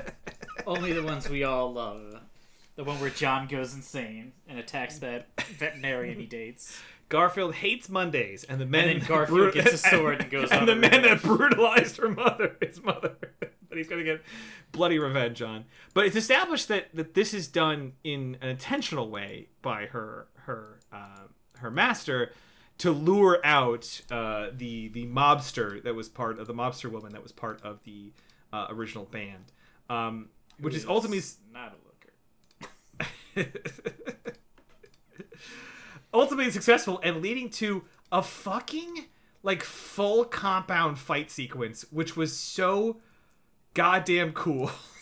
Only 0.67 0.93
the 0.93 1.03
ones 1.03 1.29
we 1.29 1.43
all 1.43 1.71
love. 1.73 2.21
The 2.75 2.83
one 2.83 2.99
where 2.99 3.09
John 3.09 3.47
goes 3.47 3.73
insane 3.73 4.33
and 4.47 4.59
attacks 4.59 4.99
that 4.99 5.27
veterinarian 5.57 6.19
he 6.19 6.25
dates. 6.25 6.77
Garfield 7.07 7.53
hates 7.55 7.87
Mondays, 7.87 8.43
and 8.43 8.59
the 8.59 8.65
men 8.65 8.89
And 8.89 9.01
then 9.01 9.07
Garfield 9.07 9.53
gets 9.53 9.73
a 9.73 9.77
sword 9.77 10.21
and 10.21 10.31
goes 10.31 10.49
and 10.51 10.61
on 10.61 10.65
the 10.65 10.73
the 10.73 10.81
men 10.81 11.03
that 11.03 11.21
brutalized 11.21 11.97
her 11.97 12.09
mother, 12.09 12.57
his 12.59 12.81
mother, 12.81 13.15
that 13.39 13.77
he's 13.77 13.87
gonna 13.87 14.03
get 14.03 14.21
bloody 14.71 14.97
revenge 14.97 15.41
on. 15.41 15.65
But 15.93 16.05
it's 16.07 16.15
established 16.15 16.67
that 16.69 16.87
that 16.95 17.13
this 17.13 17.33
is 17.33 17.47
done 17.47 17.93
in 18.03 18.37
an 18.41 18.49
intentional 18.49 19.09
way 19.09 19.49
by 19.61 19.85
her 19.87 20.27
her 20.45 20.79
uh, 20.91 21.27
her 21.57 21.69
master 21.69 22.33
to 22.79 22.91
lure 22.91 23.39
out 23.43 24.01
uh, 24.11 24.47
the 24.51 24.89
the 24.89 25.05
mobster 25.05 25.81
that 25.83 25.95
was 25.95 26.09
part 26.09 26.39
of 26.39 26.47
the 26.47 26.53
mobster 26.53 26.91
woman 26.91 27.11
that 27.13 27.23
was 27.23 27.31
part 27.31 27.61
of 27.61 27.83
the 27.83 28.11
uh, 28.51 28.67
original 28.69 29.05
band, 29.05 29.51
um, 29.89 30.29
which 30.59 30.75
is 30.75 30.83
Who 30.83 30.91
ultimately 30.91 31.23
not 31.53 31.73
a 31.73 33.37
looker. 33.37 33.51
ultimately 36.13 36.51
successful 36.51 36.99
and 37.03 37.21
leading 37.21 37.49
to 37.49 37.83
a 38.11 38.21
fucking 38.21 39.05
like 39.43 39.63
full 39.63 40.23
compound 40.23 40.97
fight 40.97 41.29
sequence 41.29 41.85
which 41.91 42.15
was 42.15 42.35
so 42.35 42.97
goddamn 43.73 44.31
cool 44.31 44.71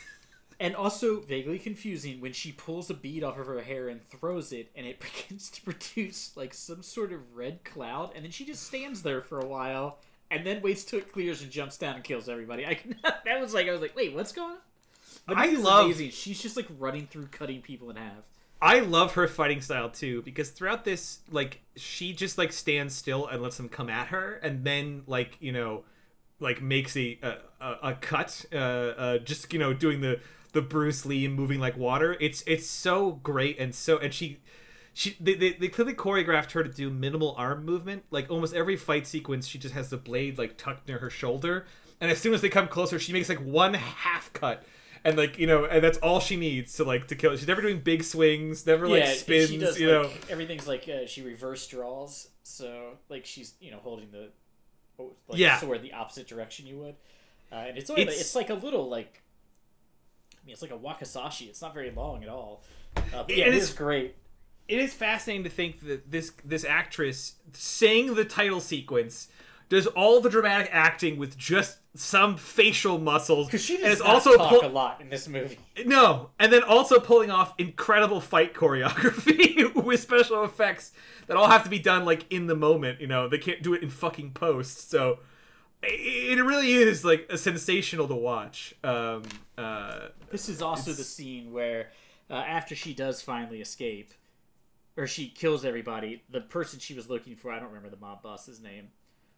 And 0.63 0.77
also 0.77 1.19
vaguely 1.19 1.59
confusing 1.59 2.21
when 2.21 2.31
she 2.31 2.53
pulls 2.53 2.89
a 2.89 2.93
bead 2.93 3.21
off 3.21 3.37
of 3.37 3.47
her 3.47 3.59
hair 3.59 3.89
and 3.89 4.01
throws 4.07 4.53
it, 4.53 4.69
and 4.77 4.85
it 4.85 4.97
begins 5.27 5.49
to 5.49 5.61
produce 5.61 6.31
like 6.37 6.53
some 6.53 6.81
sort 6.81 7.11
of 7.11 7.35
red 7.35 7.65
cloud, 7.65 8.11
and 8.15 8.23
then 8.23 8.31
she 8.31 8.45
just 8.45 8.63
stands 8.63 9.01
there 9.01 9.21
for 9.21 9.39
a 9.41 9.45
while, 9.45 9.97
and 10.31 10.45
then 10.45 10.61
waits 10.61 10.85
till 10.85 10.99
it 10.99 11.11
clears 11.11 11.41
and 11.41 11.51
jumps 11.51 11.77
down 11.77 11.95
and 11.95 12.03
kills 12.05 12.29
everybody. 12.29 12.65
I 12.65 12.79
that 13.25 13.41
was 13.41 13.53
like 13.53 13.67
I 13.67 13.71
was 13.73 13.81
like, 13.81 13.93
wait, 13.93 14.13
what's 14.13 14.31
going 14.31 14.51
on? 14.51 14.57
But 15.25 15.37
I 15.37 15.47
love- 15.51 15.85
amazing. 15.85 16.09
She's 16.11 16.41
just 16.41 16.57
like 16.57 16.67
running 16.77 17.07
through, 17.07 17.27
cutting 17.27 17.61
people 17.61 17.89
in 17.89 17.95
half. 17.95 18.23
I 18.61 18.79
love 18.79 19.15
her 19.15 19.27
fighting 19.27 19.59
style 19.59 19.89
too 19.89 20.21
because 20.21 20.49
throughout 20.49 20.85
this, 20.85 21.19
like, 21.29 21.59
she 21.75 22.13
just 22.13 22.37
like 22.37 22.53
stands 22.53 22.95
still 22.95 23.27
and 23.27 23.41
lets 23.41 23.57
them 23.57 23.67
come 23.67 23.89
at 23.89 24.07
her, 24.07 24.39
and 24.41 24.63
then 24.63 25.03
like 25.05 25.37
you 25.41 25.51
know, 25.51 25.83
like 26.39 26.61
makes 26.61 26.95
a 26.95 27.19
a, 27.21 27.89
a 27.89 27.93
cut, 27.95 28.45
uh, 28.53 28.55
uh, 28.55 29.17
just 29.17 29.51
you 29.51 29.59
know 29.59 29.73
doing 29.73 29.99
the 29.99 30.19
the 30.53 30.61
Bruce 30.61 31.05
Lee 31.05 31.27
moving 31.27 31.59
like 31.59 31.75
water. 31.77 32.15
It's 32.21 32.41
it's 32.47 32.67
so 32.67 33.19
great 33.23 33.59
and 33.59 33.73
so 33.75 33.97
and 33.97 34.13
she. 34.13 34.39
She, 34.95 35.17
they, 35.19 35.33
they, 35.33 35.53
they 35.53 35.69
clearly 35.69 35.95
choreographed 35.95 36.51
her 36.51 36.63
to 36.63 36.69
do 36.69 36.91
minimal 36.91 37.33
arm 37.35 37.65
movement. 37.65 38.03
Like 38.11 38.29
almost 38.29 38.53
every 38.53 38.75
fight 38.75 39.07
sequence, 39.07 39.47
she 39.47 39.57
just 39.57 39.73
has 39.73 39.89
the 39.89 39.97
blade 39.97 40.37
like 40.37 40.55
tucked 40.55 40.87
near 40.87 40.99
her 40.99 41.09
shoulder, 41.09 41.65
and 41.99 42.11
as 42.11 42.19
soon 42.19 42.31
as 42.35 42.41
they 42.41 42.49
come 42.49 42.67
closer, 42.67 42.99
she 42.99 43.11
makes 43.11 43.27
like 43.27 43.43
one 43.43 43.73
half 43.73 44.31
cut 44.33 44.63
and 45.05 45.17
like 45.17 45.37
you 45.37 45.47
know, 45.47 45.65
and 45.65 45.83
that's 45.83 45.97
all 45.99 46.19
she 46.19 46.35
needs 46.35 46.73
to 46.75 46.83
like 46.83 47.07
to 47.07 47.15
kill. 47.15 47.35
She's 47.35 47.47
never 47.47 47.61
doing 47.61 47.79
big 47.81 48.03
swings, 48.03 48.65
never 48.65 48.87
like 48.87 49.05
spins. 49.07 49.49
she 49.49 49.57
does, 49.57 49.79
you 49.79 49.87
know, 49.87 50.09
everything's 50.29 50.67
like 50.67 50.87
uh, 50.87 51.05
she 51.05 51.21
reverse 51.21 51.67
draws, 51.67 52.29
so 52.43 52.97
like 53.09 53.25
she's 53.25 53.53
you 53.59 53.71
know 53.71 53.77
holding 53.77 54.11
the 54.11 54.29
oh, 54.99 55.11
like, 55.27 55.39
Yeah. 55.39 55.57
sword 55.57 55.81
the 55.81 55.93
opposite 55.93 56.27
direction 56.27 56.65
you 56.67 56.77
would, 56.77 56.95
uh, 57.51 57.55
and 57.55 57.77
it's 57.77 57.89
only 57.89 58.03
It's- 58.03 58.19
it's, 58.19 58.35
like 58.35 58.49
a 58.49 58.55
little 58.55 58.89
like. 58.89 59.21
I 60.31 60.45
mean, 60.45 60.53
it's 60.53 60.61
like 60.61 60.71
a 60.71 60.77
wakizashi. 60.77 61.47
It's 61.47 61.61
not 61.61 61.73
very 61.73 61.89
long 61.91 62.21
at 62.21 62.27
all. 62.29 62.63
Uh, 62.97 63.01
but 63.23 63.35
yeah, 63.35 63.45
it 63.45 63.53
is 63.55 63.71
great. 63.73 64.15
it 64.67 64.77
is 64.79 64.93
fascinating 64.93 65.43
to 65.45 65.49
think 65.49 65.79
that 65.87 66.11
this 66.11 66.31
this 66.43 66.63
actress 66.65 67.35
sang 67.53 68.13
the 68.15 68.25
title 68.25 68.59
sequence 68.59 69.29
does 69.73 69.87
all 69.87 70.21
the 70.21 70.29
dramatic 70.29 70.69
acting 70.71 71.17
with 71.17 71.37
just 71.37 71.79
some 71.95 72.37
facial 72.37 72.97
muscles, 72.97 73.47
Because 73.47 73.63
she 73.63 73.75
does 73.77 73.83
and 73.83 73.91
it's 73.93 74.01
not 74.01 74.09
also 74.09 74.35
talk 74.37 74.49
pull- 74.49 74.65
a 74.65 74.69
lot 74.69 75.01
in 75.01 75.09
this 75.09 75.27
movie. 75.27 75.57
No, 75.85 76.29
and 76.39 76.51
then 76.51 76.63
also 76.63 76.99
pulling 76.99 77.31
off 77.31 77.53
incredible 77.57 78.21
fight 78.21 78.53
choreography 78.53 79.73
with 79.83 79.99
special 79.99 80.43
effects 80.43 80.91
that 81.27 81.37
all 81.37 81.47
have 81.47 81.63
to 81.63 81.69
be 81.69 81.79
done 81.79 82.05
like 82.05 82.31
in 82.31 82.47
the 82.47 82.55
moment. 82.55 83.01
You 83.01 83.07
know, 83.07 83.27
they 83.27 83.37
can't 83.37 83.61
do 83.61 83.73
it 83.73 83.83
in 83.83 83.89
fucking 83.89 84.31
post. 84.31 84.89
So 84.89 85.19
it, 85.81 86.43
really 86.43 86.73
is 86.73 87.03
like 87.03 87.27
a 87.29 87.37
sensational 87.37 88.07
to 88.07 88.15
watch. 88.15 88.73
Um, 88.83 89.23
uh, 89.57 90.07
This 90.29 90.49
is 90.49 90.61
also 90.61 90.91
the 90.91 91.03
scene 91.03 91.51
where, 91.51 91.89
uh, 92.29 92.35
after 92.35 92.75
she 92.75 92.93
does 92.93 93.21
finally 93.21 93.61
escape, 93.61 94.11
or 94.97 95.07
she 95.07 95.29
kills 95.29 95.65
everybody, 95.65 96.23
the 96.29 96.41
person 96.41 96.79
she 96.79 96.93
was 96.93 97.09
looking 97.09 97.35
for, 97.35 97.51
I 97.51 97.59
don't 97.59 97.69
remember 97.69 97.89
the 97.89 97.97
mob 97.97 98.21
boss's 98.21 98.61
name, 98.61 98.89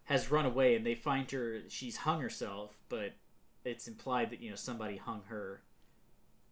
has 0.05 0.31
run 0.31 0.45
away, 0.45 0.75
and 0.75 0.85
they 0.85 0.95
find 0.95 1.29
her. 1.31 1.61
She's 1.67 1.97
hung 1.97 2.21
herself, 2.21 2.77
but 2.89 3.13
it's 3.63 3.87
implied 3.87 4.29
that 4.31 4.41
you 4.41 4.49
know 4.49 4.55
somebody 4.55 4.97
hung 4.97 5.21
her, 5.27 5.61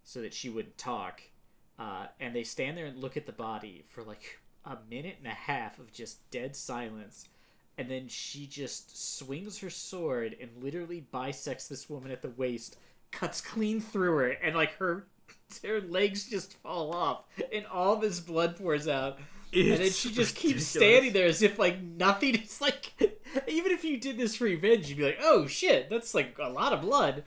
so 0.03 0.21
that 0.21 0.33
she 0.33 0.49
wouldn't 0.49 0.77
talk. 0.77 1.21
Uh, 1.79 2.05
and 2.19 2.35
they 2.35 2.43
stand 2.43 2.77
there 2.77 2.85
and 2.85 2.99
look 2.99 3.17
at 3.17 3.25
the 3.25 3.31
body 3.31 3.83
for 3.89 4.03
like 4.03 4.39
a 4.65 4.77
minute 4.89 5.15
and 5.17 5.27
a 5.27 5.35
half 5.35 5.79
of 5.79 5.91
just 5.91 6.29
dead 6.31 6.55
silence. 6.55 7.27
And 7.77 7.89
then 7.89 8.07
she 8.07 8.45
just 8.45 9.17
swings 9.17 9.57
her 9.59 9.69
sword 9.69 10.35
and 10.39 10.51
literally 10.61 11.01
bisects 11.11 11.67
this 11.67 11.89
woman 11.89 12.11
at 12.11 12.21
the 12.21 12.29
waist, 12.29 12.77
cuts 13.11 13.41
clean 13.41 13.81
through 13.81 14.15
her, 14.17 14.29
and 14.29 14.55
like 14.55 14.73
her 14.75 15.07
her 15.63 15.81
legs 15.81 16.29
just 16.29 16.53
fall 16.57 16.93
off, 16.93 17.23
and 17.51 17.65
all 17.65 17.95
this 17.95 18.19
blood 18.19 18.57
pours 18.57 18.87
out. 18.87 19.17
and 19.53 19.71
then 19.79 19.91
she 19.91 20.11
just 20.11 20.35
keeps 20.35 20.65
standing 20.65 21.13
there 21.13 21.27
as 21.27 21.41
if 21.41 21.57
like 21.57 21.81
nothing 21.81 22.35
is 22.35 22.61
like. 22.61 23.12
Even 23.47 23.71
if 23.71 23.84
you 23.84 23.97
did 23.97 24.17
this 24.17 24.36
for 24.36 24.45
revenge, 24.45 24.89
you'd 24.89 24.97
be 24.97 25.03
like, 25.03 25.19
"Oh 25.21 25.47
shit, 25.47 25.89
that's 25.89 26.13
like 26.13 26.38
a 26.39 26.49
lot 26.49 26.73
of 26.73 26.81
blood." 26.81 27.23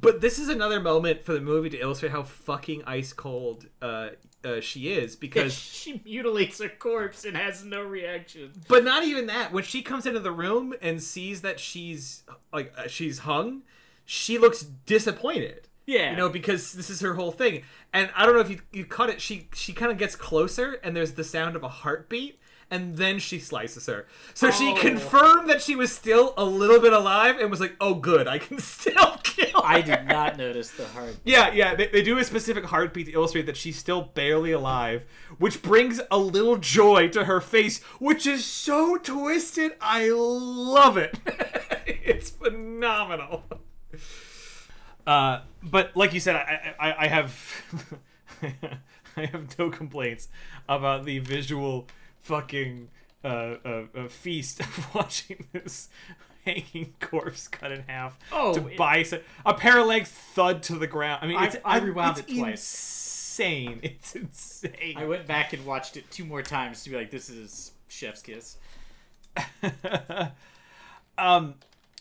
But 0.00 0.20
this 0.20 0.38
is 0.38 0.48
another 0.48 0.80
moment 0.80 1.22
for 1.22 1.34
the 1.34 1.40
movie 1.40 1.68
to 1.70 1.78
illustrate 1.78 2.12
how 2.12 2.22
fucking 2.22 2.82
ice 2.86 3.12
cold 3.12 3.66
uh, 3.82 4.10
uh, 4.42 4.60
she 4.60 4.92
is 4.92 5.16
because 5.16 5.52
she 5.58 6.00
mutilates 6.04 6.60
a 6.60 6.68
corpse 6.68 7.24
and 7.24 7.36
has 7.36 7.64
no 7.64 7.82
reaction. 7.82 8.52
But 8.68 8.84
not 8.84 9.04
even 9.04 9.26
that. 9.26 9.52
When 9.52 9.64
she 9.64 9.82
comes 9.82 10.06
into 10.06 10.20
the 10.20 10.32
room 10.32 10.74
and 10.80 11.02
sees 11.02 11.42
that 11.42 11.60
she's 11.60 12.22
like 12.52 12.72
uh, 12.76 12.88
she's 12.88 13.20
hung, 13.20 13.62
she 14.04 14.38
looks 14.38 14.62
disappointed. 14.62 15.68
Yeah. 15.86 16.12
You 16.12 16.16
know, 16.16 16.28
because 16.28 16.72
this 16.72 16.90
is 16.90 17.00
her 17.00 17.14
whole 17.14 17.32
thing. 17.32 17.62
And 17.92 18.10
I 18.16 18.24
don't 18.24 18.34
know 18.34 18.40
if 18.40 18.50
you 18.50 18.60
you 18.72 18.84
cut 18.84 19.10
it. 19.10 19.20
She 19.20 19.48
she 19.54 19.72
kind 19.72 19.92
of 19.92 19.98
gets 19.98 20.16
closer, 20.16 20.80
and 20.82 20.96
there's 20.96 21.12
the 21.12 21.24
sound 21.24 21.56
of 21.56 21.62
a 21.62 21.68
heartbeat, 21.68 22.38
and 22.72 22.96
then 22.96 23.20
she 23.20 23.38
slices 23.38 23.86
her. 23.86 24.06
So 24.34 24.50
she 24.50 24.72
Oh. 24.72 24.74
confirmed 24.80 25.48
that 25.48 25.62
she 25.62 25.76
was 25.76 25.92
still 25.92 26.34
a 26.36 26.44
little 26.44 26.80
bit 26.80 26.92
alive, 26.92 27.38
and 27.38 27.48
was 27.50 27.60
like, 27.60 27.76
"Oh, 27.80 27.94
good, 27.94 28.26
I 28.26 28.38
can 28.38 28.58
still 28.74 29.18
kill." 29.22 29.60
I 29.62 29.80
did 29.82 30.06
not 30.06 30.36
notice 30.36 30.70
the 30.70 30.86
heart. 30.88 31.16
Yeah, 31.24 31.52
yeah, 31.52 31.74
they, 31.76 31.86
they 31.86 32.02
do 32.02 32.18
a 32.18 32.24
specific 32.24 32.64
heartbeat 32.64 33.06
to 33.06 33.12
illustrate 33.12 33.46
that 33.46 33.56
she's 33.56 33.76
still 33.78 34.02
barely 34.14 34.50
alive, 34.52 35.04
which 35.38 35.62
brings 35.62 36.00
a 36.10 36.18
little 36.18 36.56
joy 36.56 37.08
to 37.08 37.26
her 37.26 37.40
face, 37.40 37.82
which 38.00 38.26
is 38.26 38.44
so 38.44 38.96
twisted. 38.96 39.72
I 39.80 40.08
love 40.10 40.96
it. 40.96 41.18
it's 41.86 42.30
phenomenal. 42.30 43.44
Uh, 45.06 45.40
but 45.62 45.96
like 45.96 46.12
you 46.14 46.20
said, 46.20 46.36
I, 46.36 46.74
I, 46.78 46.94
I 47.04 47.08
have 47.08 47.62
I 49.16 49.26
have 49.26 49.58
no 49.58 49.68
complaints 49.70 50.28
about 50.68 51.04
the 51.04 51.18
visual 51.18 51.86
fucking 52.22 52.88
uh, 53.24 53.26
uh, 53.64 53.82
uh, 53.96 54.08
feast 54.08 54.60
of 54.60 54.94
watching 54.94 55.46
this 55.52 55.88
hanging 56.44 56.92
corpse 57.00 57.46
cut 57.48 57.70
in 57.72 57.82
half 57.86 58.18
Oh, 58.32 58.54
to 58.54 58.66
it- 58.68 58.76
bicep 58.76 59.24
a 59.46 59.54
pair 59.54 59.78
of 59.78 59.86
legs 59.86 60.08
thud 60.10 60.62
to 60.64 60.74
the 60.76 60.86
ground. 60.88 61.20
I 61.22 61.26
mean, 61.26 61.36
I- 61.36 61.46
it's 61.46 61.56
I 61.64 61.78
rewound 61.78 62.18
it 62.18 62.28
twice. 62.28 62.98
Insane! 63.38 63.80
It's 63.82 64.14
insane. 64.14 64.94
I 64.98 65.06
went 65.06 65.26
back 65.26 65.52
and 65.54 65.64
watched 65.64 65.96
it 65.96 66.10
two 66.10 66.24
more 66.24 66.42
times 66.42 66.84
to 66.84 66.90
be 66.90 66.96
like, 66.96 67.10
"This 67.10 67.30
is 67.30 67.72
Chef's 67.88 68.20
Kiss." 68.20 68.56
um, 71.18 71.54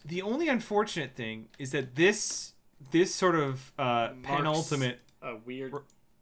the 0.06 0.22
only 0.22 0.50
unfortunate 0.50 1.16
thing 1.16 1.48
is 1.60 1.72
that 1.72 1.96
this 1.96 2.54
this 2.92 3.14
sort 3.14 3.36
of 3.36 3.72
uh, 3.78 4.10
penultimate 4.24 5.00
a 5.22 5.36
weird 5.46 5.74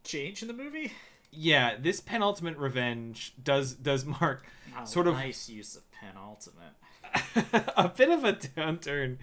change 0.04 0.42
in 0.42 0.48
the 0.48 0.54
movie. 0.54 0.92
Yeah 1.32 1.76
this 1.78 2.00
penultimate 2.00 2.56
revenge 2.56 3.34
does 3.42 3.74
does 3.74 4.04
mark 4.04 4.46
Oh, 4.78 4.84
sort 4.84 5.06
of 5.06 5.14
nice 5.14 5.48
use 5.48 5.76
of 5.76 5.82
penultimate. 5.92 6.74
a 7.76 7.88
bit 7.88 8.08
of 8.08 8.24
a 8.24 8.34
downturn 8.34 9.18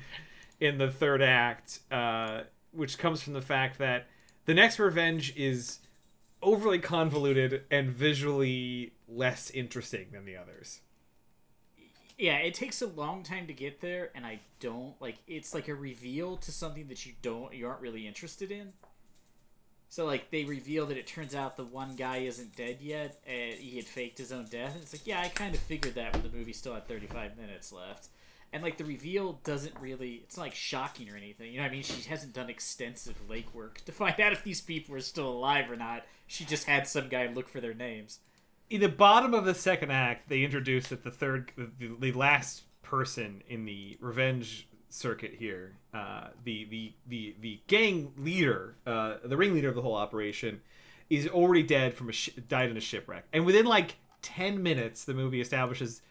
in 0.60 0.78
the 0.78 0.90
third 0.90 1.22
act, 1.22 1.80
uh, 1.92 2.42
which 2.72 2.98
comes 2.98 3.22
from 3.22 3.34
the 3.34 3.42
fact 3.42 3.78
that 3.80 4.08
the 4.46 4.54
next 4.54 4.80
revenge 4.80 5.34
is 5.36 5.80
overly 6.42 6.80
convoluted 6.80 7.64
and 7.72 7.90
visually 7.90 8.94
less 9.08 9.50
interesting 9.52 10.08
than 10.12 10.26
the 10.26 10.36
others. 10.36 10.82
Yeah, 12.18 12.38
it 12.38 12.56
takes 12.56 12.82
a 12.82 12.88
long 12.88 13.22
time 13.22 13.46
to 13.48 13.54
get 13.54 13.80
there, 13.80 14.10
and 14.16 14.26
I 14.26 14.40
don't 14.60 15.00
like. 15.00 15.18
It's 15.28 15.54
like 15.54 15.68
a 15.68 15.76
reveal 15.76 16.38
to 16.38 16.52
something 16.52 16.88
that 16.88 17.06
you 17.06 17.14
don't, 17.22 17.54
you 17.54 17.68
aren't 17.68 17.82
really 17.82 18.08
interested 18.08 18.52
in. 18.52 18.74
So 19.90 20.06
like 20.06 20.32
they 20.32 20.44
reveal 20.44 20.86
that 20.88 20.98
it 20.98 21.08
turns 21.08 21.34
out 21.34 21.58
the 21.58 21.64
one 21.64 21.96
guy 21.96 22.18
isn't 22.18 22.56
dead 22.56 22.78
yet, 22.82 23.20
and 23.26 23.54
he 23.54 23.78
had 23.78 23.86
faked 23.86 24.18
his 24.18 24.32
own 24.32 24.46
death. 24.46 24.74
And 24.74 24.84
it's 24.84 24.94
like, 24.94 25.08
yeah, 25.08 25.22
I 25.22 25.30
kind 25.30 25.56
of 25.56 25.62
figured 25.62 25.96
that 25.96 26.14
when 26.14 26.24
the 26.24 26.38
movie 26.38 26.54
still 26.54 26.74
had 26.74 26.88
35 26.88 27.38
minutes 27.38 27.72
left. 27.72 28.10
And 28.54 28.64
like 28.64 28.78
the 28.78 28.86
reveal 28.86 29.40
doesn't 29.44 29.76
really, 29.80 30.22
it's 30.24 30.38
not 30.38 30.44
like 30.44 30.56
shocking 30.56 31.10
or 31.10 31.18
anything. 31.18 31.52
You 31.52 31.58
know 31.58 31.64
what 31.64 31.72
I 31.72 31.74
mean? 31.74 31.84
She 31.84 32.10
hasn't 32.10 32.34
done 32.34 32.50
extensive 32.50 33.16
legwork 33.28 33.76
to 33.86 33.92
find 33.92 34.20
out 34.20 34.34
if 34.34 34.44
these 34.44 34.62
people 34.62 34.96
are 34.96 35.02
still 35.02 35.30
alive 35.30 35.70
or 35.70 35.76
not. 35.76 36.06
She 36.28 36.46
just 36.46 36.66
had 36.66 36.88
some 36.88 37.10
guy 37.10 37.28
look 37.28 37.50
for 37.50 37.62
their 37.62 37.74
names. 37.74 38.20
In 38.70 38.82
the 38.82 38.90
bottom 38.90 39.34
of 39.34 39.46
the 39.46 39.56
second 39.56 39.92
act, 39.92 40.28
they 40.28 40.44
introduce 40.44 40.88
that 40.90 41.04
the 41.04 41.12
third, 41.12 41.52
the, 41.58 41.96
the 42.00 42.12
last 42.12 42.64
person 42.82 43.42
in 43.48 43.66
the 43.66 43.98
revenge 44.02 44.68
circuit 44.90 45.36
here, 45.40 45.76
uh, 45.98 46.28
the, 46.44 46.66
the 46.66 46.94
the 47.08 47.36
the 47.42 47.60
gang 47.68 48.12
leader, 48.18 48.76
uh, 48.86 49.16
the 49.24 49.38
ringleader 49.38 49.70
of 49.70 49.76
the 49.76 49.82
whole 49.82 49.96
operation, 49.96 50.62
is 51.10 51.28
already 51.28 51.64
dead 51.64 51.94
from 51.94 52.10
a 52.10 52.12
sh- 52.12 52.30
died 52.48 52.70
in 52.70 52.78
a 52.78 52.82
shipwreck, 52.82 53.26
and 53.34 53.46
within 53.46 53.66
like 53.66 53.96
ten 54.22 54.62
minutes, 54.62 55.04
the 55.06 55.14
movie 55.14 55.42
establishes, 55.42 56.02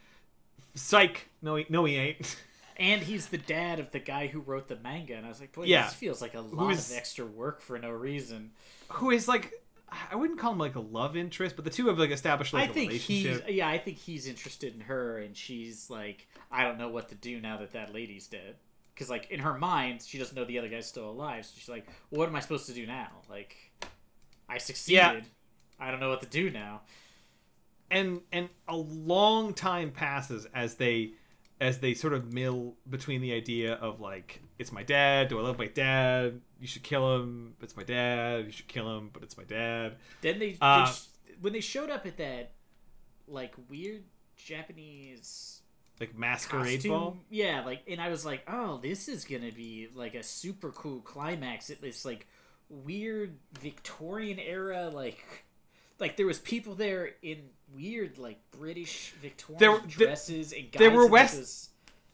psych, 0.75 1.29
no, 1.43 1.57
he, 1.57 1.67
no, 1.69 1.85
he 1.85 1.97
ain't. 1.97 2.37
And 2.79 3.01
he's 3.01 3.29
the 3.29 3.39
dad 3.39 3.81
of 3.81 3.91
the 3.91 3.99
guy 3.99 4.27
who 4.27 4.41
wrote 4.41 4.69
the 4.69 4.77
manga, 4.77 5.15
and 5.15 5.25
I 5.25 5.31
was 5.31 5.41
like, 5.41 5.55
boy, 5.55 5.63
Yeah. 5.65 5.85
this 5.87 5.95
feels 5.95 6.21
like 6.21 6.35
a 6.35 6.43
lot 6.43 6.73
is- 6.73 6.91
of 6.91 6.97
extra 6.99 7.25
work 7.25 7.63
for 7.63 7.79
no 7.79 7.89
reason. 7.91 8.51
Who 8.91 9.11
is 9.11 9.27
like, 9.27 9.51
I 10.11 10.15
wouldn't 10.15 10.39
call 10.39 10.53
him 10.53 10.59
like 10.59 10.75
a 10.75 10.81
love 10.81 11.17
interest, 11.17 11.57
but 11.57 11.65
the 11.65 11.71
two 11.71 11.87
have 11.87 11.99
like 11.99 12.11
established 12.11 12.53
like 12.53 12.69
I 12.69 12.71
a 12.71 12.75
think 12.75 12.93
he's 12.93 13.25
relationship. 13.25 13.55
yeah, 13.57 13.67
I 13.67 13.79
think 13.79 13.97
he's 13.97 14.27
interested 14.27 14.75
in 14.75 14.81
her, 14.83 15.17
and 15.17 15.35
she's 15.35 15.89
like, 15.89 16.29
I 16.53 16.65
don't 16.65 16.77
know 16.77 16.91
what 16.91 17.09
to 17.09 17.15
do 17.15 17.41
now 17.41 17.57
that 17.61 17.73
that 17.73 17.95
lady's 17.95 18.27
dead. 18.27 18.57
Because 18.97 19.11
like 19.11 19.31
in 19.31 19.41
her 19.41 19.57
mind, 19.59 20.01
she 20.03 20.17
doesn't 20.19 20.35
know 20.35 20.45
the 20.47 20.59
other 20.59 20.69
guy's 20.71 20.87
still 20.89 21.09
alive, 21.11 21.45
so 21.47 21.53
she's 21.57 21.69
like, 21.69 21.87
well, 22.11 22.21
what 22.21 22.29
am 22.31 22.35
I 22.37 22.41
supposed 22.41 22.67
to 22.67 22.73
do 22.73 22.87
now? 22.87 23.09
Like, 23.29 23.55
I 24.49 24.57
succeeded. 24.59 25.27
I 25.79 25.91
don't 25.91 26.01
know 26.01 26.09
what 26.09 26.23
to 26.23 26.27
do 26.29 26.51
now. 26.51 26.81
and 27.91 28.21
and 28.33 28.49
a 28.69 28.77
long 28.77 29.53
time 29.55 29.91
passes 29.93 30.47
as 30.55 30.77
they 30.77 31.13
as 31.61 31.79
they 31.81 31.95
sort 31.95 32.13
of 32.15 32.33
mill 32.33 32.75
between 32.91 33.21
the 33.21 33.33
idea 33.33 33.75
of 33.75 34.01
like 34.01 34.41
it's 34.59 34.73
my 34.73 34.83
dad 34.83 35.29
do 35.29 35.39
i 35.39 35.43
love 35.43 35.57
my 35.59 35.69
dad 35.69 36.41
you 36.61 36.67
should 36.67 36.83
kill 36.83 37.17
him 37.17 37.55
it's 37.63 37.77
my 37.77 37.83
dad 37.85 38.45
you 38.45 38.51
should 38.53 38.67
kill 38.69 38.95
him 38.99 39.09
but 39.13 39.23
it's 39.23 39.37
my 39.39 39.45
dad 39.45 39.97
Then 40.21 40.39
they, 40.39 40.57
Uh, 40.61 40.85
they 40.87 40.93
sh- 40.93 41.07
when 41.41 41.53
they 41.53 41.61
showed 41.61 41.89
up 41.91 42.05
at 42.07 42.17
that 42.19 42.53
like 43.29 43.55
weird 43.71 44.03
Japanese 44.37 45.63
like 46.01 46.17
masquerade 46.17 46.75
costume, 46.77 46.91
ball 46.91 47.17
yeah, 47.31 47.63
like, 47.65 47.83
and 47.89 48.01
I 48.01 48.09
was 48.09 48.25
like, 48.25 48.43
oh, 48.49 48.79
this 48.83 49.09
is 49.09 49.25
gonna 49.25 49.53
be 49.53 49.89
like 49.95 50.15
a 50.15 50.23
super 50.23 50.71
cool 50.73 51.01
climax. 51.01 51.71
It 51.71 51.81
this 51.81 52.05
like 52.05 52.27
weird 52.69 53.37
Victorian 53.61 54.39
era, 54.39 54.89
like, 54.93 55.25
like 55.99 56.17
there 56.17 56.27
was 56.27 56.39
people 56.39 56.75
there 56.75 57.11
in 57.23 57.45
weird 57.75 58.19
like 58.19 58.39
British 58.51 59.13
Victorian 59.23 59.59
There- 59.59 59.79
there- 59.79 59.87
dresses 60.09 60.53
and 60.53 60.71
guys 60.71 60.79
there 60.79 60.91
were 60.91 61.05
like, 61.05 61.13
West- 61.13 61.37
this- 61.37 61.69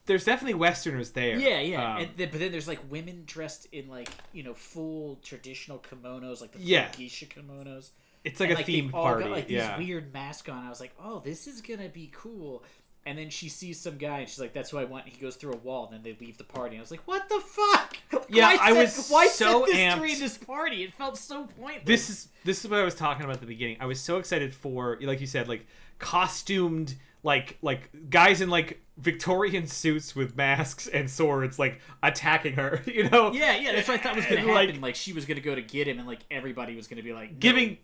there's 0.05 0.25
definitely 0.25 0.55
westerners 0.55 1.11
there 1.11 1.39
Yeah, 1.39 1.59
yeah, 1.61 1.95
Um, 1.95 2.01
and 2.01 2.09
then, 2.17 2.29
but 2.29 2.39
then 2.41 2.51
there's 2.51 2.67
like 2.67 2.79
women 2.91 3.23
dressed 3.25 3.67
in 3.71 3.87
like 3.87 4.09
you 4.33 4.43
know 4.43 4.53
full 4.53 5.17
traditional 5.23 5.79
kimonos, 5.79 6.41
like 6.41 6.51
the 6.53 6.59
Yeah. 6.59 6.89
geisha 6.91 7.25
kimonos. 7.25 7.89
it's 8.25 8.39
like 8.39 8.49
And, 8.51 8.59
a 8.59 8.63
themed 8.63 8.93
all 8.93 9.03
party 9.03 9.23
Got, 9.25 9.31
like 9.31 9.49
yeah 9.49 9.77
these 9.77 9.87
weird 9.87 10.13
masks 10.13 10.49
on. 10.49 10.65
I 10.65 10.69
was 10.69 10.79
like, 10.79 10.93
oh, 11.01 11.19
this 11.19 11.45
is 11.47 11.61
gonna 11.61 11.89
be 11.89 12.09
cool. 12.13 12.63
And 13.05 13.17
then 13.17 13.29
she 13.29 13.49
sees 13.49 13.79
some 13.79 13.97
guy, 13.97 14.19
and 14.19 14.29
she's 14.29 14.39
like, 14.39 14.53
"That's 14.53 14.69
who 14.69 14.77
I 14.77 14.85
want." 14.85 15.05
And 15.05 15.13
he 15.13 15.19
goes 15.21 15.35
through 15.35 15.53
a 15.53 15.57
wall, 15.57 15.85
and 15.85 15.93
then 15.93 16.03
they 16.03 16.17
leave 16.25 16.37
the 16.37 16.45
party. 16.45 16.75
And 16.75 16.79
I 16.79 16.81
was 16.83 16.91
like, 16.91 17.05
"What 17.05 17.27
the 17.29 17.39
fuck? 17.41 17.97
Yeah, 18.29 18.55
why 18.55 18.57
I 18.61 18.73
set- 18.73 18.77
was 18.97 19.09
why 19.09 19.27
so 19.27 19.65
set 19.65 19.65
this 19.67 19.75
amped. 19.77 19.97
during 19.97 20.19
this 20.19 20.37
party? 20.37 20.83
It 20.83 20.93
felt 20.93 21.17
so 21.17 21.45
pointless." 21.59 21.83
this 21.85 22.09
is 22.09 22.27
this 22.45 22.63
is 22.63 22.71
what 22.71 22.79
I 22.79 22.83
was 22.83 22.95
talking 22.95 23.23
about 23.25 23.35
at 23.35 23.41
the 23.41 23.47
beginning. 23.47 23.77
I 23.81 23.85
was 23.85 23.99
so 23.99 24.17
excited 24.17 24.53
for 24.53 24.97
like 25.01 25.19
you 25.19 25.27
said, 25.27 25.47
like 25.49 25.65
costumed 25.99 26.95
like 27.23 27.57
like 27.61 27.89
guys 28.09 28.39
in 28.41 28.49
like 28.49 28.79
Victorian 28.97 29.65
suits 29.67 30.15
with 30.15 30.35
masks 30.37 30.87
and 30.87 31.09
swords 31.09 31.57
like 31.57 31.79
attacking 32.03 32.53
her, 32.53 32.81
you 32.87 33.09
know? 33.09 33.31
yeah, 33.33 33.55
yeah. 33.55 33.73
That's 33.73 33.87
what 33.87 33.99
I 33.99 34.03
thought 34.03 34.15
was 34.15 34.25
gonna 34.25 34.37
And, 34.41 34.49
happen. 34.49 34.67
like- 34.75 34.81
Like, 34.81 34.95
she 34.95 35.13
was 35.13 35.25
gonna 35.25 35.39
go 35.41 35.55
to 35.55 35.61
get 35.61 35.87
him, 35.87 35.97
and 35.99 36.07
like 36.07 36.19
everybody 36.31 36.75
was 36.75 36.87
gonna 36.87 37.01
be 37.03 37.13
like 37.13 37.31
no. 37.31 37.37
Giving 37.39 37.77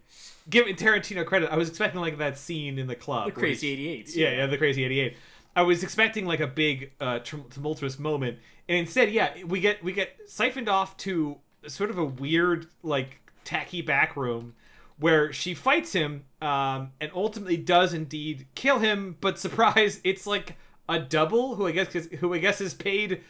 giving 0.49 0.75
Tarantino 0.75 1.25
credit. 1.25 1.51
I 1.51 1.57
was 1.57 1.69
expecting 1.69 2.01
like 2.01 2.17
that 2.17 2.37
scene 2.37 2.77
in 2.79 2.87
the 2.87 2.95
club. 2.95 3.25
the 3.25 3.31
crazy 3.31 3.69
eighty 3.69 3.89
eight. 3.89 4.15
yeah, 4.15 4.31
yeah, 4.31 4.45
the 4.47 4.57
crazy 4.57 4.83
88. 4.83 5.15
I 5.55 5.61
was 5.63 5.83
expecting 5.83 6.25
like 6.25 6.39
a 6.39 6.47
big 6.47 6.91
uh, 7.01 7.19
tumultuous 7.19 7.99
moment, 7.99 8.37
and 8.67 8.77
instead, 8.77 9.11
yeah, 9.11 9.43
we 9.45 9.59
get 9.59 9.83
we 9.83 9.91
get 9.91 10.15
siphoned 10.27 10.69
off 10.69 10.95
to 10.97 11.37
sort 11.67 11.89
of 11.89 11.97
a 11.97 12.05
weird 12.05 12.67
like 12.83 13.21
tacky 13.43 13.81
back 13.81 14.15
room 14.15 14.55
where 14.97 15.31
she 15.33 15.53
fights 15.53 15.93
him 15.93 16.25
um, 16.41 16.91
and 16.99 17.11
ultimately 17.13 17.57
does 17.57 17.93
indeed 17.93 18.47
kill 18.55 18.79
him. 18.79 19.17
But 19.21 19.39
surprise, 19.45 19.99
it's 20.03 20.27
like 20.27 20.55
a 20.87 20.99
double 20.99 21.55
who 21.55 21.67
I 21.67 21.71
guess 21.71 21.93
who 21.93 22.33
I 22.33 22.37
guess 22.37 22.61
is 22.61 22.73
paid 22.73 23.21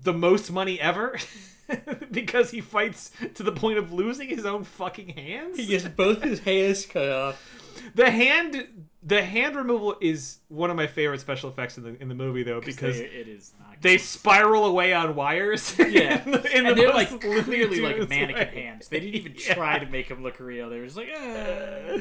the 0.00 0.12
most 0.12 0.50
money 0.52 0.80
ever 0.80 1.18
because 2.10 2.50
he 2.50 2.60
fights 2.60 3.10
to 3.34 3.42
the 3.42 3.52
point 3.52 3.78
of 3.78 3.92
losing 3.92 4.28
his 4.28 4.44
own 4.46 4.64
fucking 4.64 5.08
hands. 5.10 5.56
He 5.58 5.66
gets 5.66 5.86
both 5.88 6.22
his 6.22 6.40
hands 6.40 6.86
cut 6.86 7.08
off. 7.10 7.42
The 7.94 8.10
hand 8.10 8.86
the 9.02 9.22
hand 9.22 9.54
removal 9.54 9.96
is 10.00 10.38
one 10.48 10.70
of 10.70 10.76
my 10.76 10.86
favorite 10.86 11.20
special 11.20 11.50
effects 11.50 11.76
in 11.76 11.84
the 11.84 12.00
in 12.02 12.08
the 12.08 12.14
movie 12.14 12.42
though 12.42 12.60
because 12.60 12.96
They- 12.98 13.04
it 13.04 13.28
is 13.28 13.52
not. 13.60 13.80
they 13.82 13.98
spiral 13.98 14.64
away 14.64 14.92
on 14.94 15.14
wires. 15.14 15.76
Yeah, 15.78 16.22
in 16.24 16.30
the, 16.32 16.56
in 16.56 16.66
and 16.66 16.68
the 16.68 16.74
they're 16.74 16.92
like 16.92 17.20
clearly 17.20 17.80
like 17.80 18.08
mannequin 18.08 18.48
way. 18.48 18.62
hands. 18.62 18.88
They 18.88 19.00
didn't 19.00 19.14
even 19.16 19.34
Yeah. 19.46 19.54
try 19.54 19.78
to 19.78 19.86
make 19.86 20.08
him 20.08 20.22
look 20.22 20.40
real. 20.40 20.70
They 20.70 20.78
were 20.80 20.86
just 20.86 20.96
like, 20.96 21.10
ah. 21.14 21.98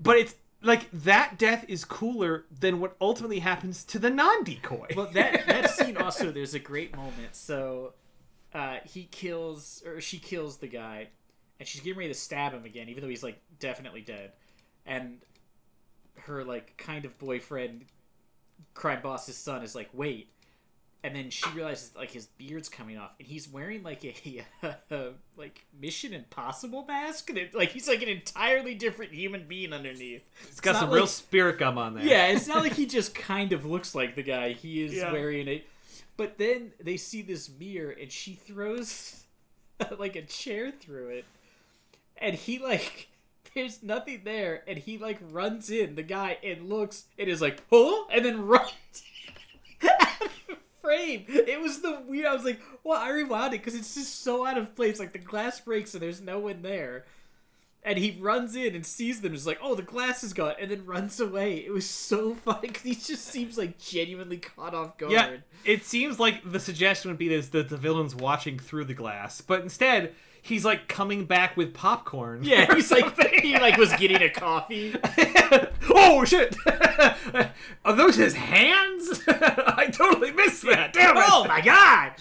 But 0.00 0.16
it's 0.18 0.34
like 0.62 0.90
that 0.92 1.38
death 1.38 1.64
is 1.68 1.84
cooler 1.84 2.44
than 2.50 2.80
what 2.80 2.96
ultimately 3.00 3.38
happens 3.38 3.84
to 3.84 3.98
the 3.98 4.10
non-decoy. 4.10 4.88
Well, 4.96 5.08
that 5.12 5.46
that 5.46 5.70
scene 5.76 5.96
also 5.96 6.30
there's 6.30 6.54
a 6.54 6.58
great 6.58 6.96
moment. 6.96 7.34
So 7.34 7.94
uh, 8.52 8.78
he 8.84 9.04
kills 9.10 9.82
or 9.86 10.00
she 10.00 10.18
kills 10.18 10.56
the 10.56 10.66
guy, 10.66 11.08
and 11.58 11.68
she's 11.68 11.80
getting 11.80 11.98
ready 11.98 12.12
to 12.12 12.18
stab 12.18 12.52
him 12.52 12.64
again, 12.64 12.88
even 12.88 13.02
though 13.02 13.08
he's 13.08 13.22
like 13.22 13.40
definitely 13.60 14.00
dead. 14.00 14.32
And 14.86 15.18
her 16.22 16.44
like 16.44 16.76
kind 16.76 17.04
of 17.04 17.16
boyfriend, 17.18 17.84
crime 18.74 19.00
boss's 19.02 19.36
son, 19.36 19.62
is 19.62 19.74
like, 19.74 19.90
wait. 19.92 20.30
And 21.04 21.14
then 21.14 21.30
she 21.30 21.48
realizes 21.50 21.94
like 21.94 22.10
his 22.10 22.26
beard's 22.26 22.68
coming 22.68 22.98
off, 22.98 23.14
and 23.20 23.28
he's 23.28 23.48
wearing 23.48 23.84
like 23.84 24.02
a, 24.90 25.12
like 25.36 25.64
Mission 25.80 26.12
Impossible 26.12 26.84
mask, 26.86 27.30
and 27.30 27.38
it, 27.38 27.54
like 27.54 27.70
he's 27.70 27.86
like 27.86 28.02
an 28.02 28.08
entirely 28.08 28.74
different 28.74 29.12
human 29.12 29.44
being 29.46 29.72
underneath. 29.72 30.28
it's 30.48 30.58
got 30.60 30.74
some 30.74 30.90
like- 30.90 30.96
real 30.96 31.06
spirit 31.06 31.58
gum 31.58 31.78
on 31.78 31.94
there. 31.94 32.04
Yeah, 32.04 32.26
it's 32.26 32.48
not 32.48 32.62
like 32.64 32.72
he 32.74 32.84
just 32.86 33.14
kind 33.14 33.52
of 33.52 33.64
looks 33.64 33.94
like 33.94 34.16
the 34.16 34.24
guy. 34.24 34.52
He 34.54 34.82
is 34.82 34.92
Yeah. 34.94 35.12
wearing 35.12 35.46
it. 35.46 35.66
But 36.16 36.36
then 36.36 36.72
they 36.80 36.96
see 36.96 37.22
this 37.22 37.48
mirror, 37.48 37.92
and 37.92 38.10
she 38.10 38.34
throws 38.34 39.22
like 39.98 40.16
a 40.16 40.22
chair 40.22 40.72
through 40.72 41.08
it, 41.10 41.24
and 42.16 42.34
he 42.34 42.58
like. 42.58 43.06
There's 43.54 43.82
nothing 43.82 44.20
there, 44.24 44.62
and 44.68 44.78
he 44.78 44.98
like 44.98 45.18
runs 45.32 45.70
in 45.70 45.94
the 45.94 46.02
guy 46.02 46.36
and 46.44 46.68
looks 46.68 47.04
and 47.18 47.28
is 47.30 47.40
like, 47.40 47.62
"Huh?" 47.72 48.04
and 48.12 48.24
then 48.24 48.46
runs 48.46 48.68
out 48.68 48.72
of 48.74 48.92
the 48.92 49.00
frame. 50.88 51.24
It 51.28 51.60
was 51.60 51.80
the 51.80 52.02
weird. 52.06 52.26
I 52.26 52.34
was 52.34 52.44
like, 52.44 52.60
"Well, 52.82 52.98
I 52.98 53.10
rewound 53.10 53.54
it 53.54 53.58
because 53.58 53.74
it's 53.74 53.94
just 53.94 54.22
so 54.22 54.46
out 54.46 54.58
of 54.58 54.74
place. 54.74 54.98
Like 54.98 55.12
the 55.12 55.18
glass 55.18 55.60
breaks 55.60 55.94
and 55.94 56.02
there's 56.02 56.20
no 56.20 56.38
one 56.38 56.62
there." 56.62 57.04
And 57.82 57.98
he 57.98 58.18
runs 58.20 58.54
in 58.56 58.74
and 58.74 58.84
sees 58.84 59.20
them. 59.20 59.34
Is 59.34 59.46
like, 59.46 59.58
oh, 59.62 59.74
the 59.74 59.82
glass 59.82 60.22
is 60.22 60.32
gone, 60.32 60.54
and 60.60 60.70
then 60.70 60.84
runs 60.84 61.20
away. 61.20 61.56
It 61.58 61.72
was 61.72 61.88
so 61.88 62.34
funny 62.44 62.68
because 62.68 62.82
he 62.82 62.94
just 62.94 63.24
seems 63.26 63.56
like 63.56 63.78
genuinely 63.78 64.38
caught 64.38 64.74
off 64.74 64.98
guard. 64.98 65.12
Yeah, 65.12 65.36
it 65.64 65.84
seems 65.84 66.18
like 66.18 66.50
the 66.50 66.60
suggestion 66.60 67.10
would 67.10 67.18
be 67.18 67.34
that 67.36 67.68
the 67.68 67.76
villain's 67.76 68.14
watching 68.14 68.58
through 68.58 68.84
the 68.84 68.94
glass, 68.94 69.40
but 69.40 69.62
instead 69.62 70.14
he's 70.42 70.64
like 70.64 70.88
coming 70.88 71.24
back 71.24 71.56
with 71.56 71.74
popcorn. 71.74 72.42
Yeah, 72.42 72.74
he's 72.74 72.90
like 72.90 73.04
something. 73.04 73.40
he 73.42 73.58
like 73.58 73.76
was 73.76 73.92
getting 73.94 74.22
a 74.22 74.30
coffee. 74.30 74.94
oh 75.90 76.24
shit! 76.24 76.56
Are 77.84 77.94
those 77.94 78.16
his 78.16 78.34
hands? 78.34 79.22
I 79.28 79.88
totally 79.92 80.32
missed 80.32 80.62
that. 80.62 80.92
Damn 80.92 81.16
it! 81.16 81.24
oh 81.26 81.46
my 81.46 81.60
god! 81.60 82.12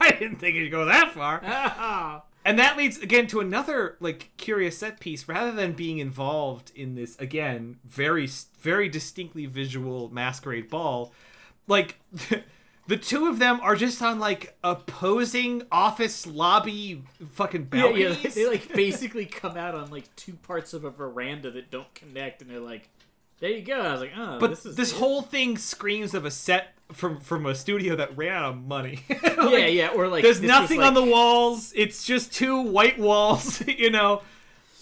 I 0.00 0.10
didn't 0.10 0.36
think 0.36 0.56
it'd 0.56 0.70
go 0.70 0.84
that 0.86 1.12
far. 1.12 1.40
Ah. 1.44 2.22
And 2.44 2.58
that 2.58 2.76
leads 2.76 2.98
again 2.98 3.26
to 3.28 3.40
another 3.40 3.96
like 4.00 4.30
curious 4.36 4.78
set 4.78 4.98
piece. 5.00 5.28
Rather 5.28 5.52
than 5.52 5.72
being 5.72 5.98
involved 5.98 6.72
in 6.74 6.94
this 6.94 7.18
again 7.18 7.76
very 7.84 8.28
very 8.60 8.88
distinctly 8.88 9.46
visual 9.46 10.08
masquerade 10.10 10.70
ball, 10.70 11.12
like 11.66 11.96
the 12.86 12.96
two 12.96 13.28
of 13.28 13.38
them 13.38 13.60
are 13.60 13.76
just 13.76 14.00
on 14.02 14.18
like 14.18 14.56
opposing 14.64 15.62
office 15.70 16.26
lobby 16.26 17.02
fucking 17.32 17.64
balconies. 17.64 18.02
yeah, 18.02 18.16
yeah, 18.22 18.30
they 18.30 18.46
like 18.46 18.72
basically 18.74 19.26
come 19.26 19.56
out 19.56 19.74
on 19.74 19.90
like 19.90 20.14
two 20.16 20.32
parts 20.32 20.72
of 20.74 20.84
a 20.84 20.90
veranda 20.90 21.50
that 21.50 21.70
don't 21.70 21.92
connect, 21.94 22.42
and 22.42 22.50
they're 22.50 22.58
like, 22.58 22.88
"There 23.38 23.50
you 23.50 23.62
go." 23.62 23.80
I 23.80 23.92
was 23.92 24.00
like, 24.00 24.12
"Oh, 24.16 24.38
but 24.40 24.50
this 24.50 24.66
is 24.66 24.76
this 24.76 24.92
it." 24.92 24.96
whole 24.98 25.22
thing 25.22 25.58
screams 25.58 26.14
of 26.14 26.24
a 26.24 26.30
set 26.30 26.74
from 26.92 27.20
from 27.20 27.46
a 27.46 27.54
studio 27.54 27.96
that 27.96 28.16
ran 28.16 28.32
out 28.32 28.50
of 28.50 28.62
money. 28.62 29.04
yeah, 29.24 29.66
yeah, 29.66 29.88
or 29.88 30.08
like 30.08 30.22
There's 30.22 30.40
nothing 30.40 30.78
like- 30.78 30.88
on 30.88 30.94
the 30.94 31.04
walls. 31.04 31.72
It's 31.76 32.04
just 32.04 32.32
two 32.32 32.60
white 32.62 32.98
walls, 32.98 33.62
you 33.66 33.90
know. 33.90 34.22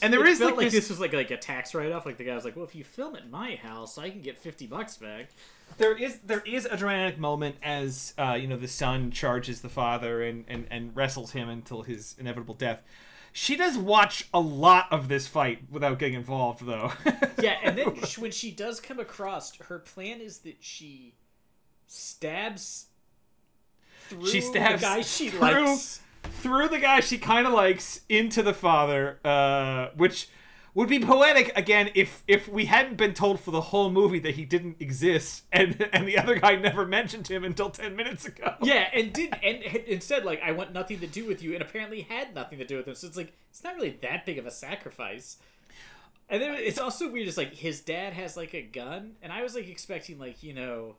And 0.01 0.13
there 0.13 0.25
is 0.25 0.41
like, 0.41 0.57
like 0.57 0.67
this, 0.67 0.75
this 0.75 0.91
was 0.91 1.01
like 1.01 1.13
like 1.13 1.31
a 1.33 1.37
tax 1.37 1.75
write 1.75 1.91
off. 1.91 2.07
Like 2.07 2.19
the 2.19 2.25
guy 2.25 2.35
was 2.35 2.45
like, 2.45 2.55
"Well, 2.55 2.65
if 2.65 2.75
you 2.75 2.85
film 2.85 3.17
at 3.17 3.29
my 3.31 3.57
house, 3.57 3.99
I 3.99 4.11
can 4.11 4.23
get 4.23 4.39
fifty 4.39 4.67
bucks 4.67 4.97
back." 4.97 5.31
there 5.77 5.97
is 5.97 6.19
there 6.21 6.43
is 6.47 6.65
a 6.67 6.77
dramatic 6.77 7.19
moment 7.19 7.57
as 7.63 8.15
uh, 8.19 8.37
you 8.41 8.47
know 8.47 8.57
the 8.57 8.69
son 8.69 9.11
charges 9.11 9.61
the 9.61 9.69
father 9.69 10.23
and, 10.23 10.45
and 10.49 10.67
and 10.71 10.95
wrestles 10.97 11.33
him 11.33 11.49
until 11.49 11.83
his 11.83 12.15
inevitable 12.19 12.55
death. 12.55 12.83
She 13.33 13.57
does 13.57 13.77
watch 13.77 14.27
a 14.33 14.41
lot 14.41 14.87
of 14.91 15.09
this 15.09 15.27
fight 15.29 15.61
without 15.71 15.99
getting 15.99 16.15
involved, 16.15 16.65
though. 16.67 16.93
Yeah, 17.41 17.57
and 17.63 17.79
then 17.79 17.87
when 18.19 18.33
she 18.33 18.51
does 18.51 18.81
come 18.81 18.99
across, 18.99 19.55
her 19.59 19.79
plan 19.79 20.21
is 20.21 20.39
that 20.39 20.57
she 20.59 21.15
stabs 21.89 22.87
through 24.09 24.27
she 24.27 24.41
stabs 24.41 24.81
the 24.81 24.87
guy 24.87 25.01
she 25.01 25.31
through, 25.31 25.67
likes. 25.67 26.01
through 26.23 26.69
the 26.69 26.79
guy 26.79 27.01
she 27.01 27.19
kind 27.19 27.47
of 27.47 27.53
likes 27.53 28.03
into 28.09 28.43
the 28.43 28.55
father, 28.55 29.19
uh, 29.25 29.89
which 29.97 30.29
would 30.75 30.89
be 30.89 31.01
poetic 31.01 31.51
again 31.57 31.91
if 31.95 32.23
if 32.29 32.49
we 32.49 32.67
hadn't 32.67 32.97
been 32.97 33.13
told 33.13 33.41
for 33.41 33.51
the 33.51 33.61
whole 33.61 33.91
movie 33.91 34.21
that 34.21 34.37
he 34.37 34.45
didn't 34.45 34.77
exist 34.81 35.43
and 35.51 35.89
and 35.93 36.07
the 36.07 36.17
other 36.17 36.37
guy 36.39 36.55
never 36.55 36.87
mentioned 36.87 37.27
him 37.27 37.43
until 37.43 37.71
ten 37.71 37.97
minutes 37.97 38.25
ago. 38.27 38.55
Yeah, 38.63 38.89
and 38.95 39.13
did 39.13 39.35
and 39.43 39.63
instead 39.87 40.25
like 40.25 40.41
I 40.43 40.53
want 40.53 40.73
nothing 40.73 41.01
to 41.01 41.07
do 41.07 41.27
with 41.27 41.43
you, 41.43 41.55
and 41.55 41.63
apparently 41.63 42.03
had 42.03 42.35
nothing 42.35 42.59
to 42.59 42.65
do 42.65 42.77
with 42.77 42.87
him. 42.87 42.95
So 42.95 43.07
it's 43.07 43.17
like 43.17 43.33
it's 43.51 43.65
not 43.65 43.75
really 43.75 43.99
that 44.03 44.25
big 44.25 44.39
of 44.39 44.47
a 44.47 44.51
sacrifice. 44.51 45.39
And 46.31 46.43
then 46.43 46.55
it's 46.55 46.79
also 46.79 47.11
weird. 47.11 47.27
It's 47.27 47.39
like 47.39 47.55
his 47.55 47.81
dad 47.81 48.13
has 48.13 48.37
like 48.37 48.55
a 48.55 48.63
gun, 48.63 49.13
and 49.23 49.33
I 49.33 49.43
was 49.43 49.55
like 49.55 49.67
expecting 49.69 50.19
like 50.19 50.43
you 50.43 50.53
know, 50.53 50.97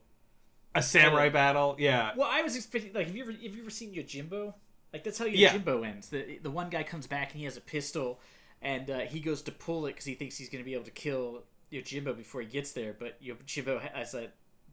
A 0.76 0.84
samurai 0.84 1.30
battle, 1.30 1.76
yeah. 1.80 2.12
well 2.16 2.30
I 2.32 2.42
was 2.42 2.56
expecting 2.56 2.94
like 2.94 3.08
have 3.08 3.16
you 3.16 3.24
ever 3.24 3.32
have 3.32 3.42
you 3.56 3.62
ever 3.62 3.70
seen 3.70 3.94
Yojimbo? 3.94 4.54
Like 4.94 5.04
that's 5.04 5.18
how 5.18 5.26
Yeah. 5.26 5.54
Yojimbo 5.54 5.86
ends. 5.86 6.10
The 6.10 6.40
the 6.42 6.52
one 6.52 6.70
guy 6.70 6.84
comes 6.84 7.08
back 7.08 7.32
and 7.32 7.40
he 7.40 7.46
has 7.46 7.58
a 7.58 7.62
pistol, 7.62 8.20
and 8.62 8.90
uh, 8.90 9.00
he 9.00 9.20
goes 9.20 9.42
to 9.44 9.52
pull 9.52 9.86
it 9.88 9.92
because 9.94 10.06
he 10.06 10.16
thinks 10.16 10.38
he's 10.38 10.50
going 10.50 10.64
to 10.64 10.66
be 10.66 10.74
able 10.74 10.86
to 10.86 10.92
kill 10.92 11.44
Yojimbo 11.72 12.16
before 12.18 12.42
he 12.42 12.48
gets 12.48 12.72
there, 12.72 12.96
but 12.98 13.22
Yojimbo 13.22 13.82
has 13.94 14.14
a 14.14 14.28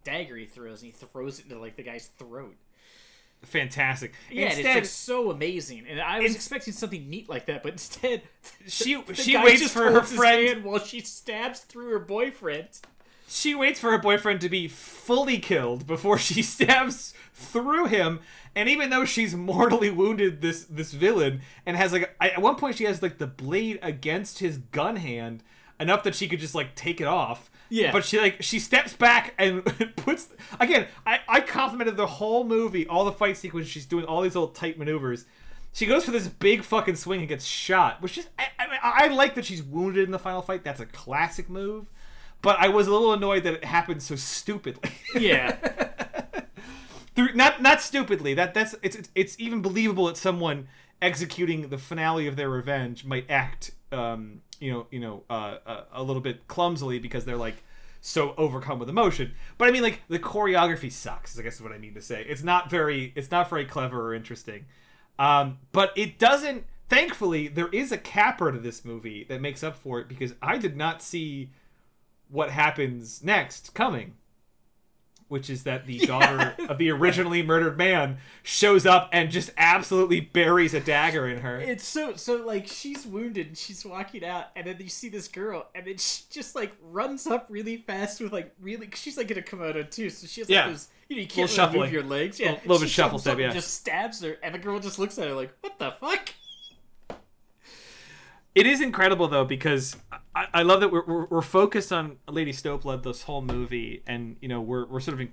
dagger 0.05 0.36
he 0.36 0.47
throws, 0.47 0.82
and 0.82 0.92
he 0.92 0.97
throws 0.99 1.38
it 1.38 1.47
into 1.47 1.59
like 1.59 1.76
the 1.76 1.82
guy's 1.82 2.07
throat. 2.07 2.57
Fantastic. 3.42 4.14
Yeah, 4.30 4.49
and 4.49 4.59
it's 4.59 4.68
like 4.68 4.84
so 4.86 5.30
amazing. 5.30 5.86
And 5.88 6.01
I 6.01 6.20
was 6.20 6.34
expecting 6.34 6.72
something 6.72 7.09
neat 7.09 7.28
like 7.28 7.47
that, 7.47 7.62
but 7.62 7.72
instead, 7.72 8.22
she 8.66 8.94
the 9.07 9.14
she 9.14 9.32
guy 9.34 9.44
waits 9.44 9.70
for 9.70 9.90
her 9.92 10.03
friend. 10.03 10.64
while 10.64 10.78
she 10.78 11.01
stabs 11.01 11.61
through 11.61 11.90
her 11.90 11.99
boyfriend. 11.99 12.68
She 13.29 13.55
waits 13.55 13.81
for 13.81 13.91
her 13.91 13.99
boyfriend 13.99 14.41
to 14.43 14.49
be 14.49 14.68
fully 14.68 15.39
killed 15.39 15.87
before 15.87 16.18
she 16.18 16.43
stabs 16.45 17.12
through 17.35 17.87
him. 17.87 18.20
And 18.55 18.68
even 18.68 18.91
though 18.91 19.05
she's 19.05 19.35
mortally 19.35 19.91
wounded 19.91 20.41
this 20.41 20.64
this 20.64 20.93
villain 20.93 21.43
and 21.66 21.77
has 21.77 21.93
like 21.93 22.14
at 22.20 22.41
one 22.41 22.57
point 22.57 22.77
she 22.77 22.85
has 22.85 23.03
like 23.03 23.18
the 23.18 23.27
blade 23.27 23.79
against 23.83 24.39
his 24.39 24.59
gun 24.59 24.97
hand 24.97 25.43
enough 25.79 26.03
that 26.05 26.14
she 26.14 26.29
could 26.29 26.41
just 26.41 26.55
like 26.55 26.74
take 26.74 27.01
it 27.01 27.07
off. 27.07 27.51
Yeah. 27.68 27.93
But 27.93 28.05
she 28.05 28.18
like 28.18 28.43
she 28.43 28.59
steps 28.59 28.95
back 28.95 29.35
and 29.39 29.64
puts 29.97 30.29
again. 30.59 30.87
I 31.05 31.20
I 31.29 31.41
complimented 31.41 31.97
the 31.97 32.07
whole 32.07 32.45
movie, 32.45 32.87
all 32.87 33.05
the 33.05 33.12
fight 33.12 33.37
sequence. 33.37 33.66
She's 33.66 33.87
doing 33.87 34.05
all 34.05 34.22
these 34.22 34.35
little 34.35 34.49
tight 34.49 34.79
maneuvers. 34.79 35.27
She 35.72 35.85
goes 35.85 36.07
for 36.07 36.11
this 36.11 36.27
big 36.27 36.62
fucking 36.62 36.97
swing 36.97 37.20
and 37.20 37.29
gets 37.29 37.45
shot, 37.45 38.01
which 38.01 38.16
is 38.16 38.29
I, 38.39 38.47
I, 38.59 39.05
I 39.05 39.09
like 39.09 39.35
that 39.35 39.45
she's 39.45 39.62
wounded 39.62 40.05
in 40.05 40.11
the 40.11 40.18
final 40.18 40.41
fight. 40.41 40.64
That's 40.64 40.81
a 40.81 40.87
classic 40.87 41.51
move. 41.51 41.87
But 42.47 42.61
I 42.61 42.68
was 42.68 42.86
a 42.86 42.92
little 42.92 43.12
annoyed 43.12 43.42
that 43.42 43.55
it 43.55 43.64
happened 43.64 44.05
so 44.05 44.14
stupidly. 44.14 44.92
Yeah, 45.18 45.57
Through 47.16 47.34
not 47.34 47.61
not 47.61 47.82
stupidly. 47.82 48.34
That 48.34 48.55
that's 48.55 48.76
it's 48.82 48.94
it's, 48.94 49.09
it's 49.16 49.40
even 49.40 49.62
believable 49.62 50.07
that 50.07 50.16
someone 50.16 50.68
executing 51.03 51.70
the 51.70 51.78
finale 51.78 52.28
of 52.28 52.36
their 52.36 52.49
revenge 52.49 53.05
might 53.05 53.28
act 53.28 53.72
um 53.90 54.42
you 54.61 54.70
know 54.70 54.86
you 54.92 55.01
know 55.01 55.24
uh, 55.28 55.57
uh, 55.66 55.84
a 55.92 56.05
little 56.05 56.22
bit 56.22 56.47
clumsily 56.47 57.01
because 57.01 57.24
they're 57.24 57.36
like 57.36 57.64
so 58.01 58.32
overcome 58.38 58.78
with 58.78 58.88
emotion. 58.88 59.32
But 59.59 59.66
I 59.66 59.72
mean 59.72 59.82
like 59.82 60.03
the 60.07 60.20
choreography 60.20 60.92
sucks. 60.92 61.36
I 61.36 61.42
guess 61.42 61.57
is 61.57 61.62
what 61.62 61.72
I 61.72 61.78
mean 61.78 61.94
to 61.94 62.01
say. 62.01 62.24
It's 62.28 62.44
not 62.44 62.70
very 62.70 63.12
it's 63.16 63.32
not 63.32 63.51
very 63.51 63.64
clever 63.64 64.11
or 64.11 64.14
interesting. 64.14 64.66
Um, 65.18 65.59
but 65.72 65.92
it 65.97 66.20
doesn't. 66.20 66.62
Thankfully, 66.88 67.49
there 67.49 67.70
is 67.70 67.90
a 67.90 67.99
capper 67.99 68.53
to 68.53 68.61
this 68.61 68.84
movie 68.84 69.24
that 69.24 69.40
makes 69.40 69.64
up 69.64 69.74
for 69.76 69.99
it 69.99 70.09
because 70.09 70.34
I 70.40 70.59
did 70.59 70.76
not 70.76 71.03
see 71.03 71.51
what 72.29 72.51
happens 72.51 73.22
next 73.22 73.74
coming 73.74 74.14
which 75.29 75.51
is 75.51 75.64
that 75.64 75.87
the 75.87 75.99
daughter 76.07 76.55
of 76.68 76.79
the 76.79 76.89
originally 76.89 77.43
murdered 77.43 77.77
man 77.77 78.16
shows 78.45 78.87
up 78.87 79.09
and 79.12 79.29
just 79.29 79.51
absolutely 79.59 80.20
buries 80.20 80.72
a 80.72 80.79
dagger 80.79 81.27
in 81.29 81.39
her. 81.41 81.59
it's 81.59 81.85
so 81.85 82.14
so 82.14 82.37
like 82.47 82.64
she's 82.68 83.05
wounded 83.05 83.49
and 83.49 83.59
she's 83.59 83.85
walking 83.85 84.24
out, 84.24 84.45
and 84.55 84.68
then 84.68 84.77
you 84.79 84.89
see 84.89 85.09
this 85.09 85.27
girl, 85.27 85.66
and 85.74 85.85
then 85.85 85.97
she 85.97 86.22
just 86.31 86.55
like 86.55 86.77
runs 86.81 87.27
up 87.27 87.47
really 87.51 87.79
fast 87.79 88.20
with 88.20 88.33
like 88.33 88.55
really. 88.61 88.89
She's 88.95 89.16
like 89.16 89.29
in 89.33 89.39
a 89.39 89.43
kimono 89.43 89.83
too, 89.83 90.11
so 90.11 90.29
she 90.29 90.43
has 90.43 90.49
like 90.49 90.55
Yeah. 90.55 90.68
those. 90.68 90.87
You 91.09 91.16
know, 91.16 91.22
you 91.22 91.29
can't 91.29 91.57
really 91.57 91.79
move 91.81 91.93
your 91.93 92.05
legs. 92.05 92.39
Yeah, 92.39 92.51
Little- 92.53 92.68
little 92.68 92.81
bit 92.83 92.91
shuffle 92.91 93.18
step, 93.18 93.33
and 93.33 93.41
yeah. 93.41 93.53
Just 93.53 93.74
stabs 93.74 94.20
her, 94.22 94.37
and 94.45 94.55
the 94.55 94.61
girl 94.61 94.79
just 94.79 95.01
looks 95.01 95.18
at 95.18 95.27
her 95.27 95.35
like, 95.35 95.53
"What 95.61 95.77
the 95.81 95.91
fuck?" 96.01 96.29
It 98.55 98.66
is 98.66 98.81
incredible 98.81 99.27
though 99.29 99.45
because 99.45 99.97
I, 100.37 100.47
I 100.53 100.62
love 100.62 100.80
that 100.80 100.93
we're, 100.93 101.05
we're, 101.07 101.24
we're 101.24 101.43
focused 101.43 101.93
on 101.93 102.18
Lady 102.28 102.53
Snowblood 102.53 103.03
this 103.03 103.22
whole 103.22 103.41
movie, 103.41 104.03
and 104.07 104.37
you 104.43 104.49
know 104.49 104.61
we're 104.61 104.87
we're 104.87 105.01
sort 105.01 105.14
of 105.14 105.20
in, 105.22 105.32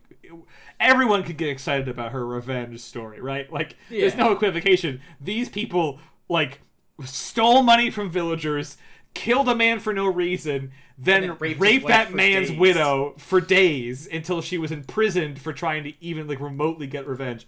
everyone 0.80 1.24
could 1.24 1.38
get 1.38 1.50
excited 1.50 1.90
about 1.90 2.14
her 2.14 2.26
revenge 2.26 2.80
story, 2.80 3.20
right? 3.20 3.52
Like 3.52 3.76
there's 3.90 4.16
no 4.16 4.32
equivocation. 4.32 5.02
These 5.20 5.50
people 5.50 6.00
like 6.30 6.62
stole 7.04 7.64
money 7.64 7.92
from 7.92 8.10
villagers, 8.10 8.78
killed 9.14 9.50
a 9.50 9.56
man 9.56 9.80
for 9.80 9.94
no 9.94 10.08
reason, 10.08 10.72
then, 10.98 11.22
then 11.22 11.38
raped 11.38 11.60
raped, 11.60 11.88
that 11.88 12.14
man's 12.14 12.50
days. 12.50 12.58
widow 12.58 13.16
for 13.18 13.42
days 13.42 14.08
until 14.10 14.42
she 14.42 14.58
was 14.58 14.72
imprisoned 14.72 15.40
for 15.40 15.52
trying 15.52 15.84
to 15.84 15.94
even 16.00 16.28
like 16.30 16.40
remotely 16.40 16.88
get 16.88 17.06
revenge. 17.06 17.46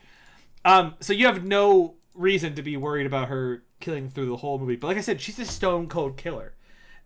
Um, 0.66 0.96
so 1.00 1.14
you 1.14 1.26
have 1.26 1.46
no 1.46 1.96
reason 2.16 2.56
to 2.56 2.62
be 2.62 2.76
worried 2.76 3.06
about 3.06 3.30
her 3.30 3.64
killing 3.80 4.10
through 4.10 4.28
the 4.28 4.38
whole 4.38 4.60
movie. 4.60 4.76
But 4.76 4.88
like 4.88 4.98
I 4.98 5.02
said, 5.02 5.22
she's 5.22 5.40
a 5.40 5.46
stone 5.46 5.88
cold 5.88 6.18
killer, 6.18 6.54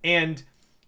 and 0.03 0.43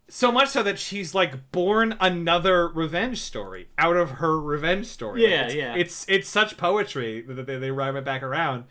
so 0.10 0.30
much 0.32 0.50
so 0.50 0.62
that 0.62 0.78
she's 0.78 1.16
like 1.16 1.52
born 1.54 1.96
another 2.02 2.68
revenge 2.68 3.22
story 3.22 3.70
out 3.78 3.96
of 3.96 4.12
her 4.12 4.40
revenge 4.40 4.88
story. 4.88 5.24
Yeah, 5.24 5.46
it's, 5.46 5.56
yeah. 5.56 5.76
It's 5.76 6.06
it's 6.10 6.30
such 6.30 6.58
poetry 6.58 7.22
that 7.22 7.46
they, 7.46 7.58
they 7.58 7.72
rhyme 7.72 7.96
it 7.96 8.04
back 8.04 8.22
around. 8.22 8.66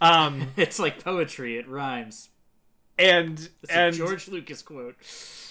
Um, 0.00 0.48
It's 0.56 0.78
like 0.78 1.02
poetry. 1.02 1.56
It 1.56 1.68
rhymes. 1.68 2.30
and 2.98 3.48
It's 3.62 3.72
and 3.72 3.94
a 3.94 3.96
George 3.96 4.28
Lucas 4.28 4.62
quote. 4.62 4.96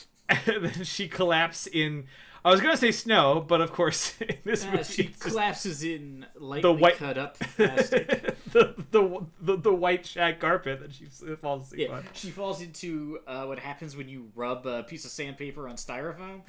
and 0.30 0.66
then 0.66 0.84
she 0.84 1.08
collapse 1.08 1.66
in. 1.68 2.06
I 2.44 2.50
was 2.52 2.60
gonna 2.62 2.78
say 2.78 2.92
snow, 2.92 3.44
but 3.48 3.62
of 3.62 3.72
course 3.72 4.16
in 4.22 4.38
this 4.44 4.66
Uh, 4.66 4.72
movie, 4.72 4.84
she 4.84 5.04
collapses 5.20 5.84
in 5.84 6.26
lightly 6.36 6.62
The 6.64 6.74
white- 6.74 6.96
cut 6.98 7.18
up 7.18 7.38
plastic. 7.56 8.08
the, 8.52 8.74
the 8.92 9.26
the 9.42 9.58
the 9.58 9.74
white 9.74 10.06
shag 10.06 10.39
carpet 10.39 10.80
that 10.82 10.94
she 10.94 11.06
falls 11.36 11.68
asleep 11.68 11.88
Yeah, 11.89 11.98
on. 11.98 12.04
she 12.14 12.32
falls 12.32 12.62
into 12.62 13.20
uh, 13.28 13.46
what 13.46 13.60
happens 13.60 13.96
when 13.96 14.10
you 14.10 14.32
rub 14.36 14.66
a 14.66 14.84
piece 14.84 15.06
of 15.06 15.12
sandpaper 15.12 15.68
on 15.68 15.76
styrofoam. 15.76 16.42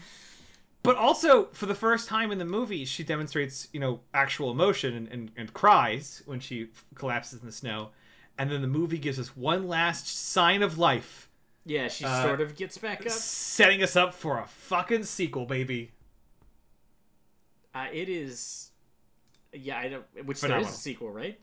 But 0.84 0.97
also, 0.97 1.45
for 1.53 1.66
the 1.66 1.76
first 1.76 2.09
time 2.09 2.32
in 2.32 2.38
the 2.38 2.45
movie, 2.45 2.84
she 2.84 3.05
demonstrates, 3.05 3.68
you 3.72 3.78
know, 3.78 4.01
actual 4.12 4.51
emotion 4.51 4.95
and, 4.97 5.07
and, 5.09 5.30
and 5.36 5.53
cries 5.55 6.22
when 6.26 6.40
she 6.40 6.70
collapses 6.97 7.38
in 7.40 7.47
the 7.47 7.53
snow. 7.53 7.90
And 8.36 8.51
then 8.51 8.62
the 8.62 8.66
movie 8.66 8.99
gives 8.99 9.16
us 9.20 9.36
one 9.36 9.68
last 9.68 10.09
sign 10.09 10.61
of 10.61 10.78
life, 10.78 11.28
Yeah, 11.64 11.88
she 11.88 12.04
Uh, 12.04 12.22
sort 12.24 12.40
of 12.40 12.56
gets 12.56 12.78
back 12.78 13.02
up. 13.06 13.12
setting 13.12 13.82
us 13.82 13.96
up 13.96 14.14
for 14.14 14.38
a 14.38 14.46
fucking 14.46 15.04
sequel, 15.04 15.46
baby. 15.46 15.92
Uh, 17.74 17.86
it 17.92 18.08
is, 18.08 18.70
yeah, 19.52 19.78
I 19.78 19.88
don't. 19.88 20.04
Which 20.26 20.40
there 20.40 20.48
Phenomenal. 20.48 20.70
is 20.72 20.78
a 20.78 20.80
sequel, 20.80 21.10
right? 21.10 21.38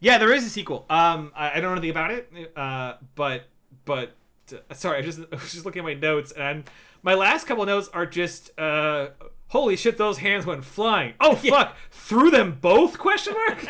Yeah, 0.00 0.18
there 0.18 0.32
is 0.32 0.44
a 0.44 0.50
sequel. 0.50 0.86
Um, 0.90 1.32
I, 1.36 1.50
I 1.52 1.54
don't 1.60 1.64
know 1.64 1.72
anything 1.72 1.90
about 1.90 2.10
it, 2.10 2.52
uh, 2.56 2.94
but 3.14 3.44
but 3.84 4.14
uh, 4.52 4.74
sorry, 4.74 4.98
I 4.98 5.02
just 5.02 5.20
I 5.32 5.36
was 5.36 5.52
just 5.52 5.64
looking 5.64 5.80
at 5.80 5.84
my 5.84 5.94
notes, 5.94 6.32
and 6.32 6.64
my 7.02 7.14
last 7.14 7.46
couple 7.46 7.64
notes 7.66 7.88
are 7.92 8.06
just 8.06 8.58
uh, 8.58 9.08
holy 9.48 9.76
shit, 9.76 9.98
those 9.98 10.18
hands 10.18 10.46
went 10.46 10.64
flying. 10.64 11.14
Oh 11.20 11.36
fuck, 11.50 11.76
threw 11.90 12.30
them 12.30 12.58
both? 12.60 12.98
Question 12.98 13.34
mark. 13.34 13.62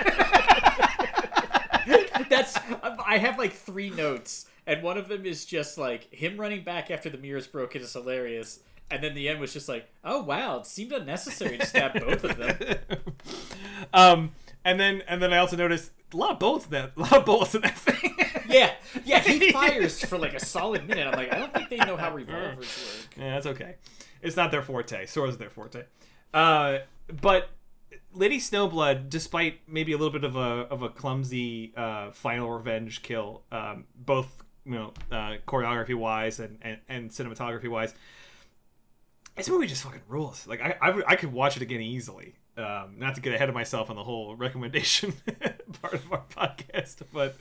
That's. 2.30 2.57
I 3.07 3.18
have 3.18 3.39
like 3.39 3.53
three 3.53 3.91
notes, 3.91 4.47
and 4.67 4.83
one 4.83 4.97
of 4.97 5.09
them 5.09 5.27
is 5.27 5.45
just 5.45 5.79
like 5.79 6.12
him 6.12 6.39
running 6.39 6.65
back 6.65 6.91
after 6.91 7.11
the 7.11 7.19
mirror's 7.19 7.47
broken 7.47 7.83
is 7.83 7.93
hilarious. 7.93 8.61
And 8.91 9.03
then 9.03 9.15
the 9.15 9.29
end 9.29 9.41
was 9.41 9.53
just 9.53 9.69
like, 9.69 9.89
oh 10.05 10.23
wow, 10.23 10.59
it 10.59 10.67
seemed 10.67 10.93
unnecessary 10.93 11.59
to 11.59 11.67
stab 11.67 11.95
both 11.95 12.23
of 12.23 12.37
them. 12.37 12.79
um, 13.95 14.33
and 14.65 14.79
then 14.79 15.03
and 15.09 15.23
then 15.23 15.33
I 15.33 15.39
also 15.39 15.57
noticed 15.57 15.91
a 16.12 16.17
lot 16.17 16.43
of 16.43 16.65
in 16.67 16.71
that, 16.71 16.93
a 16.97 17.01
lot 17.01 17.12
of 17.12 17.25
bullets 17.25 17.55
in 17.55 17.62
that 17.62 17.77
thing. 17.77 18.17
Yeah, 18.49 18.73
yeah, 19.05 19.21
he 19.21 19.53
fires 19.53 20.05
for 20.05 20.19
like 20.19 20.35
a 20.35 20.41
solid 20.41 20.87
minute. 20.87 21.07
I'm 21.07 21.15
like, 21.15 21.33
I 21.33 21.39
don't 21.39 21.53
think 21.53 21.71
they 21.71 21.79
know 21.79 21.97
how 21.97 22.12
revolvers 22.15 22.59
work. 22.59 23.17
yeah, 23.19 23.35
that's 23.35 23.47
okay. 23.47 23.77
It's 24.23 24.37
not 24.37 24.51
their 24.51 24.62
forte. 24.62 25.07
Swords 25.07 25.35
are 25.35 25.39
their 25.39 25.51
forte. 25.51 25.85
Uh, 26.33 26.79
but 27.21 27.51
Lady 28.12 28.39
Snowblood, 28.39 29.11
despite 29.11 29.61
maybe 29.67 29.93
a 29.93 29.99
little 29.99 30.12
bit 30.12 30.25
of 30.25 30.37
a 30.37 30.67
of 30.71 30.83
a 30.83 30.89
clumsy 30.89 31.73
uh, 31.77 32.11
final 32.12 32.51
revenge 32.51 33.03
kill, 33.03 33.43
um, 33.51 33.85
both 33.97 34.44
you 34.65 34.73
know 34.73 34.93
uh, 35.11 35.37
choreography 35.47 35.95
wise 35.95 36.41
and, 36.41 36.59
and 36.62 36.79
and 36.89 37.11
cinematography 37.11 37.69
wise, 37.69 37.95
this 39.37 39.49
movie 39.49 39.67
just 39.67 39.83
fucking 39.83 40.03
rules. 40.09 40.47
Like 40.47 40.61
I 40.61 40.77
I, 40.81 41.12
I 41.12 41.17
could 41.17 41.33
watch 41.33 41.57
it 41.57 41.62
again 41.62 41.81
easily. 41.81 42.35
Um, 42.57 42.99
not 42.99 43.17
to 43.17 43.21
get 43.21 43.35
ahead 43.35 43.49
of 43.49 43.55
myself 43.55 43.91
on 43.91 43.97
the 43.97 44.05
whole 44.05 44.37
recommendation 44.37 45.12
part 45.83 45.95
of 45.95 46.12
our 46.12 46.23
podcast, 46.31 47.03
but 47.12 47.37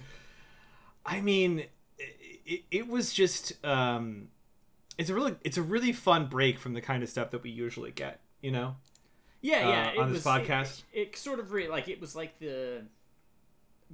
I 1.06 1.22
mean, 1.22 1.66
it, 2.46 2.64
it 2.72 2.88
was 2.88 3.14
just 3.14 3.54
um, 3.66 4.30
it's 4.98 5.10
a 5.10 5.14
really 5.14 5.36
it's 5.44 5.58
a 5.58 5.62
really 5.62 5.92
fun 5.92 6.28
break 6.28 6.60
from 6.60 6.74
the 6.74 6.82
kind 6.82 7.04
of 7.04 7.10
stuff 7.10 7.32
that 7.32 7.44
we 7.44 7.50
usually 7.50 7.92
get. 7.92 8.20
You 8.42 8.52
know. 8.52 8.76
Yeah, 9.42 9.68
yeah. 9.68 9.94
uh, 9.98 10.02
on 10.04 10.14
this 10.14 10.24
was, 10.24 10.42
podcast? 10.42 10.84
it, 10.94 11.00
it 11.00 11.18
sort 11.18 11.40
of 11.40 11.52
re- 11.52 11.68
like 11.68 11.90
it 11.90 12.00
was 12.00 12.16
like 12.16 12.40
the 12.40 12.84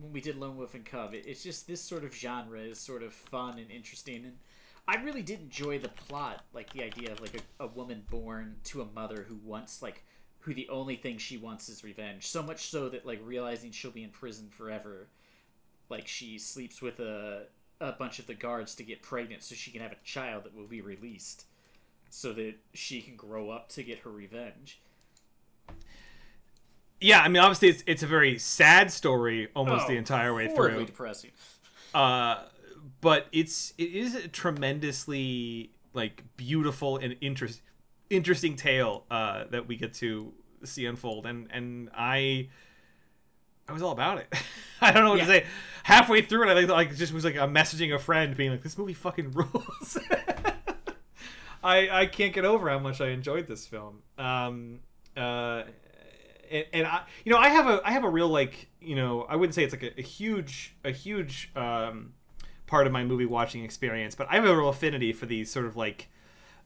when 0.02 0.14
we 0.14 0.22
did 0.22 0.38
Lone 0.38 0.58
Wolf 0.58 0.74
and 0.74 0.86
Cub. 0.86 1.14
It, 1.14 1.26
it's 1.26 1.44
just 1.44 1.68
this 1.68 1.82
sort 1.82 2.04
of 2.04 2.14
genre 2.16 2.60
is 2.60 2.80
sort 2.80 3.04
of 3.04 3.14
fun 3.14 3.60
and 3.60 3.70
interesting, 3.72 4.26
and 4.26 4.38
I 4.88 4.96
really 5.04 5.22
did 5.22 5.42
enjoy 5.42 5.80
the 5.80 5.90
plot, 5.90 6.44
like 6.54 6.74
the 6.74 6.84
idea 6.84 7.12
of 7.12 7.22
like 7.22 7.36
a, 7.36 7.64
a 7.64 7.68
woman 7.68 8.04
born 8.10 8.56
to 8.66 8.82
a 8.82 8.86
mother 8.86 9.26
who 9.28 9.36
wants 9.44 9.82
like 9.82 10.04
who 10.40 10.54
the 10.54 10.70
only 10.70 10.96
thing 10.96 11.18
she 11.18 11.38
wants 11.38 11.70
is 11.70 11.84
revenge. 11.84 12.26
So 12.28 12.42
much 12.42 12.70
so 12.70 12.90
that 12.90 13.06
like 13.06 13.20
realizing 13.24 13.72
she'll 13.72 13.92
be 13.92 14.04
in 14.04 14.10
prison 14.10 14.48
forever, 14.50 15.08
like 15.90 16.08
she 16.08 16.40
sleeps 16.40 16.82
with 16.82 17.00
a 17.00 17.48
a 17.82 17.92
bunch 17.94 18.20
of 18.20 18.28
the 18.28 18.34
guards 18.34 18.76
to 18.76 18.84
get 18.84 19.02
pregnant 19.02 19.44
so 19.44 19.56
she 19.56 19.72
can 19.72 19.82
have 19.82 19.92
a 19.92 19.98
child 20.04 20.44
that 20.44 20.56
will 20.56 20.68
be 20.68 20.82
released 20.82 21.46
so 22.10 22.34
that 22.34 22.56
she 22.74 23.02
can 23.02 23.16
grow 23.16 23.50
up 23.50 23.70
to 23.70 23.84
get 23.84 24.00
her 24.00 24.12
revenge. 24.12 24.82
Yeah, 27.02 27.22
I 27.22 27.28
mean, 27.30 27.42
obviously, 27.42 27.70
it's 27.70 27.84
it's 27.88 28.04
a 28.04 28.08
very 28.08 28.38
sad 28.40 28.92
story 28.92 29.48
almost 29.56 29.86
Oh, 29.86 29.88
the 29.90 29.98
entire 29.98 30.34
way 30.34 30.48
horribly 30.48 30.80
through. 30.80 30.86
depressing. 30.88 31.32
Uh, 31.94 32.44
but 33.02 33.28
it's 33.32 33.74
it 33.78 33.96
is 33.96 34.16
a 34.16 34.28
tremendously 34.28 35.72
like 35.94 36.24
beautiful 36.38 36.98
and 36.98 37.16
interest 37.22 37.62
interesting 38.10 38.56
tale 38.56 39.06
uh, 39.10 39.46
that 39.52 39.68
we 39.68 39.76
get 39.78 39.94
to 39.96 40.34
see 40.64 40.86
unfold, 40.86 41.26
and 41.26 41.48
and 41.52 41.90
I. 41.96 42.50
I 43.68 43.72
was 43.72 43.84
all 43.84 43.92
about 43.92 44.18
it. 44.18 44.34
I 44.82 44.92
don't 44.92 45.04
know 45.04 45.12
what 45.12 45.20
Yeah. 45.20 45.26
to 45.26 45.32
say. 45.32 45.46
Halfway 45.84 46.24
through 46.24 46.50
it, 46.50 46.52
I 46.52 46.54
like, 46.62 46.68
like 46.70 46.96
just 46.96 47.14
was 47.14 47.24
like 47.24 47.38
I'm 47.38 47.54
messaging 47.54 47.94
a 47.94 48.00
friend, 48.00 48.36
being 48.36 48.50
like, 48.50 48.64
"This 48.64 48.78
movie 48.80 48.94
fucking 48.96 49.32
rules." 49.34 49.98
I 51.64 51.90
I 51.90 52.06
can't 52.08 52.34
get 52.34 52.46
over 52.46 52.70
how 52.70 52.80
much 52.80 53.00
I 53.02 53.10
enjoyed 53.10 53.48
this 53.48 53.68
film. 53.68 54.02
Um, 54.18 54.80
uh, 55.16 55.64
and, 56.52 56.66
and 56.74 56.88
I, 56.88 57.04
you 57.24 57.32
know, 57.32 57.38
I 57.38 57.50
have 57.50 57.68
a 57.68 57.82
I 57.84 57.92
have 57.92 58.04
a 58.04 58.10
real 58.10 58.28
like, 58.28 58.70
you 58.82 58.96
know, 58.96 59.24
I 59.24 59.36
wouldn't 59.36 59.56
say 59.56 59.64
it's 59.64 59.74
like 59.74 59.84
a, 59.84 60.00
a 60.00 60.04
huge 60.04 60.76
a 60.84 60.92
huge 60.92 61.52
um, 61.56 62.14
part 62.68 62.88
of 62.88 62.94
my 62.94 63.04
movie 63.04 63.26
watching 63.26 63.64
experience, 63.64 64.16
but 64.16 64.28
I 64.30 64.36
have 64.36 64.46
a 64.46 64.56
real 64.56 64.70
affinity 64.70 65.14
for 65.14 65.26
these 65.26 65.52
sort 65.52 65.66
of 65.66 65.76
like, 65.76 66.10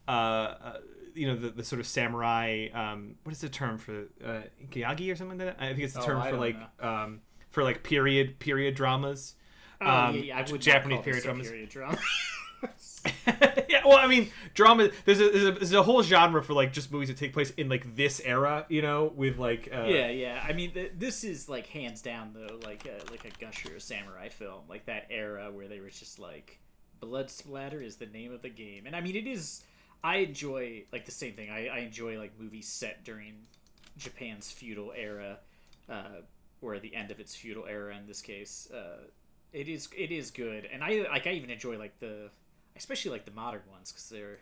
uh, 0.08 0.12
uh 0.12 0.78
you 1.16 1.28
know, 1.28 1.36
the, 1.36 1.50
the 1.50 1.64
sort 1.64 1.80
of 1.80 1.86
samurai. 1.86 2.70
Um, 2.74 3.16
what 3.24 3.32
is 3.34 3.42
the 3.42 3.50
term 3.50 3.78
for 3.78 4.06
uh, 4.26 4.42
Gyagi 4.72 5.12
or 5.12 5.16
something 5.16 5.38
like 5.38 5.56
that? 5.58 5.64
I 5.64 5.68
think 5.70 5.82
it's 5.82 5.94
the 5.94 6.02
Oh, 6.02 6.06
term 6.06 6.22
I 6.22 6.30
for 6.32 6.38
like 6.38 6.58
um, 6.80 7.22
for 7.50 7.64
like 7.64 7.84
period 7.84 8.40
period 8.40 8.76
dramas. 8.76 9.36
Oh, 9.80 9.88
Um, 9.88 10.16
yeah, 10.16 10.22
yeah, 10.22 10.38
I 10.40 10.52
would 10.52 10.62
Japanese 10.62 11.02
period 11.02 11.24
dramas. 11.24 11.48
Period 11.48 11.70
drama. 11.70 11.98
yeah, 13.28 13.82
well, 13.86 13.98
I 13.98 14.08
mean, 14.08 14.32
drama. 14.54 14.90
There's 15.06 15.20
a, 15.20 15.30
there's 15.30 15.44
a 15.44 15.52
there's 15.52 15.74
a 15.74 15.84
whole 15.84 16.04
genre 16.04 16.42
for 16.42 16.54
like 16.54 16.72
just 16.74 16.92
movies 16.92 17.10
that 17.10 17.18
take 17.18 17.34
place 17.34 17.52
in 17.52 17.70
like 17.70 17.96
this 17.96 18.22
era, 18.24 18.66
you 18.70 18.82
know, 18.82 19.12
with 19.16 19.38
like 19.38 19.70
uh, 19.74 19.84
yeah, 19.84 20.10
yeah. 20.10 20.44
I 20.48 20.54
mean, 20.54 20.72
th- 20.72 20.94
this 20.98 21.24
is 21.24 21.50
like 21.50 21.68
hands 21.68 22.02
down 22.02 22.34
though, 22.34 22.60
like 22.66 22.86
a, 22.86 23.12
like 23.12 23.26
a 23.26 23.32
gusher 23.40 23.80
samurai 23.80 24.30
film, 24.30 24.62
like 24.70 24.86
that 24.86 25.08
era 25.10 25.52
where 25.52 25.68
they 25.68 25.80
were 25.80 25.90
just 25.90 26.20
like, 26.20 26.60
blood 27.00 27.30
splatter 27.30 27.82
is 27.82 27.98
the 27.98 28.06
name 28.06 28.32
of 28.34 28.42
the 28.42 28.50
game, 28.50 28.86
and 28.86 28.96
I 28.96 29.02
mean, 29.02 29.16
it 29.16 29.28
is. 29.28 29.64
I 30.06 30.18
enjoy 30.18 30.84
like 30.92 31.06
the 31.06 31.12
same 31.12 31.34
thing. 31.34 31.50
I, 31.50 31.68
I 31.68 31.78
enjoy 31.80 32.18
like 32.18 32.38
movies 32.40 32.68
set 32.68 33.04
during 33.04 33.36
Japan's 33.98 34.52
feudal 34.52 34.94
era, 34.96 35.40
uh, 35.90 36.22
or 36.62 36.80
the 36.80 36.96
end 36.96 37.12
of 37.12 37.20
its 37.20 37.36
feudal 37.36 37.66
era 37.66 37.96
in 37.96 38.08
this 38.08 38.22
case. 38.22 38.70
Uh, 38.74 39.04
it 39.54 39.70
is 39.70 39.88
it 39.96 40.12
is 40.12 40.32
good, 40.32 40.68
and 40.72 40.84
I 40.84 41.06
like 41.12 41.28
I 41.28 41.32
even 41.34 41.50
enjoy 41.50 41.78
like 41.78 42.00
the, 42.00 42.30
especially 42.76 43.12
like 43.12 43.26
the 43.26 43.32
modern 43.32 43.62
ones 43.72 43.92
because 43.92 44.10
they're 44.10 44.40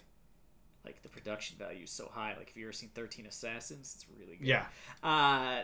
like 0.85 1.01
the 1.03 1.09
production 1.09 1.57
value 1.57 1.83
is 1.83 1.91
so 1.91 2.09
high. 2.11 2.35
Like 2.37 2.49
if 2.49 2.57
you 2.57 2.63
ever 2.65 2.73
seen 2.73 2.89
Thirteen 2.93 3.25
Assassins, 3.25 3.93
it's 3.95 4.05
really 4.19 4.37
good. 4.37 4.47
yeah. 4.47 4.65
Uh, 5.03 5.63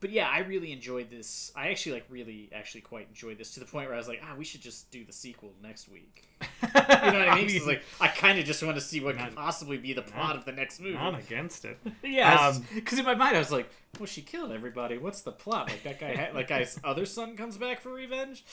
but 0.00 0.10
yeah, 0.10 0.28
I 0.28 0.40
really 0.40 0.72
enjoyed 0.72 1.10
this. 1.10 1.52
I 1.54 1.68
actually 1.68 1.92
like 1.92 2.06
really 2.10 2.50
actually 2.52 2.80
quite 2.80 3.06
enjoyed 3.08 3.38
this 3.38 3.52
to 3.54 3.60
the 3.60 3.66
point 3.66 3.86
where 3.86 3.94
I 3.94 3.98
was 3.98 4.08
like, 4.08 4.20
ah, 4.24 4.34
we 4.36 4.44
should 4.44 4.60
just 4.60 4.90
do 4.90 5.04
the 5.04 5.12
sequel 5.12 5.52
next 5.62 5.88
week. 5.88 6.24
You 6.74 7.10
know 7.10 7.18
what 7.18 7.28
I 7.28 7.34
mean? 7.34 7.58
'Cause, 7.58 7.66
like, 7.66 7.82
I 8.00 8.06
kind 8.08 8.38
of 8.38 8.44
just 8.44 8.62
want 8.62 8.76
to 8.76 8.80
see 8.80 9.00
what 9.00 9.18
could 9.18 9.34
possibly 9.34 9.76
be 9.78 9.92
the 9.92 10.00
plot 10.02 10.36
of 10.36 10.44
the 10.44 10.52
next 10.52 10.80
movie. 10.80 10.96
I'm 10.96 11.16
against 11.16 11.64
it. 11.64 11.76
Yeah, 12.04 12.48
Um, 12.48 12.64
because 12.74 12.98
in 12.98 13.04
my 13.04 13.14
mind 13.16 13.34
I 13.36 13.40
was 13.40 13.50
like, 13.50 13.68
well, 13.98 14.06
she 14.06 14.22
killed 14.22 14.52
everybody. 14.52 14.96
What's 14.96 15.20
the 15.22 15.32
plot? 15.32 15.68
Like 15.68 15.82
that 15.82 15.98
guy, 16.00 16.14
had, 16.14 16.34
like 16.34 16.48
guy's 16.48 16.78
other 16.84 17.04
son 17.04 17.36
comes 17.36 17.56
back 17.58 17.80
for 17.80 17.92
revenge. 17.92 18.44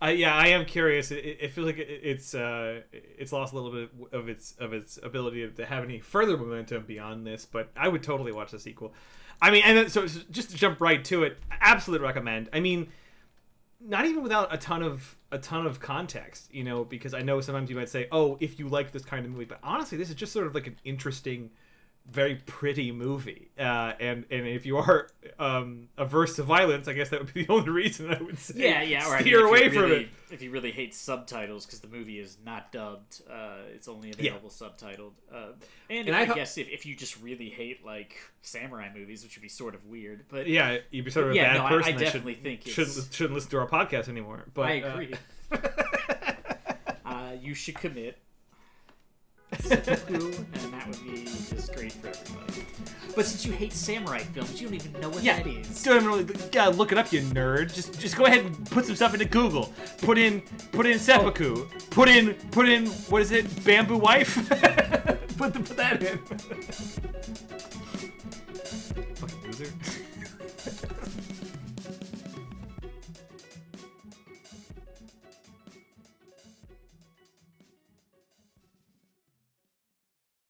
Uh, 0.00 0.06
yeah, 0.06 0.34
I 0.34 0.48
am 0.48 0.64
curious. 0.64 1.10
It, 1.10 1.38
it 1.40 1.52
feels 1.52 1.66
like 1.66 1.78
it, 1.78 1.88
it's 1.88 2.34
uh, 2.34 2.82
it's 2.92 3.32
lost 3.32 3.52
a 3.52 3.58
little 3.58 3.72
bit 3.72 3.90
of 4.12 4.28
its 4.28 4.52
of 4.60 4.72
its 4.72 4.98
ability 5.02 5.48
to 5.48 5.66
have 5.66 5.82
any 5.82 5.98
further 5.98 6.36
momentum 6.36 6.84
beyond 6.86 7.26
this, 7.26 7.44
but 7.44 7.70
I 7.76 7.88
would 7.88 8.02
totally 8.02 8.30
watch 8.30 8.52
the 8.52 8.60
sequel. 8.60 8.94
I 9.40 9.50
mean, 9.50 9.62
and 9.64 9.76
then, 9.78 9.88
so, 9.88 10.06
so 10.06 10.20
just 10.30 10.50
to 10.50 10.56
jump 10.56 10.80
right 10.80 11.04
to 11.06 11.22
it, 11.24 11.38
absolute 11.50 12.00
recommend. 12.00 12.48
I 12.52 12.60
mean, 12.60 12.88
not 13.80 14.04
even 14.04 14.22
without 14.22 14.52
a 14.52 14.58
ton 14.58 14.82
of 14.82 15.16
a 15.30 15.38
ton 15.38 15.66
of 15.66 15.80
context, 15.80 16.52
you 16.52 16.64
know, 16.64 16.84
because 16.84 17.14
I 17.14 17.22
know 17.22 17.40
sometimes 17.40 17.70
you 17.70 17.76
might 17.76 17.88
say, 17.88 18.08
"Oh, 18.12 18.36
if 18.40 18.58
you 18.58 18.68
like 18.68 18.92
this 18.92 19.04
kind 19.04 19.24
of 19.26 19.32
movie," 19.32 19.44
but 19.44 19.58
honestly, 19.62 19.98
this 19.98 20.08
is 20.10 20.14
just 20.14 20.32
sort 20.32 20.46
of 20.46 20.54
like 20.54 20.66
an 20.66 20.76
interesting, 20.84 21.50
very 22.10 22.36
pretty 22.36 22.90
movie. 22.92 23.50
Uh, 23.58 23.92
and 24.00 24.24
and 24.30 24.46
if 24.46 24.64
you 24.64 24.78
are 24.78 25.08
um, 25.38 25.88
averse 25.98 26.36
to 26.36 26.42
violence, 26.42 26.88
I 26.88 26.94
guess 26.94 27.10
that 27.10 27.20
would 27.22 27.34
be 27.34 27.44
the 27.46 27.52
only 27.52 27.68
reason 27.70 28.10
I 28.12 28.20
would 28.22 28.38
say 28.38 28.54
Yeah, 28.56 28.82
yeah. 28.82 29.06
Or 29.06 29.14
I 29.14 29.18
mean, 29.18 29.20
steer 29.26 29.38
if 29.38 29.40
you 29.42 29.48
away 29.48 29.68
from 29.68 29.92
it. 29.92 30.08
If 30.30 30.42
you 30.42 30.50
really 30.50 30.70
hate 30.72 30.94
subtitles, 30.94 31.64
because 31.66 31.80
the 31.80 31.88
movie 31.88 32.18
is 32.18 32.36
not 32.44 32.70
dubbed, 32.72 33.22
uh, 33.30 33.56
it's 33.74 33.88
only 33.88 34.10
available 34.10 34.50
subtitled. 34.50 35.12
Uh, 35.32 35.52
and, 35.88 36.08
And 36.08 36.16
I 36.16 36.20
I, 36.20 36.24
ho- 36.26 36.34
guess 36.34 36.58
if, 36.58 36.68
if 36.68 36.84
you 36.84 36.94
just 36.94 37.20
really 37.22 37.48
hate 37.48 37.84
like 37.84 38.16
samurai 38.42 38.88
movies, 38.94 39.22
which 39.22 39.36
would 39.36 39.42
be 39.42 39.48
sort 39.48 39.74
of 39.74 39.86
weird, 39.86 40.24
but 40.28 40.46
Yeah, 40.46 40.78
you'd 40.90 41.04
be 41.06 41.10
sort 41.10 41.26
of 41.26 41.32
a 41.32 41.34
Yeah, 41.34 41.54
bad 41.54 41.58
no, 41.58 41.62
I- 41.64 41.66
I 41.66 41.70
person 41.70 41.96
definitely 41.98 42.34
should, 42.34 42.42
think 42.42 42.66
shouldn't 42.66 43.08
shouldn't 43.12 43.34
listen 43.34 43.50
to 43.52 43.58
our 43.58 43.66
podcast 43.68 44.08
anymore. 44.08 44.44
But 44.54 44.66
I 44.66 44.80
uh, 44.82 44.92
agree. 44.92 45.14
uh, 47.04 47.32
you 47.40 47.54
should 47.54 47.76
commit 47.76 48.18
and 49.52 50.72
that 50.72 50.86
would 50.88 51.02
be 51.04 51.24
just 51.24 51.74
great 51.74 51.92
for 51.92 52.08
everybody. 52.08 52.66
But 53.14 53.26
since 53.26 53.44
you 53.44 53.52
hate 53.52 53.72
samurai 53.72 54.18
films, 54.20 54.60
you 54.60 54.68
don't 54.68 54.76
even 54.76 54.92
know 55.00 55.08
what 55.08 55.24
yeah, 55.24 55.42
that 55.42 55.46
is. 55.48 55.82
Don't 55.82 55.96
even 55.96 56.08
really 56.08 56.24
got 56.52 56.76
look 56.76 56.92
it 56.92 56.98
up, 56.98 57.12
you 57.12 57.20
nerd. 57.22 57.74
Just 57.74 57.98
just 57.98 58.16
go 58.16 58.26
ahead 58.26 58.44
and 58.44 58.70
put 58.70 58.84
some 58.84 58.94
stuff 58.94 59.12
into 59.12 59.26
Google. 59.26 59.72
Put 60.02 60.18
in 60.18 60.40
put 60.70 60.86
in 60.86 60.98
seppuku. 61.00 61.56
Oh. 61.56 61.66
Put 61.90 62.08
in 62.08 62.34
put 62.52 62.68
in 62.68 62.86
what 62.86 63.22
is 63.22 63.32
it? 63.32 63.64
Bamboo 63.64 63.96
wife. 63.96 64.36
put 65.36 65.52
the, 65.52 65.60
put 65.60 65.76
that 65.76 66.00
in. 66.02 66.18
Fucking 69.16 69.42
loser. 69.42 69.72